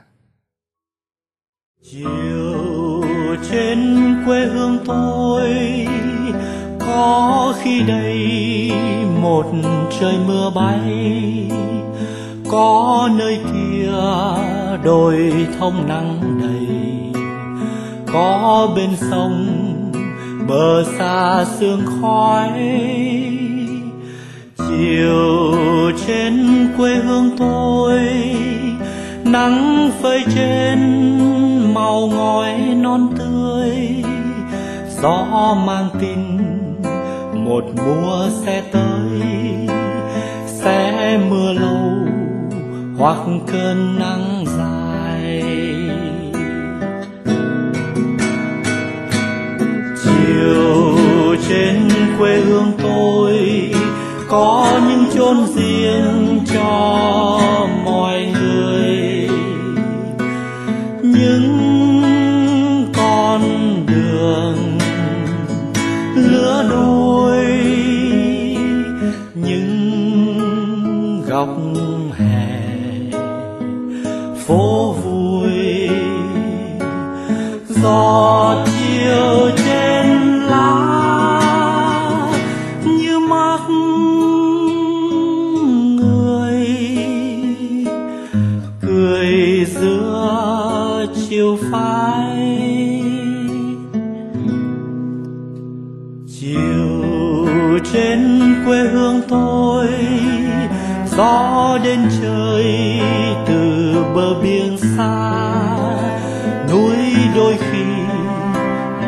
Chiều 1.83 3.02
trên 3.50 3.78
quê 4.26 4.46
hương 4.46 4.78
tôi 4.87 5.50
có 6.81 7.55
khi 7.62 7.83
đây 7.83 8.31
một 9.20 9.52
trời 10.00 10.14
mưa 10.26 10.52
bay 10.55 10.81
có 12.53 13.09
nơi 13.17 13.41
kia 13.53 13.93
đồi 14.85 15.33
thông 15.59 15.88
nắng 15.88 16.41
đầy, 16.43 16.67
có 18.12 18.69
bên 18.77 18.91
sông 19.11 19.47
bờ 20.49 20.85
xa 20.99 21.45
sương 21.59 21.81
khói. 22.01 22.53
Chiều 24.59 25.55
trên 26.07 26.69
quê 26.77 26.95
hương 26.95 27.31
tôi, 27.38 28.01
nắng 29.25 29.91
phơi 30.03 30.25
trên 30.35 30.79
màu 31.75 32.07
ngói 32.07 32.55
non 32.77 33.09
tươi. 33.19 34.05
Gió 35.03 35.57
mang 35.67 35.88
tin 36.01 36.19
một 37.45 37.65
mùa 37.77 38.29
sẽ 38.45 38.62
tới, 38.73 39.23
sẽ 40.47 41.19
mưa 41.31 41.53
lâu 41.53 41.82
hoặc 43.03 43.19
cơn 43.47 43.99
nắng 43.99 44.45
dài. 44.59 45.43
Chiều 50.05 50.97
trên 51.49 51.88
quê 52.19 52.37
hương 52.37 52.73
tôi 52.83 53.38
có 54.29 54.81
những 54.88 55.05
chốn 55.15 55.37
riêng 55.55 56.41
cho 56.55 57.41
mọi 57.85 58.27
người. 58.41 59.29
Những 61.03 62.93
con 62.95 63.43
đường 63.87 64.79
lứa 66.15 66.65
đôi, 66.71 67.47
những 69.35 69.83
góc 71.29 71.49
gió 77.93 78.42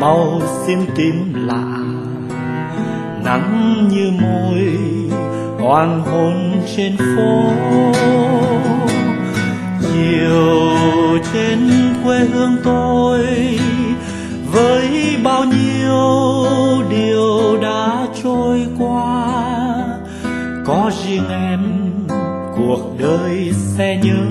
màu 0.05 0.41
xin 0.65 0.79
tím 0.95 1.33
lạ. 1.33 1.77
Nắng 3.23 3.87
như 3.91 4.11
môi 4.21 4.77
hoàng 5.59 6.01
hôn 6.01 6.61
trên 6.75 6.97
phố. 6.97 7.43
Chiều 9.81 10.67
trên 11.33 11.69
quê 12.03 12.19
hương 12.19 12.57
tôi, 12.63 13.25
với 14.51 15.17
bao 15.23 15.43
nhiêu 15.43 16.03
điều 16.89 17.57
đã 17.61 18.07
trôi 18.23 18.67
qua. 18.79 19.27
Có 20.65 20.91
riêng 21.03 21.29
em, 21.29 21.61
cuộc 22.57 22.95
đời 22.99 23.53
sẽ 23.53 23.99
nhớ 24.03 24.25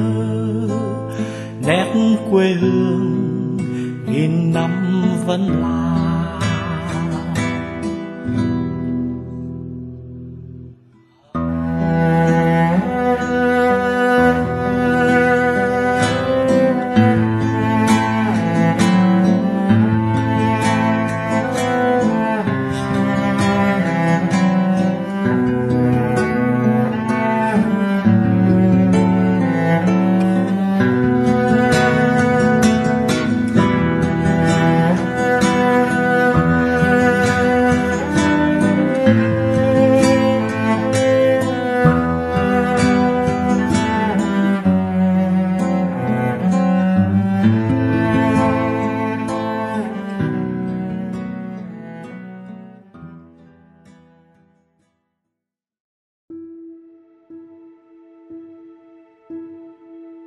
nét 1.67 1.93
quê 2.31 2.53
hương 2.53 3.14
năm 5.27 5.39
vẫn 5.39 5.74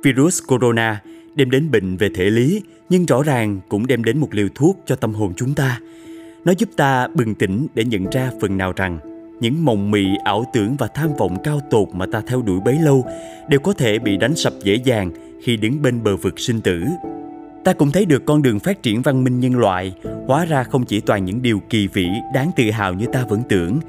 Virus 0.02 0.42
corona 0.46 1.02
đem 1.34 1.50
đến 1.50 1.70
bệnh 1.70 1.96
về 1.96 2.08
thể 2.14 2.24
lý 2.30 2.62
nhưng 2.88 3.06
rõ 3.06 3.22
ràng 3.22 3.60
cũng 3.68 3.86
đem 3.86 4.04
đến 4.04 4.18
một 4.18 4.34
liều 4.34 4.48
thuốc 4.54 4.78
cho 4.86 4.96
tâm 4.96 5.14
hồn 5.14 5.32
chúng 5.36 5.54
ta. 5.54 5.80
Nó 6.44 6.52
giúp 6.58 6.68
ta 6.76 7.08
bừng 7.14 7.34
tỉnh 7.34 7.66
để 7.74 7.84
nhận 7.84 8.04
ra 8.12 8.30
phần 8.40 8.58
nào 8.58 8.72
rằng 8.72 8.98
những 9.40 9.64
mộng 9.64 9.90
mị, 9.90 10.06
ảo 10.24 10.44
tưởng 10.52 10.76
và 10.76 10.86
tham 10.86 11.10
vọng 11.18 11.36
cao 11.44 11.60
tột 11.70 11.88
mà 11.92 12.06
ta 12.12 12.22
theo 12.26 12.42
đuổi 12.42 12.60
bấy 12.64 12.78
lâu 12.78 13.06
đều 13.48 13.60
có 13.60 13.72
thể 13.72 13.98
bị 13.98 14.16
đánh 14.16 14.36
sập 14.36 14.52
dễ 14.62 14.74
dàng 14.74 15.10
khi 15.42 15.56
đứng 15.56 15.82
bên 15.82 16.02
bờ 16.02 16.16
vực 16.16 16.40
sinh 16.40 16.60
tử. 16.60 16.84
Ta 17.64 17.72
cũng 17.72 17.90
thấy 17.90 18.04
được 18.04 18.24
con 18.24 18.42
đường 18.42 18.58
phát 18.58 18.82
triển 18.82 19.02
văn 19.02 19.24
minh 19.24 19.40
nhân 19.40 19.58
loại 19.58 19.94
hóa 20.26 20.44
ra 20.44 20.62
không 20.62 20.84
chỉ 20.84 21.00
toàn 21.00 21.24
những 21.24 21.42
điều 21.42 21.60
kỳ 21.70 21.86
vĩ 21.86 22.06
đáng 22.34 22.50
tự 22.56 22.70
hào 22.70 22.94
như 22.94 23.06
ta 23.12 23.24
vẫn 23.28 23.42
tưởng 23.48 23.80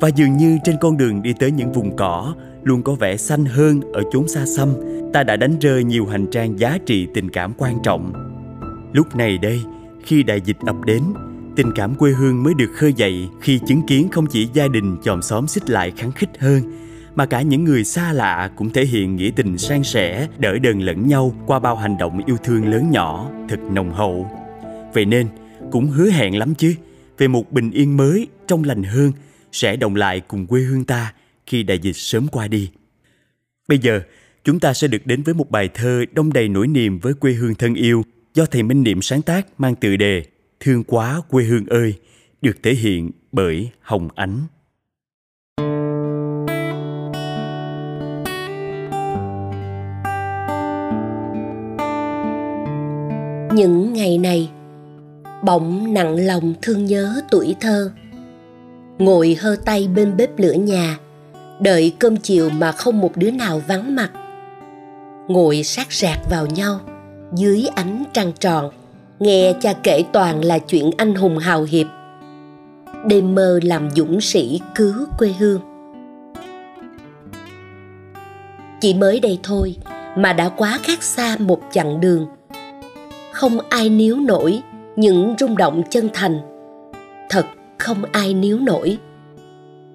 và 0.00 0.08
dường 0.08 0.36
như 0.36 0.58
trên 0.64 0.76
con 0.80 0.96
đường 0.96 1.22
đi 1.22 1.32
tới 1.32 1.50
những 1.50 1.72
vùng 1.72 1.96
cỏ 1.96 2.34
luôn 2.66 2.82
có 2.82 2.94
vẻ 2.94 3.16
xanh 3.16 3.44
hơn 3.44 3.80
ở 3.92 4.02
chốn 4.12 4.28
xa 4.28 4.46
xăm. 4.46 4.68
Ta 5.12 5.22
đã 5.22 5.36
đánh 5.36 5.58
rơi 5.60 5.84
nhiều 5.84 6.06
hành 6.06 6.26
trang 6.26 6.58
giá 6.58 6.78
trị 6.86 7.06
tình 7.14 7.30
cảm 7.30 7.52
quan 7.58 7.78
trọng. 7.82 8.12
Lúc 8.92 9.16
này 9.16 9.38
đây, 9.38 9.62
khi 10.04 10.22
đại 10.22 10.40
dịch 10.40 10.56
ập 10.66 10.76
đến, 10.84 11.02
tình 11.56 11.72
cảm 11.74 11.94
quê 11.94 12.10
hương 12.10 12.42
mới 12.42 12.54
được 12.54 12.70
khơi 12.74 12.92
dậy 12.92 13.28
khi 13.40 13.60
chứng 13.66 13.82
kiến 13.86 14.08
không 14.08 14.26
chỉ 14.26 14.48
gia 14.52 14.68
đình 14.68 14.96
chòm 15.02 15.22
xóm 15.22 15.46
xích 15.46 15.70
lại 15.70 15.92
kháng 15.96 16.12
khích 16.12 16.30
hơn, 16.38 16.62
mà 17.14 17.26
cả 17.26 17.42
những 17.42 17.64
người 17.64 17.84
xa 17.84 18.12
lạ 18.12 18.50
cũng 18.56 18.70
thể 18.70 18.84
hiện 18.84 19.16
nghĩa 19.16 19.30
tình 19.36 19.58
san 19.58 19.82
sẻ, 19.82 20.28
đỡ 20.38 20.58
đần 20.58 20.80
lẫn 20.80 21.08
nhau 21.08 21.34
qua 21.46 21.58
bao 21.58 21.76
hành 21.76 21.98
động 21.98 22.20
yêu 22.26 22.36
thương 22.44 22.68
lớn 22.68 22.90
nhỏ, 22.90 23.30
thật 23.48 23.60
nồng 23.70 23.90
hậu. 23.90 24.30
Vậy 24.94 25.04
nên, 25.04 25.26
cũng 25.70 25.86
hứa 25.86 26.10
hẹn 26.10 26.38
lắm 26.38 26.54
chứ, 26.54 26.74
về 27.18 27.28
một 27.28 27.52
bình 27.52 27.70
yên 27.70 27.96
mới, 27.96 28.28
trong 28.46 28.64
lành 28.64 28.82
hơn 28.82 29.12
sẽ 29.52 29.76
đồng 29.76 29.96
lại 29.96 30.20
cùng 30.20 30.46
quê 30.46 30.60
hương 30.60 30.84
ta 30.84 31.12
khi 31.46 31.62
đại 31.62 31.78
dịch 31.78 31.96
sớm 31.96 32.28
qua 32.28 32.48
đi 32.48 32.70
bây 33.68 33.78
giờ 33.78 34.00
chúng 34.44 34.60
ta 34.60 34.74
sẽ 34.74 34.88
được 34.88 35.06
đến 35.06 35.22
với 35.22 35.34
một 35.34 35.50
bài 35.50 35.68
thơ 35.74 36.04
đông 36.12 36.32
đầy 36.32 36.48
nỗi 36.48 36.68
niềm 36.68 36.98
với 36.98 37.14
quê 37.14 37.32
hương 37.32 37.54
thân 37.54 37.74
yêu 37.74 38.02
do 38.34 38.46
thầy 38.46 38.62
Minh 38.62 38.82
Niệm 38.82 39.02
sáng 39.02 39.22
tác 39.22 39.60
mang 39.60 39.74
tựa 39.74 39.96
đề 39.96 40.22
Thương 40.60 40.84
quá 40.84 41.20
quê 41.30 41.44
hương 41.44 41.66
ơi, 41.66 41.94
được 42.42 42.62
thể 42.62 42.74
hiện 42.74 43.10
bởi 43.32 43.70
Hồng 43.80 44.08
Ánh. 44.14 44.40
Những 53.54 53.92
ngày 53.92 54.18
này, 54.18 54.50
bỗng 55.44 55.94
nặng 55.94 56.16
lòng 56.16 56.54
thương 56.62 56.84
nhớ 56.84 57.20
tuổi 57.30 57.56
thơ. 57.60 57.92
Ngồi 58.98 59.36
hơ 59.40 59.56
tay 59.64 59.88
bên 59.96 60.16
bếp 60.16 60.38
lửa 60.38 60.52
nhà, 60.52 60.98
đợi 61.60 61.92
cơm 61.98 62.16
chiều 62.16 62.50
mà 62.50 62.72
không 62.72 63.00
một 63.00 63.16
đứa 63.16 63.30
nào 63.30 63.62
vắng 63.66 63.94
mặt. 63.94 64.10
Ngồi 65.28 65.62
sát 65.62 65.92
rạc 65.92 66.18
vào 66.30 66.46
nhau, 66.46 66.80
dưới 67.34 67.66
ánh 67.74 68.04
trăng 68.12 68.32
tròn, 68.40 68.70
nghe 69.18 69.54
cha 69.60 69.72
kể 69.72 70.04
toàn 70.12 70.44
là 70.44 70.58
chuyện 70.58 70.90
anh 70.96 71.14
hùng 71.14 71.38
hào 71.38 71.62
hiệp. 71.62 71.86
Đêm 73.06 73.34
mơ 73.34 73.60
làm 73.62 73.90
dũng 73.90 74.20
sĩ 74.20 74.60
cứu 74.74 74.94
quê 75.18 75.34
hương. 75.38 75.60
Chỉ 78.80 78.94
mới 78.94 79.20
đây 79.20 79.38
thôi 79.42 79.76
mà 80.16 80.32
đã 80.32 80.48
quá 80.48 80.78
khác 80.82 81.02
xa 81.02 81.36
một 81.38 81.60
chặng 81.72 82.00
đường. 82.00 82.26
Không 83.32 83.58
ai 83.68 83.88
níu 83.88 84.16
nổi 84.16 84.62
những 84.96 85.34
rung 85.38 85.56
động 85.56 85.82
chân 85.90 86.08
thành. 86.14 86.38
Thật 87.30 87.46
không 87.78 88.02
ai 88.12 88.34
níu 88.34 88.58
nổi 88.60 88.98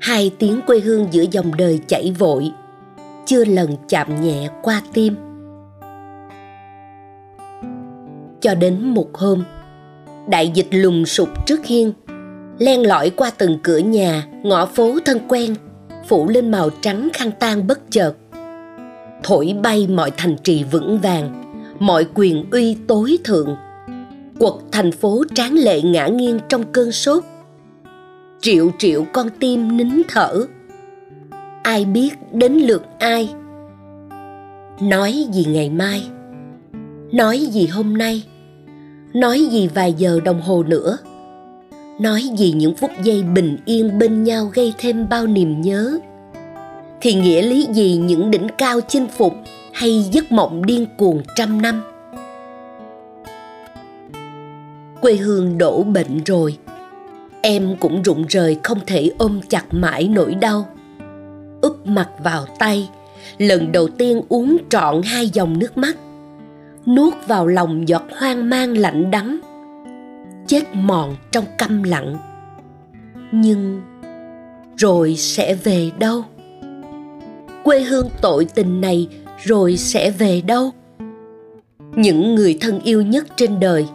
hai 0.01 0.31
tiếng 0.39 0.61
quê 0.67 0.79
hương 0.79 1.07
giữa 1.11 1.25
dòng 1.31 1.55
đời 1.57 1.79
chảy 1.87 2.11
vội, 2.19 2.51
chưa 3.25 3.45
lần 3.45 3.75
chạm 3.89 4.21
nhẹ 4.21 4.49
qua 4.61 4.81
tim. 4.93 5.15
Cho 8.41 8.55
đến 8.55 8.93
một 8.93 9.17
hôm, 9.17 9.43
đại 10.27 10.51
dịch 10.53 10.67
lùng 10.71 11.05
sụp 11.05 11.29
trước 11.45 11.65
hiên, 11.65 11.93
len 12.59 12.87
lỏi 12.87 13.09
qua 13.09 13.31
từng 13.37 13.57
cửa 13.63 13.77
nhà, 13.77 14.27
ngõ 14.43 14.65
phố 14.65 14.99
thân 15.05 15.19
quen, 15.27 15.55
phủ 16.07 16.27
lên 16.29 16.51
màu 16.51 16.69
trắng 16.81 17.09
khăn 17.13 17.31
tan 17.39 17.67
bất 17.67 17.91
chợt. 17.91 18.13
Thổi 19.23 19.55
bay 19.63 19.87
mọi 19.87 20.11
thành 20.17 20.35
trì 20.43 20.63
vững 20.63 20.99
vàng, 20.99 21.53
mọi 21.79 22.05
quyền 22.13 22.45
uy 22.51 22.77
tối 22.87 23.17
thượng. 23.23 23.55
Quật 24.39 24.53
thành 24.71 24.91
phố 24.91 25.23
tráng 25.35 25.53
lệ 25.53 25.81
ngã 25.81 26.07
nghiêng 26.07 26.39
trong 26.49 26.63
cơn 26.71 26.91
sốt 26.91 27.23
triệu 28.41 28.71
triệu 28.77 29.05
con 29.13 29.29
tim 29.39 29.77
nín 29.77 30.01
thở. 30.07 30.45
Ai 31.63 31.85
biết 31.85 32.09
đến 32.31 32.53
lượt 32.53 32.83
ai? 32.99 33.33
Nói 34.81 35.25
gì 35.31 35.45
ngày 35.45 35.69
mai? 35.69 36.03
Nói 37.11 37.39
gì 37.39 37.67
hôm 37.67 37.97
nay? 37.97 38.23
Nói 39.13 39.47
gì 39.51 39.67
vài 39.67 39.93
giờ 39.97 40.19
đồng 40.25 40.41
hồ 40.41 40.63
nữa? 40.63 40.97
Nói 41.99 42.21
gì 42.37 42.51
những 42.51 42.75
phút 42.75 42.91
giây 43.03 43.23
bình 43.23 43.57
yên 43.65 43.99
bên 43.99 44.23
nhau 44.23 44.51
gây 44.53 44.73
thêm 44.77 45.09
bao 45.09 45.27
niềm 45.27 45.61
nhớ? 45.61 45.99
Thì 47.01 47.13
nghĩa 47.13 47.41
lý 47.41 47.67
gì 47.73 47.97
những 47.97 48.31
đỉnh 48.31 48.47
cao 48.57 48.79
chinh 48.87 49.07
phục 49.17 49.33
hay 49.73 50.03
giấc 50.11 50.31
mộng 50.31 50.65
điên 50.65 50.85
cuồng 50.97 51.21
trăm 51.35 51.61
năm? 51.61 51.81
Quê 55.01 55.15
hương 55.15 55.57
đổ 55.57 55.83
bệnh 55.83 56.23
rồi 56.25 56.57
em 57.41 57.75
cũng 57.79 58.01
rụng 58.01 58.25
rời 58.29 58.59
không 58.63 58.79
thể 58.87 59.11
ôm 59.17 59.41
chặt 59.49 59.65
mãi 59.71 60.07
nỗi 60.07 60.35
đau. 60.35 60.67
Úp 61.61 61.87
mặt 61.87 62.09
vào 62.23 62.45
tay, 62.59 62.89
lần 63.37 63.71
đầu 63.71 63.87
tiên 63.87 64.21
uống 64.29 64.57
trọn 64.69 65.01
hai 65.03 65.27
dòng 65.27 65.59
nước 65.59 65.77
mắt. 65.77 65.97
Nuốt 66.85 67.13
vào 67.27 67.47
lòng 67.47 67.87
giọt 67.87 68.03
hoang 68.19 68.49
mang 68.49 68.77
lạnh 68.77 69.11
đắng. 69.11 69.39
Chết 70.47 70.63
mòn 70.73 71.15
trong 71.31 71.45
câm 71.57 71.83
lặng. 71.83 72.17
Nhưng 73.31 73.81
rồi 74.77 75.15
sẽ 75.15 75.55
về 75.55 75.91
đâu? 75.99 76.23
Quê 77.63 77.81
hương 77.81 78.09
tội 78.21 78.45
tình 78.45 78.81
này 78.81 79.07
rồi 79.43 79.77
sẽ 79.77 80.11
về 80.11 80.41
đâu? 80.41 80.71
Những 81.95 82.35
người 82.35 82.57
thân 82.61 82.79
yêu 82.79 83.01
nhất 83.01 83.27
trên 83.35 83.59
đời, 83.59 83.85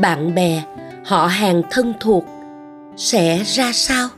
bạn 0.00 0.34
bè, 0.34 0.62
họ 1.04 1.26
hàng 1.26 1.62
thân 1.70 1.92
thuộc 2.00 2.24
sẽ 2.98 3.42
ra 3.44 3.72
sao? 3.72 4.08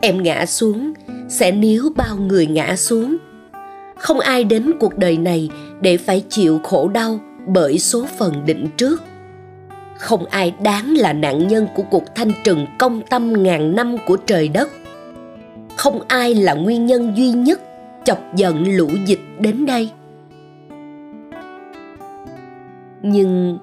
Em 0.00 0.22
ngã 0.22 0.46
xuống, 0.46 0.92
sẽ 1.28 1.50
níu 1.50 1.82
bao 1.96 2.16
người 2.16 2.46
ngã 2.46 2.76
xuống. 2.76 3.16
Không 3.96 4.20
ai 4.20 4.44
đến 4.44 4.72
cuộc 4.80 4.98
đời 4.98 5.16
này 5.16 5.50
để 5.80 5.96
phải 5.96 6.24
chịu 6.28 6.60
khổ 6.64 6.88
đau 6.88 7.20
bởi 7.46 7.78
số 7.78 8.06
phận 8.18 8.46
định 8.46 8.66
trước. 8.76 9.02
Không 9.98 10.26
ai 10.26 10.54
đáng 10.62 10.94
là 10.94 11.12
nạn 11.12 11.48
nhân 11.48 11.66
của 11.74 11.82
cuộc 11.90 12.04
thanh 12.14 12.32
trừng 12.44 12.66
công 12.78 13.02
tâm 13.10 13.42
ngàn 13.42 13.76
năm 13.76 13.96
của 14.06 14.16
trời 14.16 14.48
đất. 14.48 14.68
Không 15.76 16.00
ai 16.08 16.34
là 16.34 16.54
nguyên 16.54 16.86
nhân 16.86 17.12
duy 17.16 17.30
nhất 17.30 17.60
chọc 18.04 18.18
giận 18.36 18.76
lũ 18.76 18.88
dịch 19.06 19.20
đến 19.38 19.66
đây. 19.66 19.90
Nhưng 23.02 23.58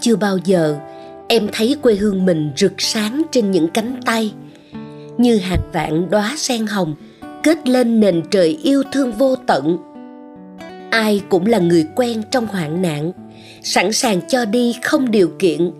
chưa 0.00 0.16
bao 0.16 0.38
giờ 0.38 0.78
em 1.32 1.48
thấy 1.52 1.76
quê 1.82 1.94
hương 1.94 2.24
mình 2.24 2.52
rực 2.56 2.72
sáng 2.78 3.22
trên 3.30 3.50
những 3.50 3.68
cánh 3.68 4.00
tay. 4.04 4.34
Như 5.18 5.36
hạt 5.36 5.60
vạn 5.72 6.10
đóa 6.10 6.34
sen 6.36 6.66
hồng, 6.66 6.94
kết 7.42 7.68
lên 7.68 8.00
nền 8.00 8.22
trời 8.30 8.58
yêu 8.62 8.82
thương 8.92 9.12
vô 9.12 9.36
tận. 9.46 9.78
Ai 10.90 11.22
cũng 11.28 11.46
là 11.46 11.58
người 11.58 11.86
quen 11.96 12.22
trong 12.30 12.46
hoạn 12.46 12.82
nạn, 12.82 13.12
sẵn 13.62 13.92
sàng 13.92 14.20
cho 14.28 14.44
đi 14.44 14.76
không 14.82 15.10
điều 15.10 15.30
kiện. 15.38 15.70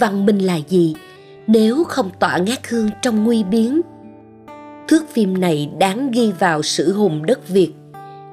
Văn 0.00 0.26
minh 0.26 0.38
là 0.38 0.58
gì? 0.68 0.94
Nếu 1.46 1.84
không 1.84 2.10
tỏa 2.18 2.38
ngát 2.38 2.68
hương 2.68 2.90
trong 3.02 3.24
nguy 3.24 3.44
biến. 3.44 3.80
Thước 4.88 5.10
phim 5.12 5.40
này 5.40 5.70
đáng 5.78 6.10
ghi 6.10 6.32
vào 6.38 6.62
sử 6.62 6.92
hùng 6.92 7.26
đất 7.26 7.48
việt, 7.48 7.72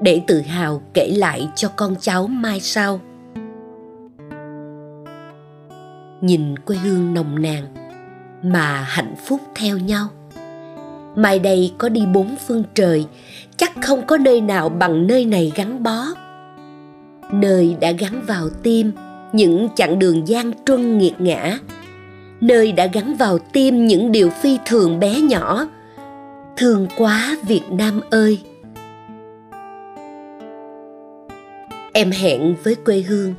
để 0.02 0.22
tự 0.28 0.42
hào 0.42 0.82
kể 0.94 1.08
lại 1.08 1.48
cho 1.56 1.68
con 1.76 1.96
cháu 2.02 2.28
mai 2.28 2.60
sau. 2.60 3.00
Nhìn 6.22 6.58
quê 6.58 6.78
hương 6.78 7.14
nồng 7.14 7.42
nàn 7.42 7.64
mà 8.44 8.86
hạnh 8.88 9.16
phúc 9.26 9.40
theo 9.56 9.78
nhau. 9.78 10.08
Mai 11.16 11.40
đây 11.40 11.74
có 11.78 11.90
đi 11.90 12.06
bốn 12.14 12.36
phương 12.48 12.64
trời, 12.74 13.06
chắc 13.58 13.72
không 13.82 14.06
có 14.06 14.18
nơi 14.18 14.42
nào 14.42 14.70
bằng 14.70 15.08
nơi 15.08 15.26
này 15.26 15.52
gắn 15.56 15.84
bó. 15.84 16.06
Nơi 17.32 17.76
đã 17.82 17.92
gắn 17.92 18.22
vào 18.28 18.50
tim 18.64 18.92
những 19.34 19.68
chặng 19.76 20.00
đường 20.00 20.28
gian 20.28 20.52
truân 20.66 20.98
nghiệt 20.98 21.14
ngã, 21.20 21.58
nơi 22.42 22.72
đã 22.72 22.86
gắn 22.86 23.16
vào 23.16 23.38
tim 23.40 23.88
những 23.88 24.12
điều 24.12 24.30
phi 24.30 24.58
thường 24.66 25.00
bé 25.00 25.22
nhỏ. 25.22 25.68
Thương 26.58 26.88
quá 26.98 27.36
việt 27.48 27.64
nam 27.72 28.02
ơi! 28.10 28.40
Em 31.94 32.12
hẹn 32.12 32.56
với 32.64 32.76
quê 32.76 33.02
hương 33.02 33.34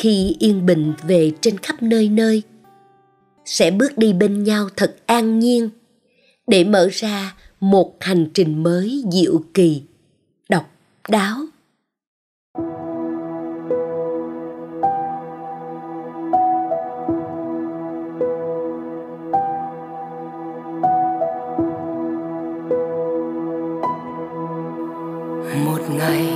khi 0.00 0.36
yên 0.38 0.66
bình 0.66 0.92
về 1.02 1.32
trên 1.40 1.58
khắp 1.58 1.82
nơi 1.82 2.08
nơi. 2.08 2.42
Sẽ 3.44 3.70
bước 3.70 3.98
đi 3.98 4.12
bên 4.12 4.44
nhau 4.44 4.68
thật 4.76 4.96
an 5.06 5.38
nhiên 5.38 5.70
để 6.46 6.64
mở 6.64 6.88
ra 6.92 7.36
một 7.60 7.96
hành 8.00 8.26
trình 8.34 8.62
mới 8.62 9.04
diệu 9.12 9.42
kỳ. 9.54 9.82
Độc 10.48 10.70
đáo. 11.08 11.36
Một 25.64 25.80
ngày 25.98 26.26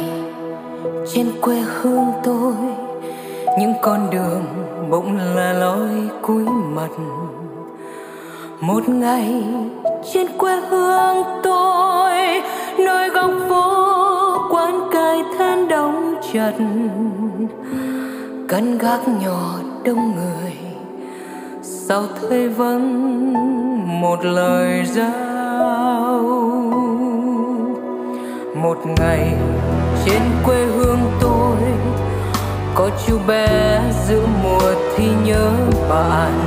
trên 1.15 1.27
quê 1.41 1.61
hương 1.61 2.13
tôi 2.25 2.74
những 3.59 3.75
con 3.83 4.11
đường 4.11 4.45
bỗng 4.91 5.17
là 5.17 5.53
lối 5.53 5.89
cuối 6.23 6.45
mặt. 6.45 6.89
Một 8.61 8.89
ngày 8.89 9.45
trên 10.13 10.27
quê 10.39 10.61
hương 10.71 11.25
tôi, 11.43 12.13
nơi 12.79 13.11
góc 13.11 13.31
phố 13.49 13.75
quán 14.51 14.89
cài 14.93 15.23
than 15.39 15.69
đóng 15.69 16.15
chặt. 16.33 16.53
Cắn 18.49 18.79
gác 18.79 19.01
nhỏ 19.09 19.55
đông 19.85 20.15
người 20.17 20.53
sao 21.63 22.03
thấy 22.21 22.49
vắng 22.49 22.91
một 24.01 24.25
lời 24.25 24.85
giao. 24.87 26.23
Một 28.55 28.79
ngày 28.99 29.35
trên 30.07 30.23
quê 30.45 30.65
hương 30.65 30.99
tôi 31.21 31.57
có 32.75 32.91
chú 33.07 33.19
bé 33.27 33.81
giữa 34.09 34.27
mùa 34.43 34.75
thi 34.97 35.09
nhớ 35.25 35.51
bạn. 35.89 36.45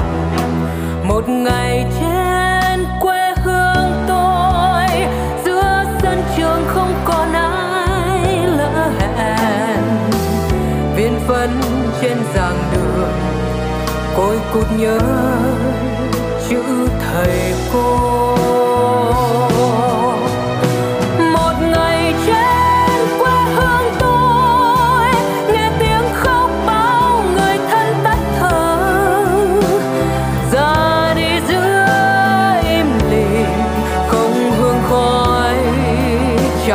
Một 1.03 1.29
ngày 1.29 1.85
trên 1.99 2.85
quê 3.01 3.33
hương 3.43 4.05
tôi, 4.07 4.87
giữa 5.45 5.83
sân 6.01 6.21
trường 6.37 6.63
không 6.67 6.93
còn 7.05 7.33
ai 7.33 8.47
lỡ 8.47 8.91
hẹn. 8.99 9.79
Viên 10.95 11.19
phân 11.27 11.61
trên 12.01 12.17
giảng 12.35 12.63
đường, 12.73 13.11
côi 14.17 14.39
cút 14.53 14.65
nhớ 14.77 14.99
chữ 16.49 16.63
thầy 16.99 17.53
cô. 17.73 18.26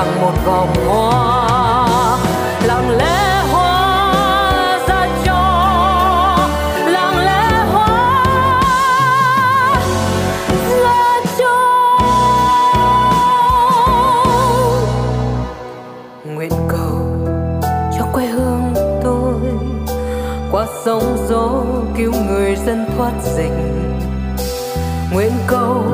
Chẳng 0.02 0.20
một 0.20 0.32
vòng 0.46 0.74
hoa. 0.86 2.18
Lặng 2.64 2.90
lẽ 2.98 3.42
hoa 3.52 4.78
ra 4.88 5.08
cho, 5.24 5.68
lặng 6.86 7.18
lẽ 7.24 7.64
hoa 7.72 8.14
ra 10.84 11.20
cho. 11.38 11.56
Nguyện 16.24 16.52
cầu 16.68 17.28
cho 17.98 18.04
quê 18.12 18.26
hương 18.26 18.74
tôi 19.04 19.34
qua 20.52 20.66
sóng 20.84 21.26
gió 21.28 21.64
cứu 21.96 22.12
người 22.28 22.56
dân 22.56 22.86
thoát 22.96 23.12
dịch. 23.36 23.52
Nguyện 25.12 25.32
cầu 25.46 25.84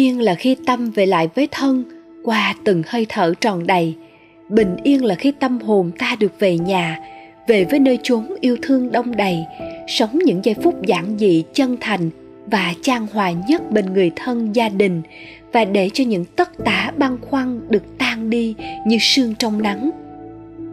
yên 0.00 0.20
là 0.20 0.34
khi 0.34 0.56
tâm 0.66 0.90
về 0.90 1.06
lại 1.06 1.28
với 1.34 1.48
thân, 1.50 1.84
qua 2.24 2.54
từng 2.64 2.82
hơi 2.86 3.06
thở 3.08 3.34
tròn 3.40 3.66
đầy. 3.66 3.94
Bình 4.48 4.76
yên 4.82 5.04
là 5.04 5.14
khi 5.14 5.32
tâm 5.40 5.58
hồn 5.60 5.90
ta 5.98 6.16
được 6.20 6.32
về 6.38 6.58
nhà, 6.58 6.98
về 7.48 7.64
với 7.64 7.78
nơi 7.78 7.98
chốn 8.02 8.34
yêu 8.40 8.56
thương 8.62 8.92
đông 8.92 9.16
đầy, 9.16 9.38
sống 9.88 10.18
những 10.24 10.44
giây 10.44 10.54
phút 10.62 10.86
giản 10.86 11.18
dị, 11.18 11.44
chân 11.54 11.76
thành 11.80 12.10
và 12.46 12.74
trang 12.82 13.06
hòa 13.12 13.30
nhất 13.30 13.70
bên 13.70 13.92
người 13.92 14.10
thân 14.16 14.56
gia 14.56 14.68
đình 14.68 15.02
và 15.52 15.64
để 15.64 15.90
cho 15.92 16.04
những 16.04 16.24
tất 16.24 16.50
tả 16.64 16.92
băn 16.96 17.16
khoăn 17.20 17.60
được 17.68 17.98
tan 17.98 18.30
đi 18.30 18.54
như 18.86 18.96
sương 19.00 19.34
trong 19.34 19.62
nắng. 19.62 19.90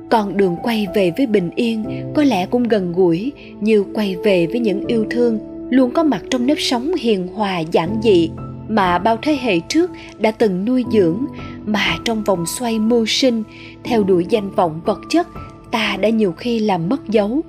Còn 0.09 0.37
đường 0.37 0.55
quay 0.63 0.87
về 0.95 1.11
với 1.17 1.27
bình 1.27 1.49
yên 1.55 1.83
có 2.15 2.23
lẽ 2.23 2.45
cũng 2.45 2.63
gần 2.63 2.93
gũi 2.93 3.31
như 3.61 3.85
quay 3.93 4.15
về 4.23 4.47
với 4.47 4.59
những 4.59 4.85
yêu 4.87 5.05
thương 5.09 5.39
luôn 5.69 5.91
có 5.91 6.03
mặt 6.03 6.21
trong 6.29 6.45
nếp 6.45 6.57
sống 6.59 6.91
hiền 6.99 7.27
hòa 7.27 7.59
giản 7.59 7.99
dị 8.03 8.29
mà 8.69 8.97
bao 8.97 9.17
thế 9.21 9.37
hệ 9.41 9.59
trước 9.59 9.91
đã 10.19 10.31
từng 10.31 10.65
nuôi 10.65 10.83
dưỡng, 10.91 11.25
mà 11.65 11.97
trong 12.05 12.23
vòng 12.23 12.45
xoay 12.45 12.79
mưu 12.79 13.05
sinh, 13.05 13.43
theo 13.83 14.03
đuổi 14.03 14.25
danh 14.29 14.51
vọng 14.51 14.81
vật 14.85 14.99
chất, 15.09 15.27
ta 15.71 15.97
đã 16.01 16.09
nhiều 16.09 16.31
khi 16.31 16.59
làm 16.59 16.89
mất 16.89 17.07
dấu. 17.09 17.41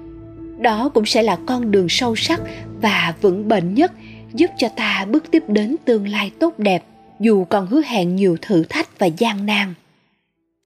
Đó 0.61 0.89
cũng 0.89 1.07
sẽ 1.07 1.23
là 1.23 1.39
con 1.47 1.71
đường 1.71 1.89
sâu 1.89 2.17
sắc 2.17 2.41
và 2.81 3.15
vững 3.21 3.49
bền 3.49 3.75
nhất, 3.75 3.93
giúp 4.35 4.51
cho 4.59 4.69
ta 4.69 5.07
bước 5.11 5.31
tiếp 5.31 5.43
đến 5.49 5.77
tương 5.85 6.09
lai 6.09 6.31
tốt 6.39 6.59
đẹp, 6.59 6.85
dù 7.21 7.45
còn 7.45 7.67
hứa 7.67 7.83
hẹn 7.87 8.17
nhiều 8.17 8.37
thử 8.43 8.65
thách 8.69 8.99
và 8.99 9.07
gian 9.07 9.47
nan. 9.47 9.75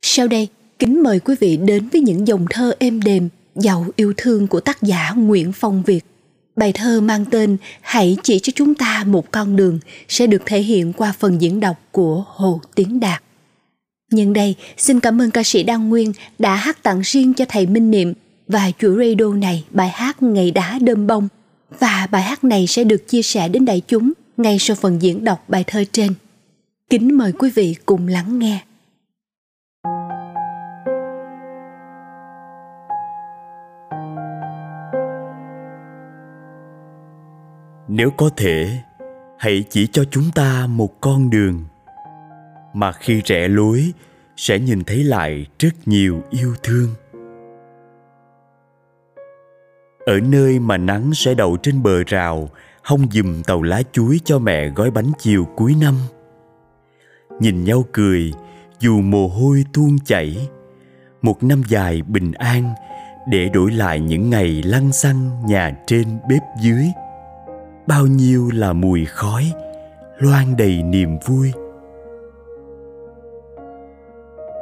Sau 0.02 0.28
đây, 0.28 0.48
kính 0.78 1.02
mời 1.02 1.20
quý 1.20 1.34
vị 1.40 1.56
đến 1.56 1.88
với 1.92 2.00
những 2.00 2.26
dòng 2.26 2.46
thơ 2.50 2.74
êm 2.78 3.00
đềm, 3.00 3.28
giàu 3.54 3.86
yêu 3.96 4.12
thương 4.16 4.46
của 4.46 4.60
tác 4.60 4.82
giả 4.82 5.12
nguyễn 5.16 5.52
phong 5.52 5.82
việt. 5.86 6.04
Bài 6.56 6.72
thơ 6.72 7.00
mang 7.00 7.24
tên 7.24 7.56
Hãy 7.80 8.16
chỉ 8.22 8.38
cho 8.38 8.52
chúng 8.54 8.74
ta 8.74 9.04
một 9.06 9.30
con 9.30 9.56
đường 9.56 9.78
sẽ 10.08 10.26
được 10.26 10.42
thể 10.46 10.60
hiện 10.60 10.92
qua 10.92 11.14
phần 11.18 11.40
diễn 11.40 11.60
đọc 11.60 11.76
của 11.92 12.24
Hồ 12.28 12.60
Tiến 12.74 13.00
Đạt. 13.00 13.22
Nhân 14.10 14.32
đây, 14.32 14.54
xin 14.76 15.00
cảm 15.00 15.20
ơn 15.20 15.30
ca 15.30 15.42
sĩ 15.42 15.62
Đăng 15.62 15.88
Nguyên 15.88 16.12
đã 16.38 16.54
hát 16.54 16.82
tặng 16.82 17.00
riêng 17.04 17.34
cho 17.34 17.44
thầy 17.48 17.66
Minh 17.66 17.90
Niệm 17.90 18.12
và 18.48 18.70
chuỗi 18.78 18.96
radio 18.96 19.34
này 19.34 19.64
bài 19.70 19.88
hát 19.88 20.22
Ngày 20.22 20.50
đá 20.50 20.78
đơm 20.80 21.06
bông. 21.06 21.28
Và 21.78 22.08
bài 22.10 22.22
hát 22.22 22.44
này 22.44 22.66
sẽ 22.66 22.84
được 22.84 23.08
chia 23.08 23.22
sẻ 23.22 23.48
đến 23.48 23.64
đại 23.64 23.82
chúng 23.88 24.12
ngay 24.36 24.56
sau 24.60 24.76
phần 24.76 25.02
diễn 25.02 25.24
đọc 25.24 25.44
bài 25.48 25.64
thơ 25.66 25.84
trên. 25.92 26.14
Kính 26.90 27.18
mời 27.18 27.32
quý 27.32 27.50
vị 27.50 27.76
cùng 27.86 28.08
lắng 28.08 28.38
nghe. 28.38 28.60
Nếu 37.94 38.10
có 38.10 38.30
thể, 38.36 38.78
hãy 39.38 39.64
chỉ 39.70 39.86
cho 39.86 40.04
chúng 40.10 40.30
ta 40.34 40.66
một 40.66 41.00
con 41.00 41.30
đường. 41.30 41.64
Mà 42.74 42.92
khi 42.92 43.22
rẽ 43.24 43.48
lối, 43.48 43.92
sẽ 44.36 44.58
nhìn 44.58 44.84
thấy 44.84 45.04
lại 45.04 45.46
rất 45.58 45.70
nhiều 45.86 46.22
yêu 46.30 46.54
thương. 46.62 46.88
Ở 50.06 50.20
nơi 50.20 50.58
mà 50.58 50.76
nắng 50.76 51.10
sẽ 51.14 51.34
đậu 51.34 51.56
trên 51.56 51.82
bờ 51.82 52.02
rào, 52.06 52.48
hông 52.82 53.10
dùm 53.10 53.42
tàu 53.42 53.62
lá 53.62 53.82
chuối 53.92 54.20
cho 54.24 54.38
mẹ 54.38 54.68
gói 54.68 54.90
bánh 54.90 55.12
chiều 55.18 55.44
cuối 55.56 55.74
năm. 55.80 55.94
Nhìn 57.40 57.64
nhau 57.64 57.84
cười, 57.92 58.32
dù 58.80 59.00
mồ 59.00 59.28
hôi 59.28 59.64
tuôn 59.72 59.98
chảy, 60.04 60.48
một 61.22 61.42
năm 61.42 61.62
dài 61.68 62.02
bình 62.02 62.32
an 62.32 62.74
để 63.28 63.48
đổi 63.48 63.72
lại 63.72 64.00
những 64.00 64.30
ngày 64.30 64.62
lăn 64.62 64.92
xăng 64.92 65.46
nhà 65.46 65.76
trên 65.86 66.06
bếp 66.28 66.42
dưới 66.62 66.84
bao 67.86 68.06
nhiêu 68.06 68.50
là 68.54 68.72
mùi 68.72 69.04
khói 69.04 69.52
loan 70.18 70.56
đầy 70.56 70.82
niềm 70.82 71.18
vui. 71.26 71.52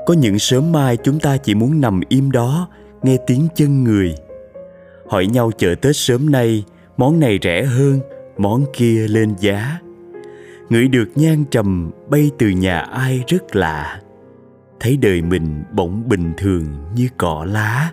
Có 0.07 0.15
những 0.15 0.39
sớm 0.39 0.73
mai 0.73 0.97
chúng 0.97 1.21
ta 1.21 1.37
chỉ 1.37 1.55
muốn 1.55 1.81
nằm 1.81 2.01
im 2.09 2.31
đó, 2.31 2.69
nghe 3.03 3.17
tiếng 3.27 3.49
chân 3.55 3.85
người. 3.85 4.15
Hỏi 5.11 5.27
nhau 5.27 5.51
chợ 5.59 5.75
tết 5.75 5.97
sớm 5.97 6.31
nay, 6.31 6.65
món 6.97 7.21
này 7.21 7.39
rẻ 7.43 7.65
hơn, 7.65 8.01
món 8.39 8.65
kia 8.73 9.09
lên 9.09 9.35
giá. 9.41 9.79
Ngửi 10.69 10.89
được 10.89 11.09
nhang 11.15 11.45
trầm 11.51 11.91
bay 12.09 12.31
từ 12.39 12.49
nhà 12.49 12.81
ai 12.81 13.25
rất 13.27 13.57
lạ. 13.57 14.01
Thấy 14.81 14.97
đời 14.97 15.23
mình 15.23 15.63
bỗng 15.73 16.09
bình 16.09 16.33
thường 16.37 16.65
như 16.95 17.09
cỏ 17.17 17.47
lá. 17.49 17.93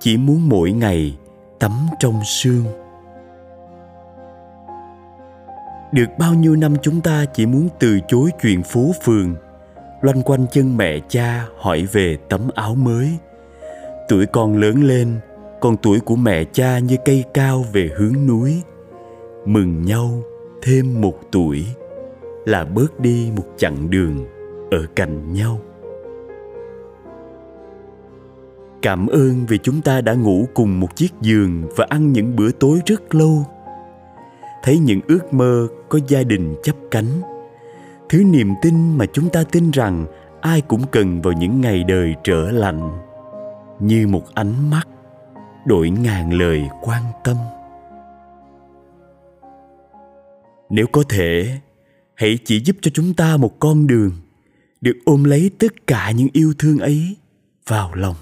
Chỉ 0.00 0.16
muốn 0.16 0.48
mỗi 0.48 0.72
ngày 0.72 1.18
tắm 1.58 1.72
trong 2.00 2.20
sương. 2.24 2.64
Được 5.92 6.08
bao 6.18 6.34
nhiêu 6.34 6.56
năm 6.56 6.74
chúng 6.82 7.00
ta 7.00 7.24
chỉ 7.34 7.46
muốn 7.46 7.68
từ 7.78 8.00
chối 8.08 8.30
chuyện 8.42 8.62
phố 8.62 8.90
phường, 9.04 9.34
loanh 10.00 10.22
quanh 10.22 10.46
chân 10.52 10.76
mẹ 10.76 11.00
cha 11.08 11.46
hỏi 11.58 11.86
về 11.92 12.16
tấm 12.28 12.40
áo 12.54 12.74
mới. 12.74 13.08
Tuổi 14.08 14.26
con 14.26 14.56
lớn 14.56 14.82
lên, 14.84 15.20
còn 15.60 15.76
tuổi 15.76 16.00
của 16.00 16.16
mẹ 16.16 16.44
cha 16.52 16.78
như 16.78 16.96
cây 17.04 17.24
cao 17.34 17.64
về 17.72 17.90
hướng 17.96 18.26
núi. 18.26 18.62
Mừng 19.46 19.82
nhau 19.82 20.22
thêm 20.62 21.00
một 21.00 21.20
tuổi 21.32 21.66
là 22.44 22.64
bớt 22.64 23.00
đi 23.00 23.30
một 23.36 23.44
chặng 23.56 23.90
đường 23.90 24.26
ở 24.70 24.86
cạnh 24.96 25.32
nhau. 25.32 25.60
Cảm 28.82 29.06
ơn 29.06 29.46
vì 29.48 29.58
chúng 29.58 29.80
ta 29.80 30.00
đã 30.00 30.14
ngủ 30.14 30.46
cùng 30.54 30.80
một 30.80 30.96
chiếc 30.96 31.12
giường 31.20 31.62
và 31.76 31.86
ăn 31.88 32.12
những 32.12 32.36
bữa 32.36 32.50
tối 32.50 32.80
rất 32.86 33.14
lâu 33.14 33.46
thấy 34.62 34.78
những 34.78 35.00
ước 35.08 35.34
mơ 35.34 35.68
có 35.88 35.98
gia 36.08 36.22
đình 36.22 36.54
chấp 36.62 36.76
cánh. 36.90 37.22
Thứ 38.08 38.24
niềm 38.24 38.54
tin 38.62 38.98
mà 38.98 39.06
chúng 39.12 39.28
ta 39.28 39.44
tin 39.44 39.70
rằng 39.70 40.06
ai 40.40 40.60
cũng 40.60 40.82
cần 40.92 41.22
vào 41.22 41.32
những 41.32 41.60
ngày 41.60 41.84
đời 41.84 42.14
trở 42.24 42.50
lạnh, 42.50 42.90
như 43.80 44.06
một 44.06 44.34
ánh 44.34 44.70
mắt 44.70 44.88
đổi 45.66 45.90
ngàn 45.90 46.32
lời 46.32 46.68
quan 46.82 47.02
tâm. 47.24 47.36
Nếu 50.70 50.86
có 50.92 51.02
thể, 51.08 51.58
hãy 52.14 52.38
chỉ 52.44 52.60
giúp 52.64 52.76
cho 52.82 52.90
chúng 52.94 53.14
ta 53.14 53.36
một 53.36 53.60
con 53.60 53.86
đường, 53.86 54.12
được 54.80 54.96
ôm 55.04 55.24
lấy 55.24 55.50
tất 55.58 55.86
cả 55.86 56.10
những 56.10 56.28
yêu 56.32 56.54
thương 56.58 56.78
ấy 56.78 57.16
vào 57.66 57.94
lòng. 57.94 58.16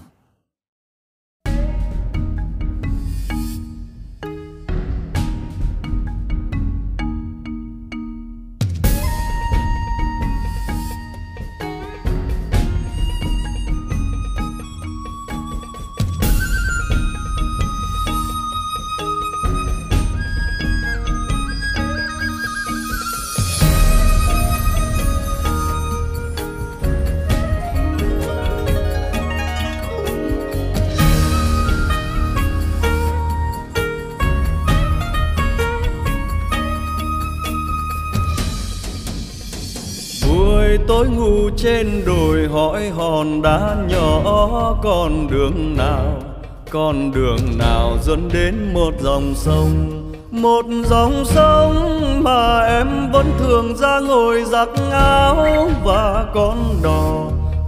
Trên 41.81 42.05
đồi 42.07 42.49
hỏi 42.53 42.89
hòn 42.89 43.43
đá 43.43 43.77
nhỏ, 43.89 44.79
con 44.83 45.29
đường 45.31 45.77
nào, 45.77 46.23
con 46.71 47.13
đường 47.13 47.59
nào 47.59 47.97
dẫn 48.03 48.29
đến 48.33 48.55
một 48.75 48.95
dòng 49.01 49.35
sông? 49.35 50.03
Một 50.31 50.65
dòng 50.85 51.25
sông 51.25 52.01
mà 52.25 52.61
em 52.61 52.87
vẫn 53.13 53.27
thường 53.39 53.77
ra 53.77 54.01
ngồi 54.01 54.45
giặt 54.45 54.69
áo 54.93 55.71
và 55.85 56.27
con 56.35 56.59
đò 56.83 57.25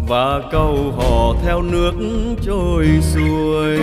và 0.09 0.41
câu 0.53 0.77
hò 0.97 1.35
theo 1.45 1.63
nước 1.63 1.93
trôi 2.47 2.87
xuôi. 3.01 3.79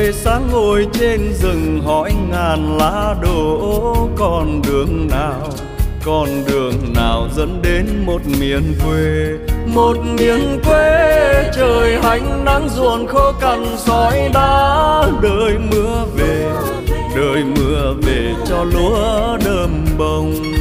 Buổi 0.00 0.12
sáng 0.12 0.48
ngồi 0.52 0.86
trên 0.92 1.34
rừng 1.34 1.82
hỏi 1.84 2.12
ngàn 2.30 2.78
lá 2.78 3.14
đổ, 3.22 4.08
con 4.16 4.62
đường 4.62 5.08
nào, 5.10 5.48
con 6.04 6.28
đường 6.48 6.74
nào 6.94 7.28
dẫn 7.36 7.62
đến 7.62 7.86
một 8.06 8.20
miền 8.40 8.74
quê? 8.84 9.38
Một 9.66 9.96
miền 10.18 10.60
quê, 10.64 11.50
trời 11.56 11.98
hanh 12.02 12.44
nắng 12.44 12.68
ruộng 12.68 13.06
khô 13.06 13.32
cằn 13.40 13.64
sỏi 13.76 14.30
đá, 14.34 15.02
đời 15.22 15.58
mưa 15.70 16.04
về, 16.16 16.50
đời 17.16 17.44
mưa 17.44 17.94
về 18.02 18.34
cho 18.48 18.64
lúa 18.64 19.36
đơm 19.44 19.84
bông 19.98 20.59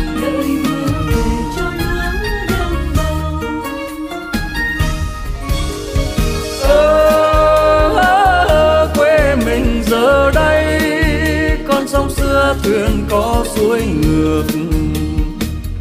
thương 12.64 12.88
thuyền 12.88 13.06
có 13.10 13.46
suối 13.56 13.82
ngược. 13.82 14.44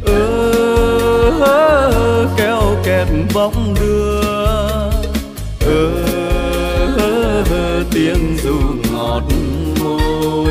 Ơ 0.05 0.51
ừ, 1.39 2.27
kéo 2.37 2.61
kẹt 2.83 3.07
bóng 3.33 3.75
đưa. 3.79 4.21
Ơ 5.65 5.89
tiếng 7.91 8.37
dù 8.43 8.59
ngọt 8.93 9.23
môi. 9.83 10.45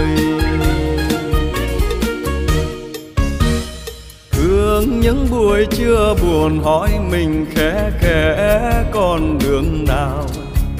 Thương 4.31 5.01
những 5.01 5.27
buổi 5.31 5.67
trưa 5.71 6.15
buồn 6.23 6.61
hỏi 6.65 6.91
mình 7.11 7.47
khẽ 7.55 7.91
khẽ 8.01 8.85
con 8.93 9.39
đường 9.39 9.85
nào 9.89 10.25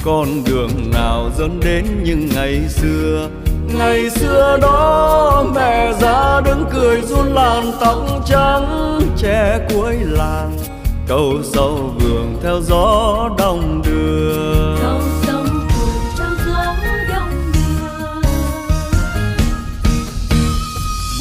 con 0.03 0.43
đường 0.45 0.91
nào 0.93 1.31
dẫn 1.37 1.59
đến 1.65 1.85
những 2.03 2.29
ngày 2.35 2.61
xưa? 2.69 3.29
Ngày 3.77 4.09
xưa 4.09 4.57
đó 4.61 5.45
mẹ 5.55 5.93
ra 6.01 6.41
đứng 6.45 6.65
cười 6.73 7.01
run 7.01 7.33
làn 7.33 7.71
tóc 7.79 7.97
trắng 8.25 8.99
che 9.17 9.67
cuối 9.73 9.95
làng. 9.99 10.57
Câu 11.07 11.33
sâu 11.43 11.93
vườn 11.99 12.35
theo 12.43 12.61
gió 12.61 13.29
đông 13.37 13.81
đưa 13.85 14.75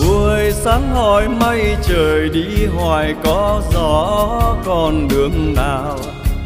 buổi 0.01 0.53
sáng 0.53 0.95
hỏi 0.95 1.29
mây 1.29 1.77
trời 1.83 2.29
đi 2.29 2.67
hoài 2.77 3.15
có 3.25 3.63
gió 3.73 4.41
con 4.65 5.09
đường 5.09 5.55
nào? 5.57 5.99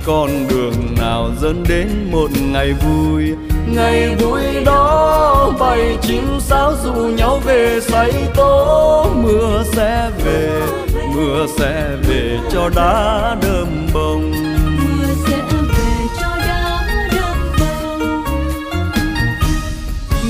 Con 0.06 0.30
đường 0.48 0.74
nào 1.00 1.30
dẫn 1.40 1.64
đến 1.68 1.88
một 2.12 2.30
ngày 2.52 2.72
vui 2.72 3.32
ngày 3.66 4.16
vui 4.16 4.64
đó 4.64 5.52
bầy 5.58 5.98
chim 6.02 6.40
sáo 6.40 6.72
dụ 6.84 6.92
nhau 6.92 7.40
về 7.44 7.80
say 7.80 8.12
tố. 8.34 9.06
Mưa 9.14 9.62
sẽ 9.72 10.10
về 10.24 10.60
mưa 11.14 11.46
sẽ 11.58 11.96
về 12.08 12.38
cho 12.52 12.70
đá 12.76 13.36
đơm 13.42 13.86
bông 13.94 14.32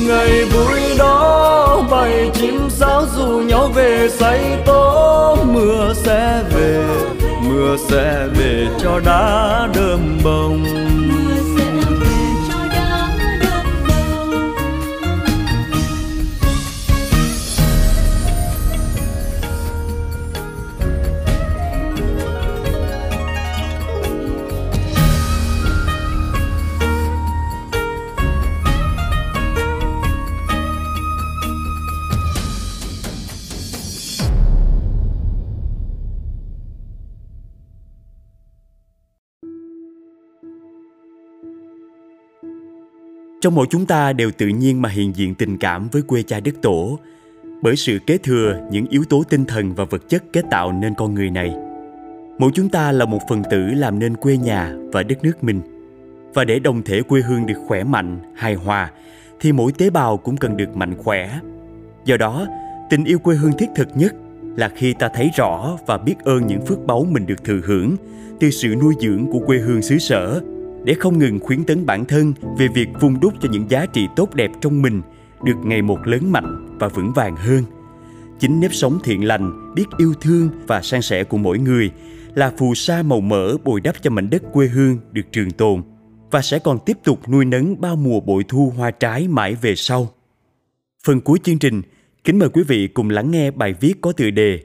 ngày 0.08 0.44
vui 0.44 0.80
đó 0.98 1.82
bầy 1.90 2.30
chim 2.34 2.70
sáo 2.70 3.06
dụ 3.16 3.26
nhau 3.26 3.68
về 3.74 4.08
say 4.08 4.40
tố. 4.66 5.36
Mưa 5.44 5.92
sẽ 5.94 6.42
về 6.54 6.84
mưa 7.42 7.76
sẽ 7.88 8.26
về 8.38 8.66
cho 8.82 9.00
đá 9.04 9.68
đơm 9.74 10.18
bông 10.24 10.64
Trong 43.42 43.54
mỗi 43.54 43.66
chúng 43.70 43.86
ta 43.86 44.12
đều 44.12 44.30
tự 44.30 44.48
nhiên 44.48 44.82
mà 44.82 44.88
hiện 44.88 45.16
diện 45.16 45.34
tình 45.34 45.58
cảm 45.58 45.88
với 45.92 46.02
quê 46.02 46.22
cha 46.22 46.40
đất 46.40 46.54
tổ 46.62 46.98
bởi 47.62 47.76
sự 47.76 47.98
kế 48.06 48.18
thừa 48.18 48.60
những 48.70 48.86
yếu 48.90 49.04
tố 49.04 49.22
tinh 49.28 49.44
thần 49.44 49.74
và 49.74 49.84
vật 49.84 50.08
chất 50.08 50.24
kết 50.32 50.44
tạo 50.50 50.72
nên 50.72 50.94
con 50.94 51.14
người 51.14 51.30
này. 51.30 51.54
Mỗi 52.38 52.50
chúng 52.54 52.68
ta 52.68 52.92
là 52.92 53.04
một 53.04 53.18
phần 53.28 53.42
tử 53.50 53.58
làm 53.58 53.98
nên 53.98 54.16
quê 54.16 54.36
nhà 54.36 54.74
và 54.92 55.02
đất 55.02 55.18
nước 55.22 55.44
mình. 55.44 55.60
Và 56.34 56.44
để 56.44 56.58
đồng 56.58 56.82
thể 56.82 57.02
quê 57.02 57.20
hương 57.20 57.46
được 57.46 57.58
khỏe 57.66 57.84
mạnh, 57.84 58.18
hài 58.34 58.54
hòa 58.54 58.90
thì 59.40 59.52
mỗi 59.52 59.72
tế 59.72 59.90
bào 59.90 60.16
cũng 60.16 60.36
cần 60.36 60.56
được 60.56 60.76
mạnh 60.76 60.94
khỏe. 60.98 61.38
Do 62.04 62.16
đó, 62.16 62.46
tình 62.90 63.04
yêu 63.04 63.18
quê 63.18 63.36
hương 63.36 63.52
thiết 63.58 63.68
thực 63.76 63.88
nhất 63.94 64.14
là 64.56 64.68
khi 64.68 64.92
ta 64.92 65.08
thấy 65.14 65.30
rõ 65.36 65.78
và 65.86 65.98
biết 65.98 66.14
ơn 66.24 66.46
những 66.46 66.66
phước 66.66 66.86
báu 66.86 67.06
mình 67.10 67.26
được 67.26 67.44
thừa 67.44 67.60
hưởng 67.64 67.96
từ 68.40 68.50
sự 68.50 68.74
nuôi 68.82 68.94
dưỡng 69.00 69.26
của 69.32 69.38
quê 69.38 69.58
hương 69.58 69.82
xứ 69.82 69.98
sở 69.98 70.40
để 70.84 70.94
không 70.94 71.18
ngừng 71.18 71.40
khuyến 71.40 71.64
tấn 71.64 71.86
bản 71.86 72.04
thân 72.04 72.32
về 72.58 72.68
việc 72.74 72.88
vun 73.00 73.16
đúc 73.20 73.34
cho 73.40 73.48
những 73.52 73.70
giá 73.70 73.86
trị 73.86 74.06
tốt 74.16 74.34
đẹp 74.34 74.50
trong 74.60 74.82
mình 74.82 75.02
được 75.44 75.56
ngày 75.64 75.82
một 75.82 76.06
lớn 76.06 76.32
mạnh 76.32 76.78
và 76.80 76.88
vững 76.88 77.12
vàng 77.12 77.36
hơn. 77.36 77.64
Chính 78.38 78.60
nếp 78.60 78.74
sống 78.74 78.98
thiện 79.04 79.24
lành, 79.24 79.74
biết 79.74 79.84
yêu 79.98 80.14
thương 80.20 80.48
và 80.66 80.82
san 80.82 81.02
sẻ 81.02 81.24
của 81.24 81.36
mỗi 81.36 81.58
người 81.58 81.90
là 82.34 82.52
phù 82.58 82.74
sa 82.74 83.02
màu 83.02 83.20
mỡ 83.20 83.56
bồi 83.64 83.80
đắp 83.80 84.02
cho 84.02 84.10
mảnh 84.10 84.30
đất 84.30 84.42
quê 84.52 84.66
hương 84.66 84.98
được 85.12 85.32
trường 85.32 85.50
tồn 85.50 85.82
và 86.30 86.42
sẽ 86.42 86.58
còn 86.58 86.78
tiếp 86.86 86.98
tục 87.04 87.28
nuôi 87.28 87.44
nấng 87.44 87.80
bao 87.80 87.96
mùa 87.96 88.20
bội 88.20 88.44
thu 88.48 88.72
hoa 88.76 88.90
trái 88.90 89.28
mãi 89.28 89.54
về 89.54 89.74
sau. 89.76 90.14
Phần 91.04 91.20
cuối 91.20 91.38
chương 91.42 91.58
trình, 91.58 91.82
kính 92.24 92.38
mời 92.38 92.48
quý 92.48 92.62
vị 92.62 92.88
cùng 92.88 93.10
lắng 93.10 93.30
nghe 93.30 93.50
bài 93.50 93.74
viết 93.80 93.94
có 94.00 94.12
tựa 94.12 94.30
đề 94.30 94.60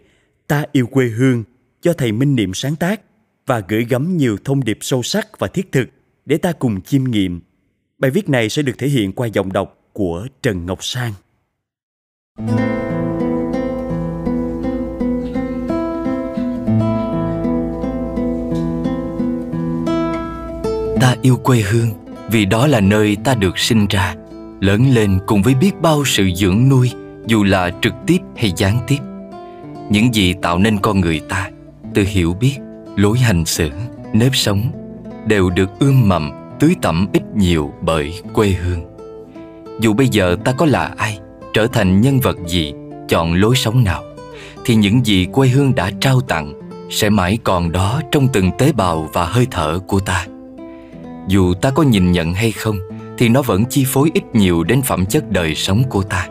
Ta 0.47 0.63
yêu 0.72 0.88
quê 0.88 1.05
hương 1.07 1.43
do 1.84 1.93
thầy 1.93 2.11
Minh 2.11 2.36
Niệm 2.36 2.53
sáng 2.53 2.76
tác 2.76 3.01
và 3.45 3.61
gửi 3.68 3.86
gắm 3.89 4.18
nhiều 4.18 4.38
thông 4.43 4.63
điệp 4.63 4.78
sâu 4.82 5.03
sắc 5.03 5.39
và 5.39 5.47
thiết 5.47 5.72
thực 5.72 5.89
để 6.28 6.38
ta 6.38 6.51
cùng 6.51 6.82
chiêm 6.82 7.03
nghiệm. 7.03 7.41
Bài 7.97 8.11
viết 8.11 8.30
này 8.30 8.49
sẽ 8.49 8.61
được 8.61 8.73
thể 8.78 8.88
hiện 8.88 9.13
qua 9.13 9.28
giọng 9.28 9.53
đọc 9.53 9.78
của 9.93 10.28
Trần 10.41 10.65
Ngọc 10.65 10.84
Sang. 10.84 11.13
Ta 21.01 21.15
yêu 21.21 21.38
quê 21.43 21.59
hương 21.59 21.89
vì 22.32 22.45
đó 22.45 22.67
là 22.67 22.80
nơi 22.80 23.17
ta 23.23 23.36
được 23.36 23.57
sinh 23.57 23.88
ra, 23.89 24.15
lớn 24.61 24.93
lên 24.93 25.19
cùng 25.28 25.41
với 25.41 25.55
biết 25.55 25.71
bao 25.82 26.05
sự 26.05 26.30
dưỡng 26.36 26.69
nuôi 26.69 26.91
dù 27.28 27.43
là 27.43 27.71
trực 27.82 27.93
tiếp 28.07 28.17
hay 28.36 28.51
gián 28.57 28.80
tiếp. 28.88 28.99
Những 29.89 30.13
gì 30.13 30.34
tạo 30.41 30.59
nên 30.59 30.80
con 30.80 31.01
người 31.01 31.21
ta, 31.30 31.51
từ 31.93 32.03
hiểu 32.03 32.34
biết, 32.34 32.57
lối 32.95 33.17
hành 33.17 33.45
xử, 33.45 33.69
nếp 34.13 34.36
sống 34.36 34.86
đều 35.28 35.49
được 35.49 35.69
ươm 35.80 36.09
mầm, 36.09 36.32
tưới 36.59 36.75
tẩm 36.82 37.07
ít 37.13 37.23
nhiều 37.36 37.71
bởi 37.82 38.21
quê 38.34 38.47
hương. 38.47 38.82
Dù 39.80 39.93
bây 39.93 40.07
giờ 40.07 40.36
ta 40.45 40.51
có 40.51 40.65
là 40.65 40.93
ai, 40.97 41.19
trở 41.53 41.67
thành 41.67 42.01
nhân 42.01 42.19
vật 42.19 42.38
gì, 42.47 42.73
chọn 43.09 43.34
lối 43.34 43.55
sống 43.55 43.84
nào, 43.84 44.03
thì 44.65 44.75
những 44.75 45.05
gì 45.05 45.28
quê 45.32 45.47
hương 45.47 45.75
đã 45.75 45.91
trao 45.99 46.21
tặng 46.21 46.53
sẽ 46.89 47.09
mãi 47.09 47.38
còn 47.43 47.71
đó 47.71 48.01
trong 48.11 48.28
từng 48.34 48.51
tế 48.57 48.71
bào 48.71 49.09
và 49.13 49.25
hơi 49.25 49.47
thở 49.51 49.80
của 49.88 49.99
ta. 49.99 50.25
Dù 51.28 51.53
ta 51.53 51.71
có 51.71 51.84
nhìn 51.84 52.11
nhận 52.11 52.34
hay 52.34 52.51
không, 52.51 52.78
thì 53.17 53.30
nó 53.30 53.41
vẫn 53.41 53.65
chi 53.65 53.86
phối 53.88 54.11
ít 54.13 54.23
nhiều 54.34 54.63
đến 54.63 54.82
phẩm 54.82 55.05
chất 55.05 55.32
đời 55.32 55.55
sống 55.55 55.84
của 55.89 56.03
ta. 56.03 56.28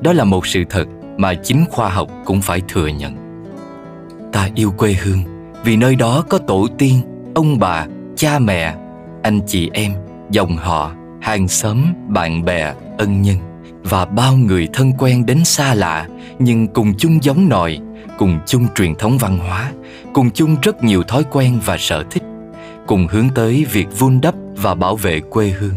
Đó 0.00 0.12
là 0.12 0.24
một 0.24 0.46
sự 0.46 0.64
thật 0.70 0.84
mà 1.16 1.34
chính 1.34 1.64
khoa 1.70 1.88
học 1.88 2.08
cũng 2.24 2.40
phải 2.40 2.62
thừa 2.68 2.86
nhận. 2.86 3.14
Ta 4.32 4.48
yêu 4.54 4.70
quê 4.70 4.92
hương 4.92 5.18
vì 5.64 5.76
nơi 5.76 5.96
đó 5.96 6.24
có 6.28 6.38
tổ 6.38 6.66
tiên, 6.78 7.00
ông 7.34 7.58
bà, 7.58 7.86
cha 8.16 8.38
mẹ, 8.38 8.74
anh 9.22 9.40
chị 9.46 9.70
em, 9.72 9.92
dòng 10.30 10.56
họ, 10.56 10.92
hàng 11.20 11.48
xóm, 11.48 11.84
bạn 12.08 12.44
bè, 12.44 12.74
ân 12.98 13.22
nhân 13.22 13.36
và 13.84 14.04
bao 14.04 14.36
người 14.36 14.68
thân 14.72 14.92
quen 14.98 15.26
đến 15.26 15.44
xa 15.44 15.74
lạ 15.74 16.06
nhưng 16.38 16.66
cùng 16.66 16.94
chung 16.98 17.18
giống 17.22 17.48
nòi, 17.48 17.78
cùng 18.18 18.38
chung 18.46 18.66
truyền 18.74 18.94
thống 18.94 19.18
văn 19.18 19.38
hóa, 19.38 19.72
cùng 20.14 20.30
chung 20.30 20.56
rất 20.62 20.84
nhiều 20.84 21.02
thói 21.02 21.24
quen 21.30 21.60
và 21.64 21.76
sở 21.78 22.04
thích, 22.10 22.22
cùng 22.86 23.06
hướng 23.10 23.28
tới 23.34 23.66
việc 23.72 23.86
vun 23.98 24.20
đắp 24.20 24.34
và 24.56 24.74
bảo 24.74 24.96
vệ 24.96 25.20
quê 25.20 25.48
hương. 25.48 25.74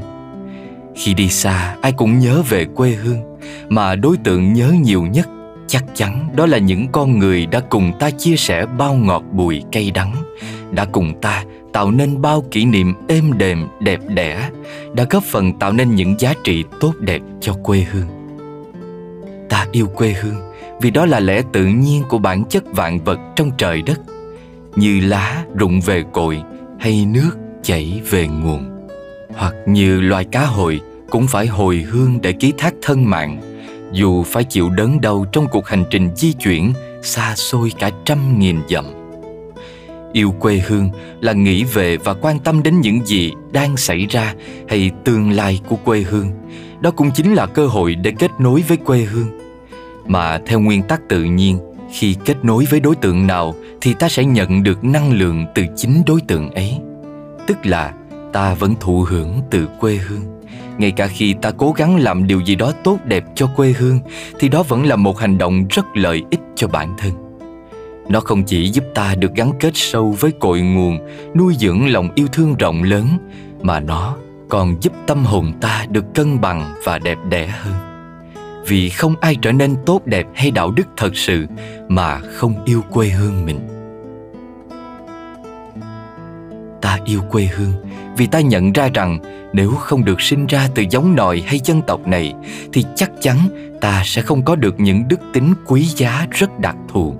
Khi 0.95 1.13
đi 1.13 1.29
xa, 1.29 1.75
ai 1.81 1.91
cũng 1.91 2.19
nhớ 2.19 2.41
về 2.49 2.65
quê 2.75 2.91
hương, 2.91 3.37
mà 3.69 3.95
đối 3.95 4.17
tượng 4.17 4.53
nhớ 4.53 4.73
nhiều 4.81 5.03
nhất 5.03 5.27
chắc 5.67 5.83
chắn 5.95 6.29
đó 6.35 6.45
là 6.45 6.57
những 6.57 6.87
con 6.91 7.19
người 7.19 7.45
đã 7.45 7.59
cùng 7.59 7.91
ta 7.99 8.09
chia 8.09 8.35
sẻ 8.35 8.65
bao 8.65 8.93
ngọt 8.93 9.23
bùi 9.31 9.63
cay 9.71 9.91
đắng, 9.91 10.15
đã 10.71 10.85
cùng 10.85 11.21
ta 11.21 11.43
tạo 11.77 11.91
nên 11.91 12.21
bao 12.21 12.43
kỷ 12.51 12.65
niệm 12.65 12.93
êm 13.07 13.37
đềm, 13.37 13.67
đẹp 13.79 13.99
đẽ, 14.07 14.49
đã 14.93 15.05
góp 15.09 15.23
phần 15.23 15.59
tạo 15.59 15.73
nên 15.73 15.95
những 15.95 16.15
giá 16.19 16.33
trị 16.43 16.63
tốt 16.79 16.93
đẹp 16.99 17.21
cho 17.41 17.53
quê 17.63 17.85
hương. 17.91 18.07
Ta 19.49 19.65
yêu 19.71 19.87
quê 19.87 20.15
hương 20.21 20.35
vì 20.81 20.91
đó 20.91 21.05
là 21.05 21.19
lẽ 21.19 21.41
tự 21.53 21.65
nhiên 21.65 22.03
của 22.09 22.17
bản 22.17 22.43
chất 22.45 22.63
vạn 22.71 23.03
vật 23.03 23.19
trong 23.35 23.51
trời 23.57 23.81
đất, 23.81 23.99
như 24.75 24.99
lá 24.99 25.43
rụng 25.55 25.81
về 25.81 26.03
cội 26.13 26.41
hay 26.79 27.05
nước 27.05 27.31
chảy 27.63 28.01
về 28.09 28.27
nguồn. 28.27 28.87
Hoặc 29.35 29.53
như 29.67 30.01
loài 30.01 30.25
cá 30.25 30.45
hồi 30.45 30.81
cũng 31.09 31.27
phải 31.27 31.47
hồi 31.47 31.85
hương 31.89 32.21
để 32.21 32.31
ký 32.31 32.53
thác 32.57 32.73
thân 32.81 33.09
mạng, 33.09 33.41
dù 33.91 34.23
phải 34.23 34.43
chịu 34.43 34.69
đớn 34.69 35.01
đau 35.01 35.25
trong 35.31 35.47
cuộc 35.51 35.67
hành 35.67 35.83
trình 35.89 36.09
di 36.15 36.33
chuyển 36.33 36.73
xa 37.03 37.35
xôi 37.35 37.71
cả 37.79 37.91
trăm 38.05 38.39
nghìn 38.39 38.59
dặm. 38.69 38.85
Yêu 40.13 40.31
quê 40.39 40.61
hương 40.67 40.89
là 41.21 41.33
nghĩ 41.33 41.63
về 41.63 41.97
và 41.97 42.13
quan 42.13 42.39
tâm 42.39 42.63
đến 42.63 42.81
những 42.81 43.05
gì 43.05 43.33
đang 43.51 43.77
xảy 43.77 44.05
ra 44.05 44.33
hay 44.69 44.91
tương 45.03 45.31
lai 45.31 45.59
của 45.67 45.75
quê 45.75 46.01
hương. 46.01 46.31
Đó 46.79 46.91
cũng 46.91 47.11
chính 47.11 47.33
là 47.33 47.45
cơ 47.45 47.67
hội 47.67 47.95
để 47.95 48.13
kết 48.19 48.31
nối 48.39 48.63
với 48.67 48.77
quê 48.77 48.99
hương. 48.99 49.27
Mà 50.05 50.39
theo 50.45 50.59
nguyên 50.59 50.83
tắc 50.83 51.01
tự 51.09 51.23
nhiên, 51.23 51.59
khi 51.93 52.15
kết 52.25 52.45
nối 52.45 52.65
với 52.69 52.79
đối 52.79 52.95
tượng 52.95 53.27
nào 53.27 53.55
thì 53.81 53.93
ta 53.93 54.09
sẽ 54.09 54.25
nhận 54.25 54.63
được 54.63 54.83
năng 54.83 55.11
lượng 55.11 55.45
từ 55.55 55.63
chính 55.75 56.03
đối 56.05 56.21
tượng 56.21 56.51
ấy. 56.51 56.77
Tức 57.47 57.65
là 57.65 57.93
ta 58.33 58.53
vẫn 58.53 58.73
thụ 58.79 59.05
hưởng 59.09 59.41
từ 59.51 59.67
quê 59.79 59.95
hương. 59.95 60.21
Ngay 60.77 60.91
cả 60.91 61.07
khi 61.07 61.35
ta 61.41 61.51
cố 61.51 61.71
gắng 61.71 61.97
làm 61.97 62.27
điều 62.27 62.39
gì 62.39 62.55
đó 62.55 62.71
tốt 62.83 62.97
đẹp 63.05 63.23
cho 63.35 63.47
quê 63.55 63.73
hương 63.77 63.99
thì 64.39 64.49
đó 64.49 64.63
vẫn 64.63 64.85
là 64.85 64.95
một 64.95 65.19
hành 65.19 65.37
động 65.37 65.65
rất 65.69 65.85
lợi 65.93 66.23
ích 66.31 66.39
cho 66.55 66.67
bản 66.67 66.95
thân. 66.97 67.26
Nó 68.09 68.19
không 68.19 68.43
chỉ 68.43 68.69
giúp 68.69 68.83
ta 68.93 69.15
được 69.15 69.35
gắn 69.35 69.51
kết 69.59 69.71
sâu 69.73 70.15
với 70.19 70.31
cội 70.31 70.61
nguồn, 70.61 70.99
nuôi 71.35 71.55
dưỡng 71.59 71.91
lòng 71.91 72.09
yêu 72.15 72.27
thương 72.31 72.55
rộng 72.55 72.83
lớn, 72.83 73.07
mà 73.61 73.79
nó 73.79 74.15
còn 74.49 74.81
giúp 74.81 74.93
tâm 75.07 75.25
hồn 75.25 75.53
ta 75.61 75.85
được 75.89 76.05
cân 76.13 76.41
bằng 76.41 76.73
và 76.83 76.99
đẹp 76.99 77.17
đẽ 77.29 77.47
hơn. 77.47 77.73
Vì 78.67 78.89
không 78.89 79.15
ai 79.21 79.35
trở 79.41 79.51
nên 79.51 79.75
tốt 79.85 80.01
đẹp 80.05 80.25
hay 80.35 80.51
đạo 80.51 80.71
đức 80.71 80.87
thật 80.97 81.15
sự 81.15 81.45
mà 81.87 82.19
không 82.19 82.65
yêu 82.65 82.81
quê 82.91 83.07
hương 83.07 83.45
mình. 83.45 83.59
Ta 86.81 86.99
yêu 87.05 87.21
quê 87.31 87.43
hương 87.43 87.73
vì 88.17 88.27
ta 88.27 88.39
nhận 88.39 88.73
ra 88.73 88.89
rằng 88.93 89.19
nếu 89.53 89.71
không 89.71 90.05
được 90.05 90.21
sinh 90.21 90.45
ra 90.45 90.69
từ 90.75 90.83
giống 90.89 91.15
nòi 91.15 91.43
hay 91.45 91.59
dân 91.63 91.81
tộc 91.81 92.07
này 92.07 92.33
thì 92.73 92.85
chắc 92.95 93.11
chắn 93.21 93.37
ta 93.81 94.01
sẽ 94.05 94.21
không 94.21 94.45
có 94.45 94.55
được 94.55 94.79
những 94.79 95.03
đức 95.07 95.19
tính 95.33 95.53
quý 95.65 95.83
giá 95.83 96.27
rất 96.31 96.59
đặc 96.59 96.75
thù 96.87 97.15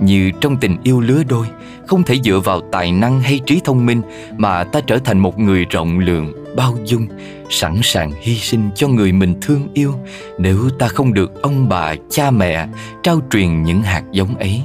như 0.00 0.30
trong 0.40 0.56
tình 0.56 0.76
yêu 0.82 1.00
lứa 1.00 1.22
đôi, 1.28 1.46
không 1.86 2.02
thể 2.02 2.16
dựa 2.24 2.40
vào 2.44 2.60
tài 2.72 2.92
năng 2.92 3.20
hay 3.20 3.40
trí 3.46 3.60
thông 3.64 3.86
minh 3.86 4.02
mà 4.36 4.64
ta 4.64 4.80
trở 4.80 4.98
thành 4.98 5.18
một 5.18 5.38
người 5.38 5.64
rộng 5.64 5.98
lượng, 5.98 6.32
bao 6.56 6.78
dung, 6.84 7.06
sẵn 7.50 7.80
sàng 7.82 8.12
hy 8.20 8.34
sinh 8.34 8.70
cho 8.74 8.88
người 8.88 9.12
mình 9.12 9.34
thương 9.40 9.68
yêu. 9.74 9.94
Nếu 10.38 10.58
ta 10.78 10.88
không 10.88 11.14
được 11.14 11.42
ông 11.42 11.68
bà, 11.68 11.94
cha 12.10 12.30
mẹ 12.30 12.68
trao 13.02 13.20
truyền 13.30 13.62
những 13.62 13.82
hạt 13.82 14.02
giống 14.12 14.36
ấy, 14.36 14.62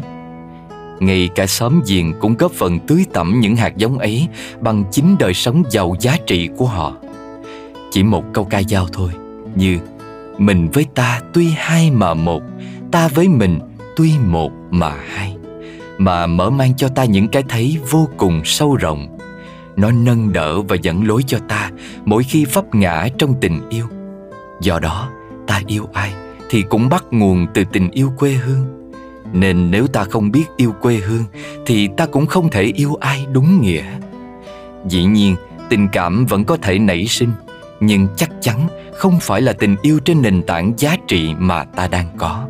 ngay 1.00 1.30
cả 1.36 1.48
xóm 1.48 1.82
giềng 1.88 2.14
cũng 2.20 2.38
góp 2.38 2.52
phần 2.52 2.80
tưới 2.80 3.06
tẩm 3.14 3.40
những 3.40 3.56
hạt 3.56 3.78
giống 3.78 4.00
ấy 4.00 4.28
bằng 4.60 4.84
chính 4.92 5.16
đời 5.20 5.34
sống 5.34 5.64
giàu 5.70 5.96
giá 6.00 6.18
trị 6.28 6.50
của 6.58 6.66
họ. 6.66 6.94
Chỉ 7.92 8.04
một 8.04 8.24
câu 8.34 8.46
ca 8.46 8.62
dao 8.64 8.88
thôi, 8.94 9.12
như 9.56 9.80
mình 10.38 10.70
với 10.74 10.86
ta 10.96 11.22
tuy 11.34 11.50
hai 11.56 11.92
mà 11.92 12.14
một, 12.14 12.42
ta 12.92 13.08
với 13.08 13.28
mình 13.28 13.60
tuy 13.96 14.14
một 14.26 14.52
mà 14.72 14.94
hai, 15.08 15.38
mà 15.98 16.28
mở 16.28 16.50
mang 16.50 16.76
cho 16.78 16.88
ta 16.88 17.06
những 17.06 17.28
cái 17.28 17.44
thấy 17.50 17.78
vô 17.90 18.08
cùng 18.18 18.42
sâu 18.46 18.76
rộng. 18.76 19.18
Nó 19.76 19.92
nâng 19.92 20.34
đỡ 20.34 20.62
và 20.62 20.76
dẫn 20.82 21.08
lối 21.08 21.24
cho 21.28 21.38
ta 21.48 21.72
mỗi 22.06 22.24
khi 22.24 22.46
vấp 22.46 22.76
ngã 22.76 23.08
trong 23.18 23.34
tình 23.42 23.70
yêu. 23.70 23.86
Do 24.62 24.80
đó, 24.80 25.10
ta 25.48 25.62
yêu 25.68 25.88
ai 25.94 26.14
thì 26.50 26.62
cũng 26.62 26.90
bắt 26.90 27.06
nguồn 27.12 27.48
từ 27.54 27.64
tình 27.74 27.92
yêu 27.92 28.12
quê 28.18 28.32
hương. 28.32 28.92
Nên 29.34 29.72
nếu 29.72 29.88
ta 29.88 30.04
không 30.04 30.32
biết 30.32 30.46
yêu 30.58 30.72
quê 30.82 30.96
hương 30.96 31.24
thì 31.66 31.90
ta 31.98 32.06
cũng 32.06 32.26
không 32.26 32.50
thể 32.50 32.64
yêu 32.64 32.96
ai 32.96 33.26
đúng 33.32 33.62
nghĩa. 33.62 33.84
Dĩ 34.88 35.04
nhiên, 35.04 35.36
tình 35.70 35.88
cảm 35.92 36.26
vẫn 36.26 36.44
có 36.44 36.58
thể 36.58 36.80
nảy 36.80 37.08
sinh, 37.08 37.32
nhưng 37.80 38.08
chắc 38.16 38.30
chắn 38.42 38.68
không 38.94 39.20
phải 39.22 39.42
là 39.42 39.54
tình 39.54 39.76
yêu 39.82 40.00
trên 40.00 40.22
nền 40.22 40.44
tảng 40.44 40.74
giá 40.78 40.98
trị 41.08 41.34
mà 41.38 41.64
ta 41.64 41.88
đang 41.88 42.08
có 42.18 42.48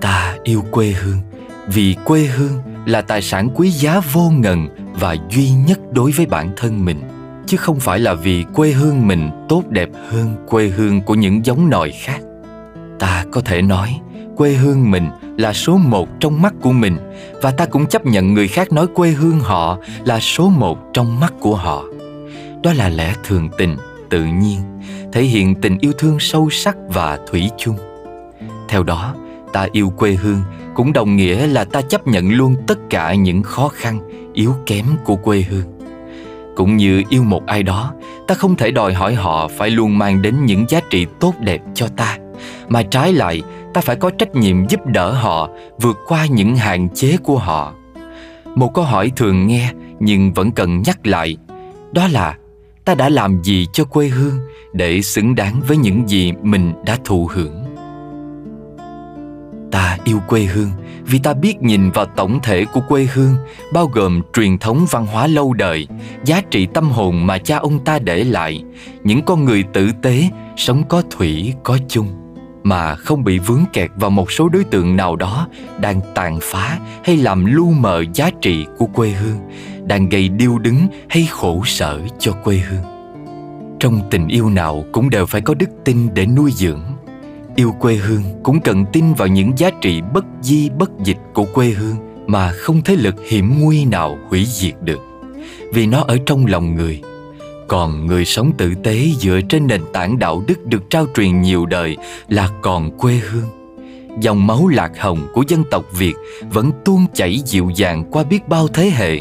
ta 0.00 0.36
yêu 0.44 0.64
quê 0.70 0.86
hương. 0.86 1.18
Vì 1.66 1.96
quê 2.04 2.24
hương 2.24 2.62
là 2.86 3.00
tài 3.00 3.22
sản 3.22 3.48
quý 3.54 3.70
giá 3.70 4.00
vô 4.12 4.30
ngần 4.30 4.68
và 5.00 5.16
duy 5.30 5.50
nhất 5.50 5.78
đối 5.92 6.12
với 6.12 6.26
bản 6.26 6.52
thân 6.56 6.84
mình, 6.84 7.00
chứ 7.46 7.56
không 7.56 7.80
phải 7.80 7.98
là 7.98 8.14
vì 8.14 8.44
quê 8.54 8.70
hương 8.70 9.06
mình 9.06 9.30
tốt 9.48 9.62
đẹp 9.68 9.88
hơn 10.10 10.46
quê 10.48 10.68
hương 10.68 11.02
của 11.02 11.14
những 11.14 11.46
giống 11.46 11.70
nòi 11.70 11.90
khác. 11.90 12.20
Ta 12.98 13.24
có 13.32 13.40
thể 13.40 13.62
nói, 13.62 14.00
quê 14.36 14.52
hương 14.52 14.90
mình 14.90 15.08
là 15.38 15.52
số 15.52 15.76
một 15.76 16.08
trong 16.20 16.42
mắt 16.42 16.54
của 16.60 16.72
mình, 16.72 16.96
và 17.42 17.50
ta 17.50 17.66
cũng 17.66 17.86
chấp 17.86 18.06
nhận 18.06 18.34
người 18.34 18.48
khác 18.48 18.72
nói 18.72 18.86
quê 18.94 19.10
hương 19.10 19.40
họ 19.40 19.78
là 20.04 20.20
số 20.20 20.48
một 20.48 20.78
trong 20.92 21.20
mắt 21.20 21.34
của 21.40 21.56
họ. 21.56 21.84
Đó 22.62 22.72
là 22.72 22.88
lẽ 22.88 23.14
thường 23.24 23.48
tình, 23.58 23.76
tự 24.10 24.24
nhiên, 24.24 24.60
thể 25.12 25.22
hiện 25.22 25.54
tình 25.54 25.78
yêu 25.80 25.92
thương 25.98 26.20
sâu 26.20 26.50
sắc 26.50 26.76
và 26.88 27.18
thủy 27.30 27.50
chung. 27.58 27.76
Theo 28.68 28.82
đó 28.82 29.14
ta 29.52 29.66
yêu 29.72 29.90
quê 29.90 30.12
hương, 30.12 30.40
cũng 30.74 30.92
đồng 30.92 31.16
nghĩa 31.16 31.46
là 31.46 31.64
ta 31.64 31.82
chấp 31.82 32.06
nhận 32.06 32.30
luôn 32.30 32.54
tất 32.66 32.78
cả 32.90 33.14
những 33.14 33.42
khó 33.42 33.68
khăn, 33.68 34.00
yếu 34.32 34.54
kém 34.66 34.84
của 35.04 35.16
quê 35.16 35.44
hương. 35.50 35.64
Cũng 36.56 36.76
như 36.76 37.02
yêu 37.08 37.22
một 37.22 37.46
ai 37.46 37.62
đó, 37.62 37.92
ta 38.26 38.34
không 38.34 38.56
thể 38.56 38.70
đòi 38.70 38.94
hỏi 38.94 39.14
họ 39.14 39.48
phải 39.48 39.70
luôn 39.70 39.98
mang 39.98 40.22
đến 40.22 40.46
những 40.46 40.64
giá 40.68 40.80
trị 40.90 41.06
tốt 41.20 41.34
đẹp 41.40 41.60
cho 41.74 41.88
ta. 41.96 42.18
Mà 42.68 42.82
trái 42.82 43.12
lại, 43.12 43.42
ta 43.74 43.80
phải 43.80 43.96
có 43.96 44.10
trách 44.10 44.34
nhiệm 44.34 44.68
giúp 44.68 44.86
đỡ 44.86 45.12
họ 45.12 45.48
vượt 45.80 45.96
qua 46.06 46.26
những 46.26 46.56
hạn 46.56 46.88
chế 46.94 47.16
của 47.16 47.38
họ. 47.38 47.74
Một 48.54 48.74
câu 48.74 48.84
hỏi 48.84 49.12
thường 49.16 49.46
nghe, 49.46 49.72
nhưng 50.00 50.32
vẫn 50.32 50.50
cần 50.50 50.82
nhắc 50.82 51.06
lại, 51.06 51.36
đó 51.92 52.08
là, 52.08 52.36
ta 52.84 52.94
đã 52.94 53.08
làm 53.08 53.42
gì 53.42 53.66
cho 53.72 53.84
quê 53.84 54.08
hương 54.08 54.38
để 54.72 55.02
xứng 55.02 55.34
đáng 55.34 55.60
với 55.68 55.76
những 55.76 56.08
gì 56.08 56.32
mình 56.42 56.72
đã 56.86 56.98
thụ 57.04 57.30
hưởng? 57.32 57.67
Ta 59.70 59.98
yêu 60.04 60.20
quê 60.28 60.42
hương. 60.42 60.70
Vì 61.04 61.18
ta 61.18 61.34
biết 61.34 61.62
nhìn 61.62 61.90
vào 61.90 62.04
tổng 62.04 62.40
thể 62.42 62.64
của 62.64 62.80
quê 62.88 63.08
hương, 63.14 63.34
bao 63.72 63.86
gồm 63.86 64.22
truyền 64.32 64.58
thống 64.58 64.86
văn 64.90 65.06
hóa 65.06 65.26
lâu 65.26 65.52
đời, 65.52 65.86
giá 66.24 66.42
trị 66.50 66.66
tâm 66.74 66.90
hồn 66.90 67.26
mà 67.26 67.38
cha 67.38 67.56
ông 67.56 67.84
ta 67.84 67.98
để 67.98 68.24
lại. 68.24 68.64
Những 69.04 69.22
con 69.22 69.44
người 69.44 69.64
tử 69.72 69.90
tế 70.02 70.30
sống 70.56 70.82
có 70.88 71.02
thủy, 71.10 71.54
có 71.64 71.78
chung, 71.88 72.08
mà 72.62 72.94
không 72.94 73.24
bị 73.24 73.38
vướng 73.38 73.64
kẹt 73.72 73.90
vào 73.96 74.10
một 74.10 74.32
số 74.32 74.48
đối 74.48 74.64
tượng 74.64 74.96
nào 74.96 75.16
đó 75.16 75.48
đang 75.80 76.00
tàn 76.14 76.38
phá 76.42 76.78
hay 77.04 77.16
làm 77.16 77.44
lu 77.44 77.70
mờ 77.70 78.04
giá 78.14 78.30
trị 78.40 78.66
của 78.78 78.86
quê 78.86 79.08
hương, 79.08 79.38
đang 79.84 80.08
gây 80.08 80.28
điêu 80.28 80.58
đứng 80.58 80.86
hay 81.08 81.28
khổ 81.30 81.62
sở 81.66 82.00
cho 82.18 82.32
quê 82.32 82.56
hương. 82.56 82.82
Trong 83.80 84.00
tình 84.10 84.28
yêu 84.28 84.50
nào 84.50 84.84
cũng 84.92 85.10
đều 85.10 85.26
phải 85.26 85.40
có 85.40 85.54
đức 85.54 85.68
tin 85.84 86.14
để 86.14 86.26
nuôi 86.26 86.50
dưỡng 86.54 86.80
yêu 87.58 87.74
quê 87.80 87.94
hương 87.94 88.22
cũng 88.42 88.60
cần 88.60 88.84
tin 88.92 89.14
vào 89.14 89.28
những 89.28 89.52
giá 89.56 89.70
trị 89.80 90.00
bất 90.14 90.24
di, 90.42 90.70
bất 90.70 90.90
dịch 91.04 91.16
của 91.34 91.44
quê 91.44 91.68
hương 91.68 91.96
mà 92.26 92.52
không 92.52 92.82
thế 92.84 92.96
lực 92.96 93.14
hiểm 93.28 93.60
nguy 93.60 93.84
nào 93.84 94.18
hủy 94.28 94.44
diệt 94.48 94.74
được. 94.80 94.98
Vì 95.72 95.86
nó 95.86 96.04
ở 96.08 96.18
trong 96.26 96.46
lòng 96.46 96.74
người. 96.74 97.02
Còn 97.68 98.06
người 98.06 98.24
sống 98.24 98.52
tử 98.58 98.74
tế 98.82 99.08
dựa 99.18 99.40
trên 99.48 99.66
nền 99.66 99.80
tảng 99.92 100.18
đạo 100.18 100.42
đức 100.46 100.66
được 100.66 100.90
trao 100.90 101.06
truyền 101.14 101.42
nhiều 101.42 101.66
đời 101.66 101.96
là 102.28 102.50
còn 102.62 102.98
quê 102.98 103.14
hương. 103.14 103.76
Dòng 104.20 104.46
máu 104.46 104.68
lạc 104.68 104.90
hồng 104.98 105.28
của 105.34 105.44
dân 105.48 105.64
tộc 105.70 105.84
việt 105.98 106.14
vẫn 106.50 106.70
tuôn 106.84 107.06
chảy 107.14 107.42
dịu 107.44 107.70
dàng 107.76 108.04
qua 108.10 108.24
biết 108.24 108.48
bao 108.48 108.68
thế 108.68 108.90
hệ, 108.90 109.20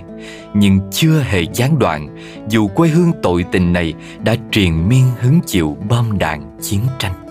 nhưng 0.54 0.80
chưa 0.92 1.20
hề 1.20 1.42
gián 1.54 1.80
đoạn, 1.80 2.18
dù 2.50 2.68
quê 2.68 2.90
hương 2.90 3.12
tội 3.24 3.46
tình 3.52 3.74
này 3.74 3.94
đã 4.24 4.36
triền 4.52 4.90
miên 4.90 5.06
hứng 5.20 5.40
chịu 5.46 5.78
bom 5.90 6.18
đạn 6.18 6.58
chiến 6.62 6.82
tranh. 7.00 7.27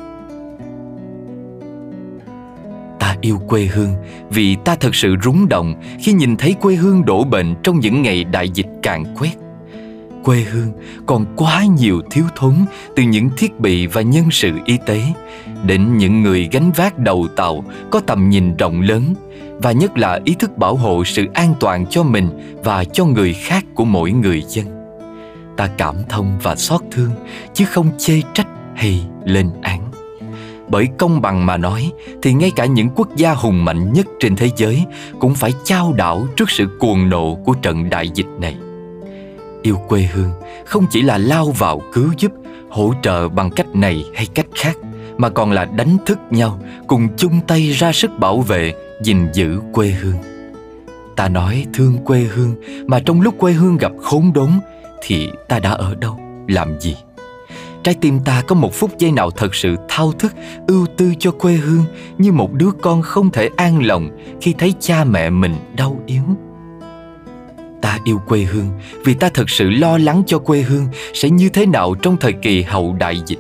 Yêu 3.21 3.41
quê 3.49 3.65
hương. 3.65 3.95
Vì 4.31 4.57
ta 4.65 4.75
thật 4.75 4.95
sự 4.95 5.17
rúng 5.23 5.49
động 5.49 5.75
khi 6.01 6.13
nhìn 6.13 6.37
thấy 6.37 6.55
quê 6.61 6.75
hương 6.75 7.05
đổ 7.05 7.25
bệnh 7.25 7.55
trong 7.63 7.81
những 7.81 8.03
ngày 8.03 8.25
đại 8.25 8.49
dịch 8.49 8.67
càn 8.83 9.05
quét. 9.19 9.33
Quê 10.25 10.41
hương 10.41 10.73
còn 11.07 11.25
quá 11.37 11.65
nhiều 11.79 12.03
thiếu 12.11 12.25
thốn 12.37 12.55
từ 12.97 13.03
những 13.03 13.31
thiết 13.37 13.61
bị 13.61 13.87
và 13.87 14.03
nhân 14.03 14.25
sự 14.31 14.53
y 14.65 14.79
tế, 14.87 15.03
đến 15.67 15.99
những 15.99 16.23
người 16.23 16.49
gánh 16.53 16.73
vác 16.77 16.99
đầu 16.99 17.27
tàu 17.37 17.65
có 17.91 18.01
tầm 18.01 18.31
nhìn 18.31 18.57
rộng 18.57 18.81
lớn, 18.81 19.15
và 19.59 19.73
nhất 19.73 19.99
là 19.99 20.21
ý 20.25 20.35
thức 20.39 20.59
bảo 20.59 20.75
hộ 20.75 21.05
sự 21.05 21.27
an 21.35 21.55
toàn 21.61 21.87
cho 21.87 22.03
mình 22.03 22.57
và 22.65 22.85
cho 22.85 23.05
người 23.05 23.33
khác 23.33 23.65
của 23.75 23.85
mỗi 23.85 24.13
người 24.13 24.43
dân. 24.49 24.67
Ta 25.57 25.69
cảm 25.79 25.97
thông 26.09 26.39
và 26.43 26.57
xót 26.57 26.81
thương, 26.91 27.11
chứ 27.55 27.65
không 27.65 27.87
chê 27.99 28.21
trách 28.35 28.49
hay 28.75 29.07
lên 29.25 29.51
án 29.63 29.86
bởi 30.69 30.89
công 30.99 31.21
bằng 31.21 31.47
mà 31.47 31.57
nói, 31.57 31.93
thì 32.23 32.33
ngay 32.33 32.51
cả 32.57 32.67
những 32.67 32.89
quốc 32.95 33.09
gia 33.17 33.33
hùng 33.35 33.65
mạnh 33.65 33.93
nhất 33.93 34.07
trên 34.21 34.37
thế 34.37 34.51
giới 34.57 34.85
cũng 35.21 35.35
phải 35.35 35.53
chao 35.65 35.93
đảo 35.93 36.27
trước 36.37 36.51
sự 36.51 36.67
cuồng 36.79 37.09
nộ 37.09 37.35
của 37.35 37.55
trận 37.55 37.91
đại 37.91 38.09
dịch 38.09 38.27
này. 38.41 38.57
Yêu 39.63 39.77
quê 39.89 40.03
hương 40.03 40.31
không 40.65 40.87
chỉ 40.91 41.03
là 41.03 41.19
lao 41.19 41.51
vào 41.51 41.81
cứu 41.93 42.13
giúp, 42.19 42.33
hỗ 42.71 42.95
trợ 43.03 43.29
bằng 43.29 43.51
cách 43.51 43.67
này 43.75 44.05
hay 44.15 44.27
cách 44.27 44.47
khác, 44.55 44.77
mà 45.19 45.29
còn 45.29 45.53
là 45.53 45.65
đánh 45.65 45.97
thức 46.07 46.19
nhau, 46.31 46.61
cùng 46.87 47.09
chung 47.17 47.41
tay 47.47 47.71
ra 47.71 47.93
sức 47.93 48.11
bảo 48.19 48.41
vệ, 48.41 48.75
gìn 49.03 49.29
giữ 49.33 49.61
quê 49.73 49.89
hương. 49.89 50.17
Ta 51.17 51.29
nói 51.29 51.67
thương 51.75 51.99
quê 52.05 52.21
hương, 52.21 52.55
mà 52.87 53.01
trong 53.01 53.21
lúc 53.21 53.35
quê 53.39 53.53
hương 53.53 53.77
gặp 53.77 53.93
khốn 54.03 54.33
đốn, 54.33 54.51
thì 55.03 55.31
ta 55.49 55.59
đã 55.59 55.71
ở 55.71 55.95
đâu, 55.95 56.21
làm 56.49 56.81
gì? 56.81 56.97
Trái 57.87 57.95
tim 58.01 58.21
ta 58.25 58.43
có 58.47 58.55
một 58.55 58.75
phút 58.75 58.99
giây 58.99 59.13
nào 59.13 59.31
thật 59.31 59.55
sự 59.55 59.77
thao 59.89 60.13
thức, 60.13 60.33
ưu 60.69 60.87
tư 60.97 61.13
cho 61.19 61.31
quê 61.31 61.53
hương 61.53 61.85
như 62.19 62.33
một 62.33 62.53
đứa 62.53 62.71
con 62.83 63.03
không 63.03 63.31
thể 63.31 63.51
an 63.57 63.87
lòng 63.87 64.11
khi 64.41 64.55
thấy 64.59 64.75
cha 64.81 65.05
mẹ 65.05 65.31
mình 65.31 65.55
đau 65.77 66.01
yếu? 66.07 66.23
Ta 67.83 67.99
yêu 68.05 68.19
quê 68.29 68.41
hương 68.41 68.69
vì 69.05 69.15
ta 69.15 69.29
thật 69.35 69.51
sự 69.51 69.71
lo 69.71 69.99
lắng 69.99 70.23
cho 70.27 70.39
quê 70.39 70.61
hương 70.61 70.87
sẽ 71.15 71.31
như 71.31 71.49
thế 71.49 71.67
nào 71.67 71.95
trong 71.95 72.17
thời 72.17 72.33
kỳ 72.33 72.63
hậu 72.63 72.97
đại 72.99 73.21
dịch. 73.27 73.39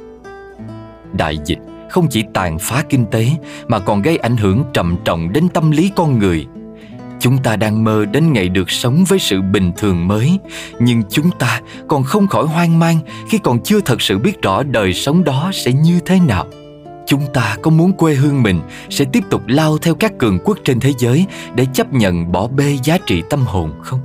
Đại 1.12 1.38
dịch 1.44 1.58
không 1.90 2.06
chỉ 2.10 2.24
tàn 2.34 2.58
phá 2.58 2.84
kinh 2.88 3.06
tế 3.06 3.28
mà 3.68 3.78
còn 3.78 4.02
gây 4.02 4.16
ảnh 4.16 4.36
hưởng 4.36 4.64
trầm 4.74 4.96
trọng 5.04 5.32
đến 5.32 5.48
tâm 5.48 5.70
lý 5.70 5.90
con 5.96 6.18
người 6.18 6.46
chúng 7.26 7.38
ta 7.38 7.56
đang 7.56 7.84
mơ 7.84 8.04
đến 8.04 8.32
ngày 8.32 8.48
được 8.48 8.70
sống 8.70 9.04
với 9.08 9.18
sự 9.18 9.42
bình 9.42 9.72
thường 9.76 10.08
mới. 10.08 10.38
Nhưng 10.78 11.02
chúng 11.10 11.30
ta 11.38 11.60
còn 11.88 12.02
không 12.02 12.26
khỏi 12.26 12.44
hoang 12.46 12.78
mang 12.78 12.98
khi 13.28 13.38
còn 13.38 13.62
chưa 13.62 13.80
thật 13.80 14.02
sự 14.02 14.18
biết 14.18 14.42
rõ 14.42 14.62
đời 14.62 14.92
sống 14.92 15.24
đó 15.24 15.50
sẽ 15.54 15.72
như 15.72 16.00
thế 16.06 16.20
nào. 16.28 16.46
Chúng 17.06 17.22
ta 17.34 17.56
có 17.62 17.70
muốn 17.70 17.92
quê 17.92 18.14
hương 18.14 18.42
mình 18.42 18.60
sẽ 18.90 19.04
tiếp 19.12 19.24
tục 19.30 19.42
lao 19.46 19.78
theo 19.78 19.94
các 19.94 20.12
cường 20.18 20.38
quốc 20.44 20.58
trên 20.64 20.80
thế 20.80 20.92
giới 20.98 21.26
để 21.54 21.66
chấp 21.74 21.92
nhận 21.92 22.32
bỏ 22.32 22.48
bê 22.48 22.78
giá 22.84 22.98
trị 23.06 23.22
tâm 23.30 23.40
hồn 23.46 23.72
không? 23.82 24.00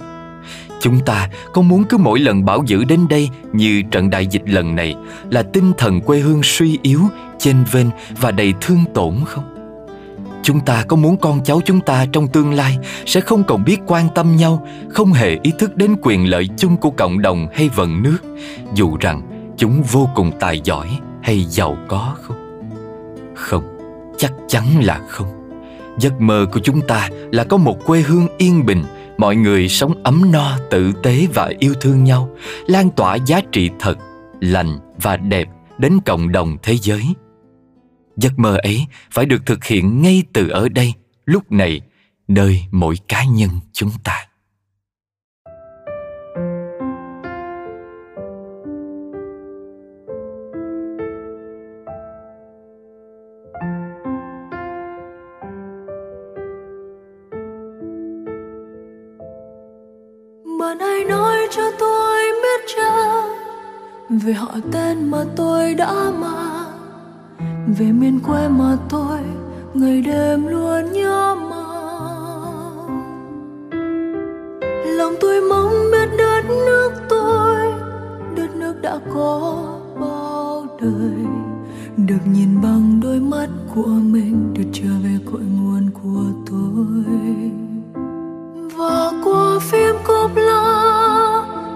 Chúng 0.82 0.99
ta 0.99 1.30
có 1.53 1.61
muốn 1.61 1.84
cứ 1.84 1.97
mỗi 1.97 2.19
lần 2.19 2.45
bão 2.45 2.63
dữ 2.65 2.84
đến 2.84 3.07
đây 3.09 3.30
như 3.53 3.82
trận 3.91 4.09
đại 4.09 4.28
dịch 4.28 4.43
lần 4.45 4.76
này 4.76 4.95
là 5.30 5.43
tinh 5.43 5.72
thần 5.78 6.01
quê 6.01 6.19
hương 6.19 6.43
suy 6.43 6.80
yếu, 6.82 7.01
chênh 7.39 7.63
vênh 7.72 7.88
và 8.19 8.32
đầy 8.32 8.53
thương 8.61 8.84
tổn 8.93 9.15
không? 9.26 9.51
Chúng 10.44 10.60
ta 10.60 10.84
có 10.88 10.96
muốn 10.96 11.18
con 11.18 11.44
cháu 11.44 11.62
chúng 11.66 11.82
ta 11.82 12.06
trong 12.12 12.28
tương 12.28 12.54
lai 12.54 12.78
sẽ 13.06 13.22
không 13.22 13.44
còn 13.44 13.64
biết 13.64 13.78
quan 13.88 14.08
tâm 14.16 14.36
nhau, 14.36 14.68
không 14.89 15.14
hề 15.14 15.38
ý 15.44 15.52
thức 15.60 15.78
đến 15.78 15.96
quyền 16.02 16.30
lợi 16.30 16.50
chung 16.58 16.78
của 16.78 16.92
cộng 16.92 17.22
đồng 17.22 17.48
hay 17.54 17.70
vận 17.70 18.04
nước. 18.04 18.18
Dù 18.76 18.98
rằng 19.00 19.22
chúng 19.58 19.84
vô 19.92 20.10
cùng 20.16 20.32
tài 20.39 20.62
giỏi 20.64 20.88
hay 21.24 21.44
giàu 21.44 21.78
có 21.88 22.16
không? 22.22 22.38
Không, 23.36 23.64
chắc 24.18 24.34
chắn 24.48 24.66
là 24.82 25.02
không. 25.08 25.28
Giấc 26.00 26.22
mơ 26.22 26.46
của 26.52 26.60
chúng 26.60 26.82
ta 26.82 27.10
là 27.32 27.44
có 27.44 27.58
một 27.58 27.86
quê 27.86 28.02
hương 28.02 28.28
yên 28.38 28.66
bình, 28.66 28.84
mọi 29.18 29.36
người 29.36 29.70
sống 29.70 29.94
ấm 30.04 30.32
no, 30.32 30.58
tử 30.70 30.92
tế 31.04 31.28
và 31.34 31.52
yêu 31.60 31.74
thương 31.82 32.04
nhau, 32.04 32.30
lan 32.68 32.89
tỏa 32.89 33.16
giá 33.16 33.42
trị 33.52 33.70
thật, 33.80 33.98
lành 34.42 34.80
và 35.02 35.18
đẹp 35.18 35.48
đến 35.78 36.00
cộng 36.06 36.32
đồng 36.32 36.58
thế 36.64 36.78
giới 36.82 37.02
giấc 38.22 38.39
mơ 38.39 38.57
ấy 38.63 38.86
phải 39.11 39.26
được 39.26 39.45
thực 39.45 39.63
hiện 39.63 40.01
ngay 40.01 40.24
từ 40.34 40.49
ở 40.49 40.69
đây, 40.69 40.93
lúc 41.26 41.51
này, 41.51 41.82
nơi 42.28 42.61
mỗi 42.72 42.95
cá 43.07 43.24
nhân 43.24 43.49
chúng 43.74 43.91
ta. 44.03 44.28
Bạn 60.59 60.80
hãy 60.80 61.03
nói 61.09 61.38
cho 61.51 61.72
tôi 61.80 62.24
biết 62.43 62.74
cha 62.76 63.11
về 64.09 64.34
họ 64.34 64.55
tên 64.72 65.11
mà 65.11 65.24
tôi 65.36 65.74
đã 65.74 65.93
mang 65.93 66.51
về 67.68 67.91
miền 67.91 68.20
quê 68.28 68.47
mà 68.47 68.78
tôi 68.89 69.20
ngày 69.74 70.01
đêm 70.01 70.47
luôn 70.47 70.91
nhớ 70.93 71.36
mong 71.49 71.72
lòng 75.01 75.16
tôi 75.20 75.41
mong 75.41 75.72
biết 75.91 76.18
đất 76.18 76.41
nước 76.45 76.91
tôi, 77.09 77.57
đất 78.36 78.55
nước 78.55 78.74
đã 78.82 78.99
có 79.14 79.64
bao 79.99 80.66
đời. 80.82 81.26
Được 81.97 82.20
nhìn 82.26 82.62
bằng 82.62 82.99
đôi 83.03 83.20
mắt 83.20 83.47
của 83.76 83.88
mình, 83.88 84.53
được 84.53 84.64
trở 84.74 84.89
về 85.03 85.18
cội 85.32 85.41
nguồn 85.41 85.89
của 86.03 86.26
tôi. 86.49 87.05
Và 88.78 89.12
qua 89.24 89.59
phim 89.59 89.95
cốp 90.03 90.36
la 90.36 90.64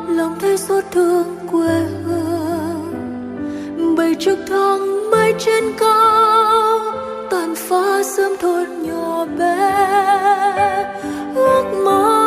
lòng 0.08 0.36
thấy 0.40 0.58
xót 0.58 0.84
thương 0.92 1.28
quê 1.52 1.88
hương. 2.06 2.94
Bay 3.98 4.16
trực 4.20 4.40
thăng 4.48 5.05
trên 5.40 5.64
cao, 5.80 6.80
tàn 7.30 7.56
phá 7.56 8.04
sớm 8.04 8.32
thôn 8.42 8.68
nhỏ 8.82 9.26
bé, 9.38 9.84
ước 11.36 11.64
mơ 11.86 12.22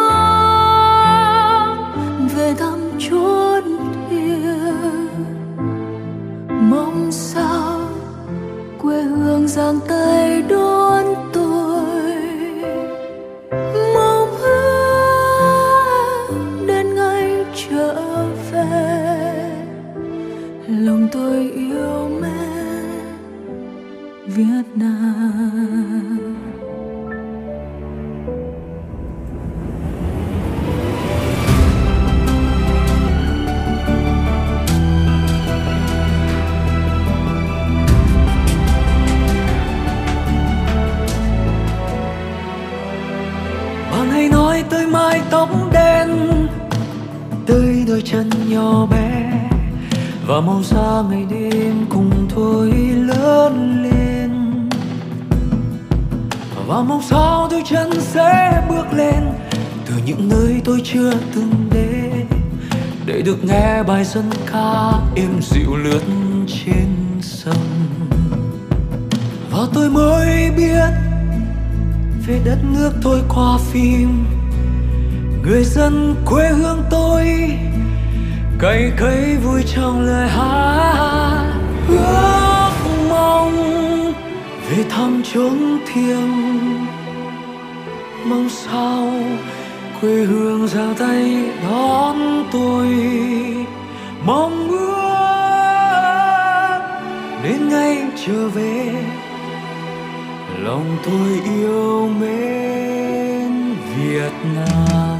về 2.36 2.54
thăm 2.58 2.90
chốn 2.98 3.64
thiêng. 4.10 5.08
Mong 6.48 7.08
sao 7.12 7.80
quê 8.82 9.02
hương 9.02 9.48
giang 9.48 9.80
tay 9.88 10.42
đón 10.42 11.04
Việt 24.38 24.44
Nam 24.74 26.18
Bạn 43.90 44.10
hãy 44.10 44.28
nói 44.28 44.64
tới 44.70 44.86
mái 44.86 45.20
tóc 45.30 45.48
đen, 45.72 46.08
Tới 47.46 47.84
đôi 47.88 48.02
chân 48.04 48.30
nhỏ 48.48 48.86
bé, 48.86 49.32
Và 50.26 50.40
màu 50.40 50.62
xa 50.62 51.02
ngày 51.10 51.26
đêm 51.30 51.86
cùng 51.88 52.28
thôi 52.28 52.70
lớn 52.94 53.82
lên. 53.82 53.97
Và 56.68 56.82
mong 56.82 57.02
sao 57.02 57.48
đôi 57.50 57.62
chân 57.70 57.90
sẽ 58.00 58.62
bước 58.68 58.84
lên 58.92 59.24
Từ 59.86 59.94
những 60.04 60.28
nơi 60.28 60.60
tôi 60.64 60.80
chưa 60.84 61.12
từng 61.34 61.70
đến. 61.72 62.26
Để 63.06 63.22
được 63.22 63.44
nghe 63.44 63.82
bài 63.82 64.04
dân 64.04 64.30
ca 64.52 64.92
êm 65.16 65.40
dịu 65.42 65.76
lướt 65.76 66.00
trên 66.46 66.88
sông. 67.22 67.88
Và 69.50 69.58
tôi 69.74 69.90
mới 69.90 70.50
biết, 70.56 70.90
về 72.26 72.40
đất 72.44 72.58
nước 72.74 72.92
tôi 73.02 73.20
qua 73.28 73.58
phim. 73.72 74.24
Người 75.42 75.64
dân 75.64 76.16
quê 76.26 76.48
hương 76.48 76.82
tôi 76.90 77.24
cày 78.58 78.92
cấy 78.96 79.36
vui 79.36 79.62
trong 79.74 80.00
lời 80.00 80.28
hát. 80.28 81.52
Ước 81.88 82.70
mong 83.08 83.56
về 84.70 84.84
thăm 84.90 85.22
chốn 85.34 85.77
thiêng. 85.94 86.86
Mong 88.24 88.48
sao 88.48 89.12
quê 90.00 90.24
hương 90.24 90.68
giang 90.68 90.94
tay 90.98 91.44
đón 91.62 92.44
tôi. 92.52 92.86
Mong 94.24 94.68
ước 94.68 94.88
đến 97.42 97.68
ngày 97.68 98.06
trở 98.26 98.48
về. 98.48 98.94
Lòng 100.58 100.96
tôi 101.04 101.40
yêu 101.58 102.08
mến 102.20 103.74
Việt 103.96 104.32
Nam. 104.56 105.18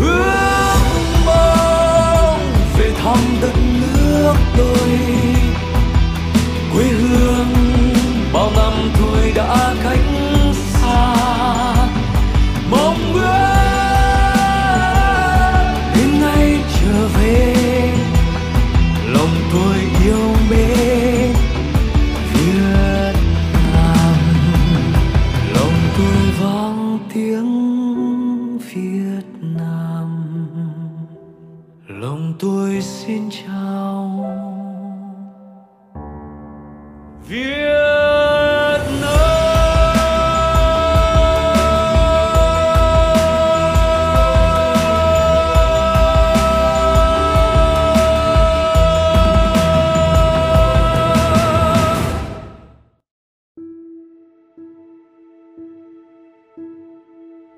Ước 0.00 0.76
mong 1.26 2.40
về 2.78 2.92
thăm 3.02 3.18
đất 3.42 3.54
nước 3.80 4.34
tôi. 4.56 4.85
Đã 9.36 9.74
cách 9.84 10.15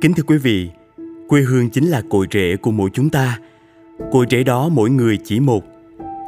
Kính 0.01 0.15
thưa 0.15 0.23
quý 0.23 0.39
vị, 0.39 0.71
quê 1.29 1.41
hương 1.41 1.71
chính 1.71 1.85
là 1.85 2.03
cội 2.11 2.27
rễ 2.33 2.57
của 2.57 2.71
mỗi 2.71 2.91
chúng 2.93 3.11
ta. 3.11 3.39
Cội 4.13 4.27
rễ 4.31 4.43
đó 4.43 4.69
mỗi 4.69 4.91
người 4.91 5.19
chỉ 5.25 5.41
một. 5.41 5.65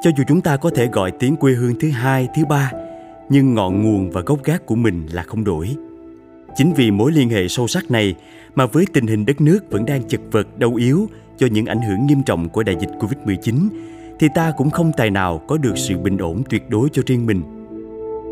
Cho 0.03 0.11
dù 0.19 0.25
chúng 0.29 0.41
ta 0.41 0.57
có 0.57 0.71
thể 0.71 0.87
gọi 0.87 1.11
tiếng 1.11 1.37
quê 1.37 1.53
hương 1.53 1.75
thứ 1.81 1.91
hai, 1.91 2.29
thứ 2.37 2.45
ba, 2.45 2.73
nhưng 3.29 3.55
ngọn 3.55 3.83
nguồn 3.83 4.11
và 4.11 4.21
gốc 4.21 4.45
gác 4.45 4.67
của 4.67 4.75
mình 4.75 5.07
là 5.13 5.23
không 5.23 5.45
đổi. 5.45 5.77
Chính 6.57 6.73
vì 6.73 6.91
mối 6.91 7.13
liên 7.13 7.29
hệ 7.29 7.49
sâu 7.49 7.67
sắc 7.67 7.91
này 7.91 8.15
mà 8.55 8.67
với 8.67 8.85
tình 8.93 9.07
hình 9.07 9.27
đất 9.27 9.41
nước 9.41 9.71
vẫn 9.71 9.87
đang 9.87 10.03
chật 10.09 10.21
vật 10.31 10.59
đau 10.59 10.75
yếu 10.75 11.09
do 11.39 11.47
những 11.47 11.67
ảnh 11.67 11.83
hưởng 11.83 12.07
nghiêm 12.07 12.23
trọng 12.23 12.49
của 12.49 12.63
đại 12.63 12.77
dịch 12.81 12.91
Covid-19 12.99 13.69
thì 14.21 14.29
ta 14.35 14.53
cũng 14.57 14.71
không 14.71 14.93
tài 14.97 15.11
nào 15.11 15.39
có 15.49 15.57
được 15.57 15.75
sự 15.77 15.99
bình 15.99 16.19
ổn 16.19 16.43
tuyệt 16.51 16.71
đối 16.71 16.89
cho 16.93 17.03
riêng 17.07 17.27
mình. 17.27 17.43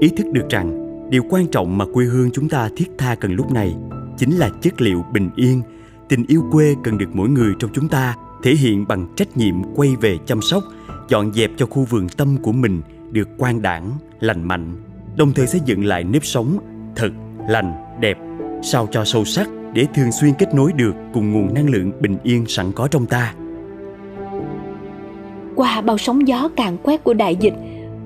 Ý 0.00 0.08
thức 0.08 0.26
được 0.32 0.48
rằng 0.50 0.88
điều 1.10 1.22
quan 1.30 1.46
trọng 1.46 1.78
mà 1.78 1.84
quê 1.94 2.04
hương 2.04 2.30
chúng 2.30 2.48
ta 2.48 2.68
thiết 2.76 2.90
tha 2.98 3.14
cần 3.14 3.32
lúc 3.32 3.52
này 3.52 3.74
chính 4.18 4.36
là 4.36 4.50
chất 4.62 4.80
liệu 4.80 5.04
bình 5.12 5.30
yên, 5.36 5.62
tình 6.08 6.24
yêu 6.28 6.42
quê 6.52 6.74
cần 6.84 6.98
được 6.98 7.08
mỗi 7.12 7.28
người 7.28 7.52
trong 7.58 7.70
chúng 7.74 7.88
ta 7.88 8.14
thể 8.42 8.54
hiện 8.54 8.84
bằng 8.88 9.06
trách 9.16 9.36
nhiệm 9.36 9.54
quay 9.74 9.96
về 10.00 10.18
chăm 10.26 10.42
sóc, 10.42 10.64
dọn 11.08 11.32
dẹp 11.32 11.50
cho 11.56 11.66
khu 11.66 11.84
vườn 11.84 12.08
tâm 12.08 12.36
của 12.42 12.52
mình 12.52 12.82
được 13.10 13.28
quang 13.38 13.62
đảng, 13.62 13.92
lành 14.20 14.42
mạnh, 14.42 14.76
đồng 15.16 15.32
thời 15.32 15.46
xây 15.46 15.60
dựng 15.64 15.84
lại 15.84 16.04
nếp 16.04 16.24
sống 16.24 16.58
thật, 16.96 17.10
lành, 17.48 17.74
đẹp, 18.00 18.18
sao 18.62 18.88
cho 18.90 19.04
sâu 19.04 19.24
sắc 19.24 19.48
để 19.74 19.86
thường 19.94 20.12
xuyên 20.12 20.34
kết 20.38 20.54
nối 20.54 20.72
được 20.72 20.94
cùng 21.14 21.32
nguồn 21.32 21.54
năng 21.54 21.70
lượng 21.70 21.92
bình 22.00 22.16
yên 22.22 22.46
sẵn 22.46 22.72
có 22.72 22.88
trong 22.88 23.06
ta. 23.06 23.34
Qua 25.54 25.80
bao 25.80 25.98
sóng 25.98 26.28
gió 26.28 26.48
càn 26.56 26.76
quét 26.82 27.04
của 27.04 27.14
đại 27.14 27.36
dịch, 27.36 27.54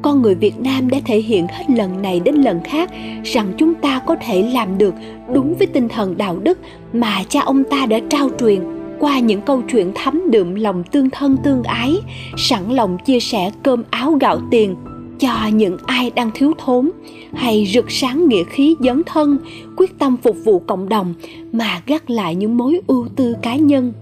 con 0.03 0.23
người 0.23 0.35
Việt 0.35 0.61
Nam 0.61 0.91
đã 0.91 0.99
thể 1.05 1.19
hiện 1.19 1.47
hết 1.49 1.65
lần 1.71 2.03
này 2.03 2.21
đến 2.21 2.35
lần 2.35 2.61
khác 2.65 2.91
rằng 3.25 3.53
chúng 3.59 3.75
ta 3.75 4.01
có 4.07 4.17
thể 4.27 4.43
làm 4.43 4.79
được 4.79 4.95
đúng 5.35 5.55
với 5.59 5.67
tinh 5.67 5.89
thần 5.89 6.17
đạo 6.19 6.39
đức 6.39 6.59
mà 6.93 7.23
cha 7.29 7.41
ông 7.41 7.65
ta 7.65 7.87
đã 7.87 8.01
trao 8.11 8.29
truyền 8.41 8.61
qua 9.01 9.19
những 9.19 9.41
câu 9.41 9.63
chuyện 9.73 9.93
thấm 9.95 10.31
đượm 10.31 10.55
lòng 10.55 10.85
tương 10.85 11.11
thân 11.11 11.37
tương 11.45 11.63
ái, 11.63 11.97
sẵn 12.37 12.71
lòng 12.71 12.99
chia 13.05 13.21
sẻ 13.21 13.51
cơm 13.63 13.83
áo 13.91 14.17
gạo 14.21 14.41
tiền 14.51 14.77
cho 15.19 15.47
những 15.53 15.77
ai 15.87 16.11
đang 16.11 16.31
thiếu 16.35 16.53
thốn 16.59 16.91
hay 17.35 17.67
rực 17.75 17.91
sáng 17.91 18.29
nghĩa 18.29 18.45
khí 18.45 18.77
dấn 18.81 19.03
thân 19.07 19.39
quyết 19.77 19.99
tâm 19.99 20.17
phục 20.23 20.37
vụ 20.45 20.59
cộng 20.59 20.89
đồng 20.89 21.15
mà 21.53 21.83
gác 21.87 22.11
lại 22.11 22.35
những 22.35 22.57
mối 22.57 22.81
ưu 22.87 23.09
tư 23.17 23.35
cá 23.43 23.57
nhân. 23.57 23.93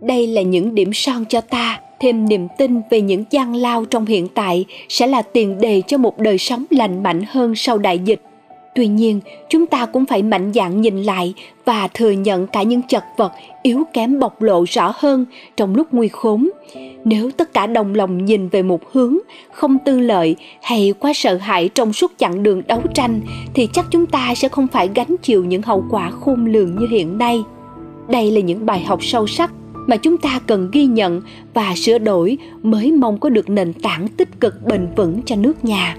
Đây 0.00 0.26
là 0.26 0.42
những 0.42 0.74
điểm 0.74 0.90
son 0.92 1.24
cho 1.28 1.40
ta 1.40 1.80
thêm 2.00 2.28
niềm 2.28 2.48
tin 2.58 2.80
về 2.90 3.00
những 3.00 3.24
gian 3.30 3.54
lao 3.54 3.84
trong 3.84 4.06
hiện 4.06 4.28
tại 4.34 4.64
sẽ 4.88 5.06
là 5.06 5.22
tiền 5.22 5.60
đề 5.60 5.82
cho 5.86 5.98
một 5.98 6.18
đời 6.18 6.38
sống 6.38 6.64
lành 6.70 7.02
mạnh 7.02 7.24
hơn 7.28 7.54
sau 7.54 7.78
đại 7.78 7.98
dịch. 7.98 8.20
Tuy 8.74 8.86
nhiên, 8.86 9.20
chúng 9.48 9.66
ta 9.66 9.86
cũng 9.86 10.06
phải 10.06 10.22
mạnh 10.22 10.52
dạn 10.54 10.80
nhìn 10.80 11.02
lại 11.02 11.34
và 11.64 11.88
thừa 11.94 12.10
nhận 12.10 12.46
cả 12.46 12.62
những 12.62 12.82
chật 12.82 13.04
vật, 13.16 13.32
yếu 13.62 13.82
kém 13.92 14.20
bộc 14.20 14.42
lộ 14.42 14.64
rõ 14.68 14.92
hơn 14.96 15.24
trong 15.56 15.74
lúc 15.74 15.86
nguy 15.92 16.08
khốn. 16.08 16.50
Nếu 17.04 17.30
tất 17.30 17.54
cả 17.54 17.66
đồng 17.66 17.94
lòng 17.94 18.24
nhìn 18.24 18.48
về 18.48 18.62
một 18.62 18.92
hướng 18.92 19.18
không 19.52 19.78
tư 19.84 20.00
lợi 20.00 20.36
hay 20.62 20.94
quá 20.98 21.12
sợ 21.14 21.36
hãi 21.36 21.68
trong 21.74 21.92
suốt 21.92 22.12
chặng 22.18 22.42
đường 22.42 22.62
đấu 22.66 22.82
tranh, 22.94 23.20
thì 23.54 23.68
chắc 23.72 23.86
chúng 23.90 24.06
ta 24.06 24.34
sẽ 24.34 24.48
không 24.48 24.66
phải 24.66 24.90
gánh 24.94 25.16
chịu 25.22 25.44
những 25.44 25.62
hậu 25.62 25.84
quả 25.90 26.10
khôn 26.10 26.46
lường 26.46 26.76
như 26.78 26.86
hiện 26.90 27.18
nay. 27.18 27.42
Đây 28.08 28.30
là 28.30 28.40
những 28.40 28.66
bài 28.66 28.80
học 28.80 29.04
sâu 29.04 29.26
sắc 29.26 29.50
mà 29.86 29.96
chúng 29.96 30.18
ta 30.18 30.40
cần 30.46 30.70
ghi 30.72 30.86
nhận 30.86 31.20
và 31.54 31.74
sửa 31.76 31.98
đổi 31.98 32.38
mới 32.62 32.92
mong 32.92 33.18
có 33.18 33.28
được 33.28 33.50
nền 33.50 33.72
tảng 33.72 34.08
tích 34.08 34.40
cực 34.40 34.62
bền 34.66 34.86
vững 34.96 35.22
cho 35.26 35.36
nước 35.36 35.64
nhà 35.64 35.96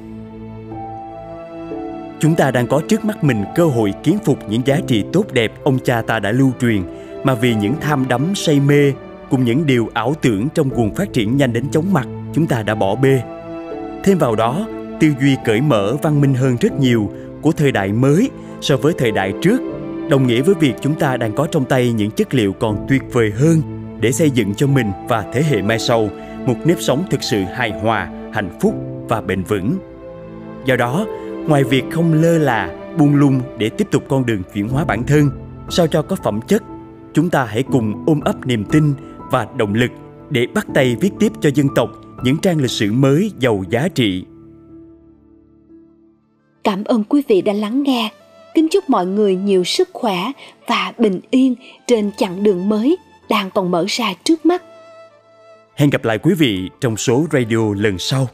Chúng 2.20 2.36
ta 2.36 2.52
đang 2.52 2.68
có 2.68 2.82
trước 2.88 3.06
mắt 3.06 3.24
mình 3.24 3.44
cơ 3.56 3.66
hội 3.66 3.94
kiến 4.04 4.18
phục 4.26 4.40
những 4.50 4.62
giá 4.66 4.80
trị 4.88 5.04
tốt 5.14 5.26
đẹp 5.34 5.52
ông 5.64 5.80
cha 5.84 6.02
ta 6.02 6.20
đã 6.20 6.32
lưu 6.32 6.52
truyền 6.62 6.82
mà 7.24 7.34
vì 7.34 7.56
những 7.56 7.74
tham 7.82 8.06
đắm 8.08 8.36
say 8.36 8.60
mê 8.60 8.94
cùng 9.30 9.44
những 9.44 9.66
điều 9.66 9.90
ảo 9.94 10.14
tưởng 10.22 10.48
trong 10.54 10.70
nguồn 10.70 10.96
phát 10.96 11.14
triển 11.14 11.38
nhanh 11.38 11.54
đến 11.54 11.70
chóng 11.72 11.94
mặt 11.94 12.08
chúng 12.34 12.48
ta 12.48 12.64
đã 12.64 12.76
bỏ 12.76 12.96
bê. 12.96 13.22
Thêm 14.04 14.18
vào 14.18 14.36
đó, 14.36 14.68
tư 15.00 15.08
duy 15.22 15.36
cởi 15.46 15.62
mở 15.62 15.96
văn 16.02 16.22
minh 16.22 16.34
hơn 16.34 16.58
rất 16.62 16.80
nhiều 16.80 17.10
của 17.42 17.52
thời 17.52 17.72
đại 17.72 17.92
mới 17.92 18.30
so 18.62 18.78
với 18.78 18.94
thời 18.98 19.12
đại 19.12 19.34
trước 19.42 19.62
đồng 20.10 20.28
nghĩa 20.28 20.42
với 20.42 20.56
việc 20.56 20.74
chúng 20.82 20.96
ta 20.96 21.18
đang 21.18 21.36
có 21.36 21.48
trong 21.52 21.66
tay 21.66 21.92
những 21.92 22.12
chất 22.12 22.34
liệu 22.34 22.54
còn 22.54 22.86
tuyệt 22.90 23.02
vời 23.12 23.32
hơn 23.32 23.75
để 24.00 24.12
xây 24.12 24.30
dựng 24.30 24.54
cho 24.56 24.68
mình 24.68 24.92
và 25.10 25.26
thế 25.34 25.44
hệ 25.44 25.62
mai 25.62 25.80
sau 25.80 26.10
một 26.46 26.56
nếp 26.66 26.82
sống 26.82 27.04
thực 27.10 27.24
sự 27.24 27.44
hài 27.44 27.72
hòa, 27.72 28.10
hạnh 28.34 28.50
phúc 28.62 28.76
và 29.10 29.22
bền 29.22 29.44
vững. 29.44 29.76
Do 30.66 30.76
đó, 30.76 31.06
ngoài 31.48 31.64
việc 31.64 31.84
không 31.92 32.14
lơ 32.14 32.38
là, 32.38 32.76
buông 32.98 33.16
lung 33.16 33.42
để 33.58 33.70
tiếp 33.70 33.88
tục 33.92 34.04
con 34.08 34.26
đường 34.26 34.42
chuyển 34.54 34.68
hóa 34.68 34.86
bản 34.86 35.04
thân, 35.04 35.30
sao 35.70 35.88
cho 35.88 36.02
có 36.02 36.16
phẩm 36.16 36.40
chất, 36.48 36.64
chúng 37.14 37.30
ta 37.30 37.46
hãy 37.46 37.64
cùng 37.64 38.04
ôm 38.08 38.20
ấp 38.20 38.46
niềm 38.46 38.66
tin 38.72 38.94
và 39.32 39.48
động 39.58 39.74
lực 39.74 39.92
để 40.30 40.48
bắt 40.54 40.68
tay 40.74 40.96
viết 41.02 41.12
tiếp 41.20 41.32
cho 41.42 41.50
dân 41.54 41.68
tộc 41.76 41.90
những 42.24 42.38
trang 42.38 42.62
lịch 42.62 42.72
sử 42.72 42.92
mới 42.92 43.32
giàu 43.40 43.64
giá 43.70 43.88
trị. 43.88 44.26
Cảm 46.64 46.84
ơn 46.84 47.04
quý 47.04 47.22
vị 47.28 47.42
đã 47.42 47.54
lắng 47.54 47.84
nghe. 47.84 48.12
Kính 48.54 48.68
chúc 48.72 48.90
mọi 48.90 49.06
người 49.06 49.36
nhiều 49.36 49.64
sức 49.64 49.90
khỏe 49.94 50.32
và 50.68 50.94
bình 50.98 51.20
yên 51.30 51.56
trên 51.88 52.12
chặng 52.18 52.44
đường 52.44 52.70
mới 52.70 52.98
đang 53.30 53.50
còn 53.52 53.72
mở 53.72 53.86
ra 53.88 54.14
trước 54.24 54.46
mắt. 54.46 54.64
Hẹn 55.76 55.90
gặp 55.90 56.06
lại 56.06 56.18
quý 56.18 56.34
vị 56.34 56.70
trong 56.82 56.98
số 56.98 57.26
radio 57.32 57.74
lần 57.78 58.00
sau. 58.00 58.28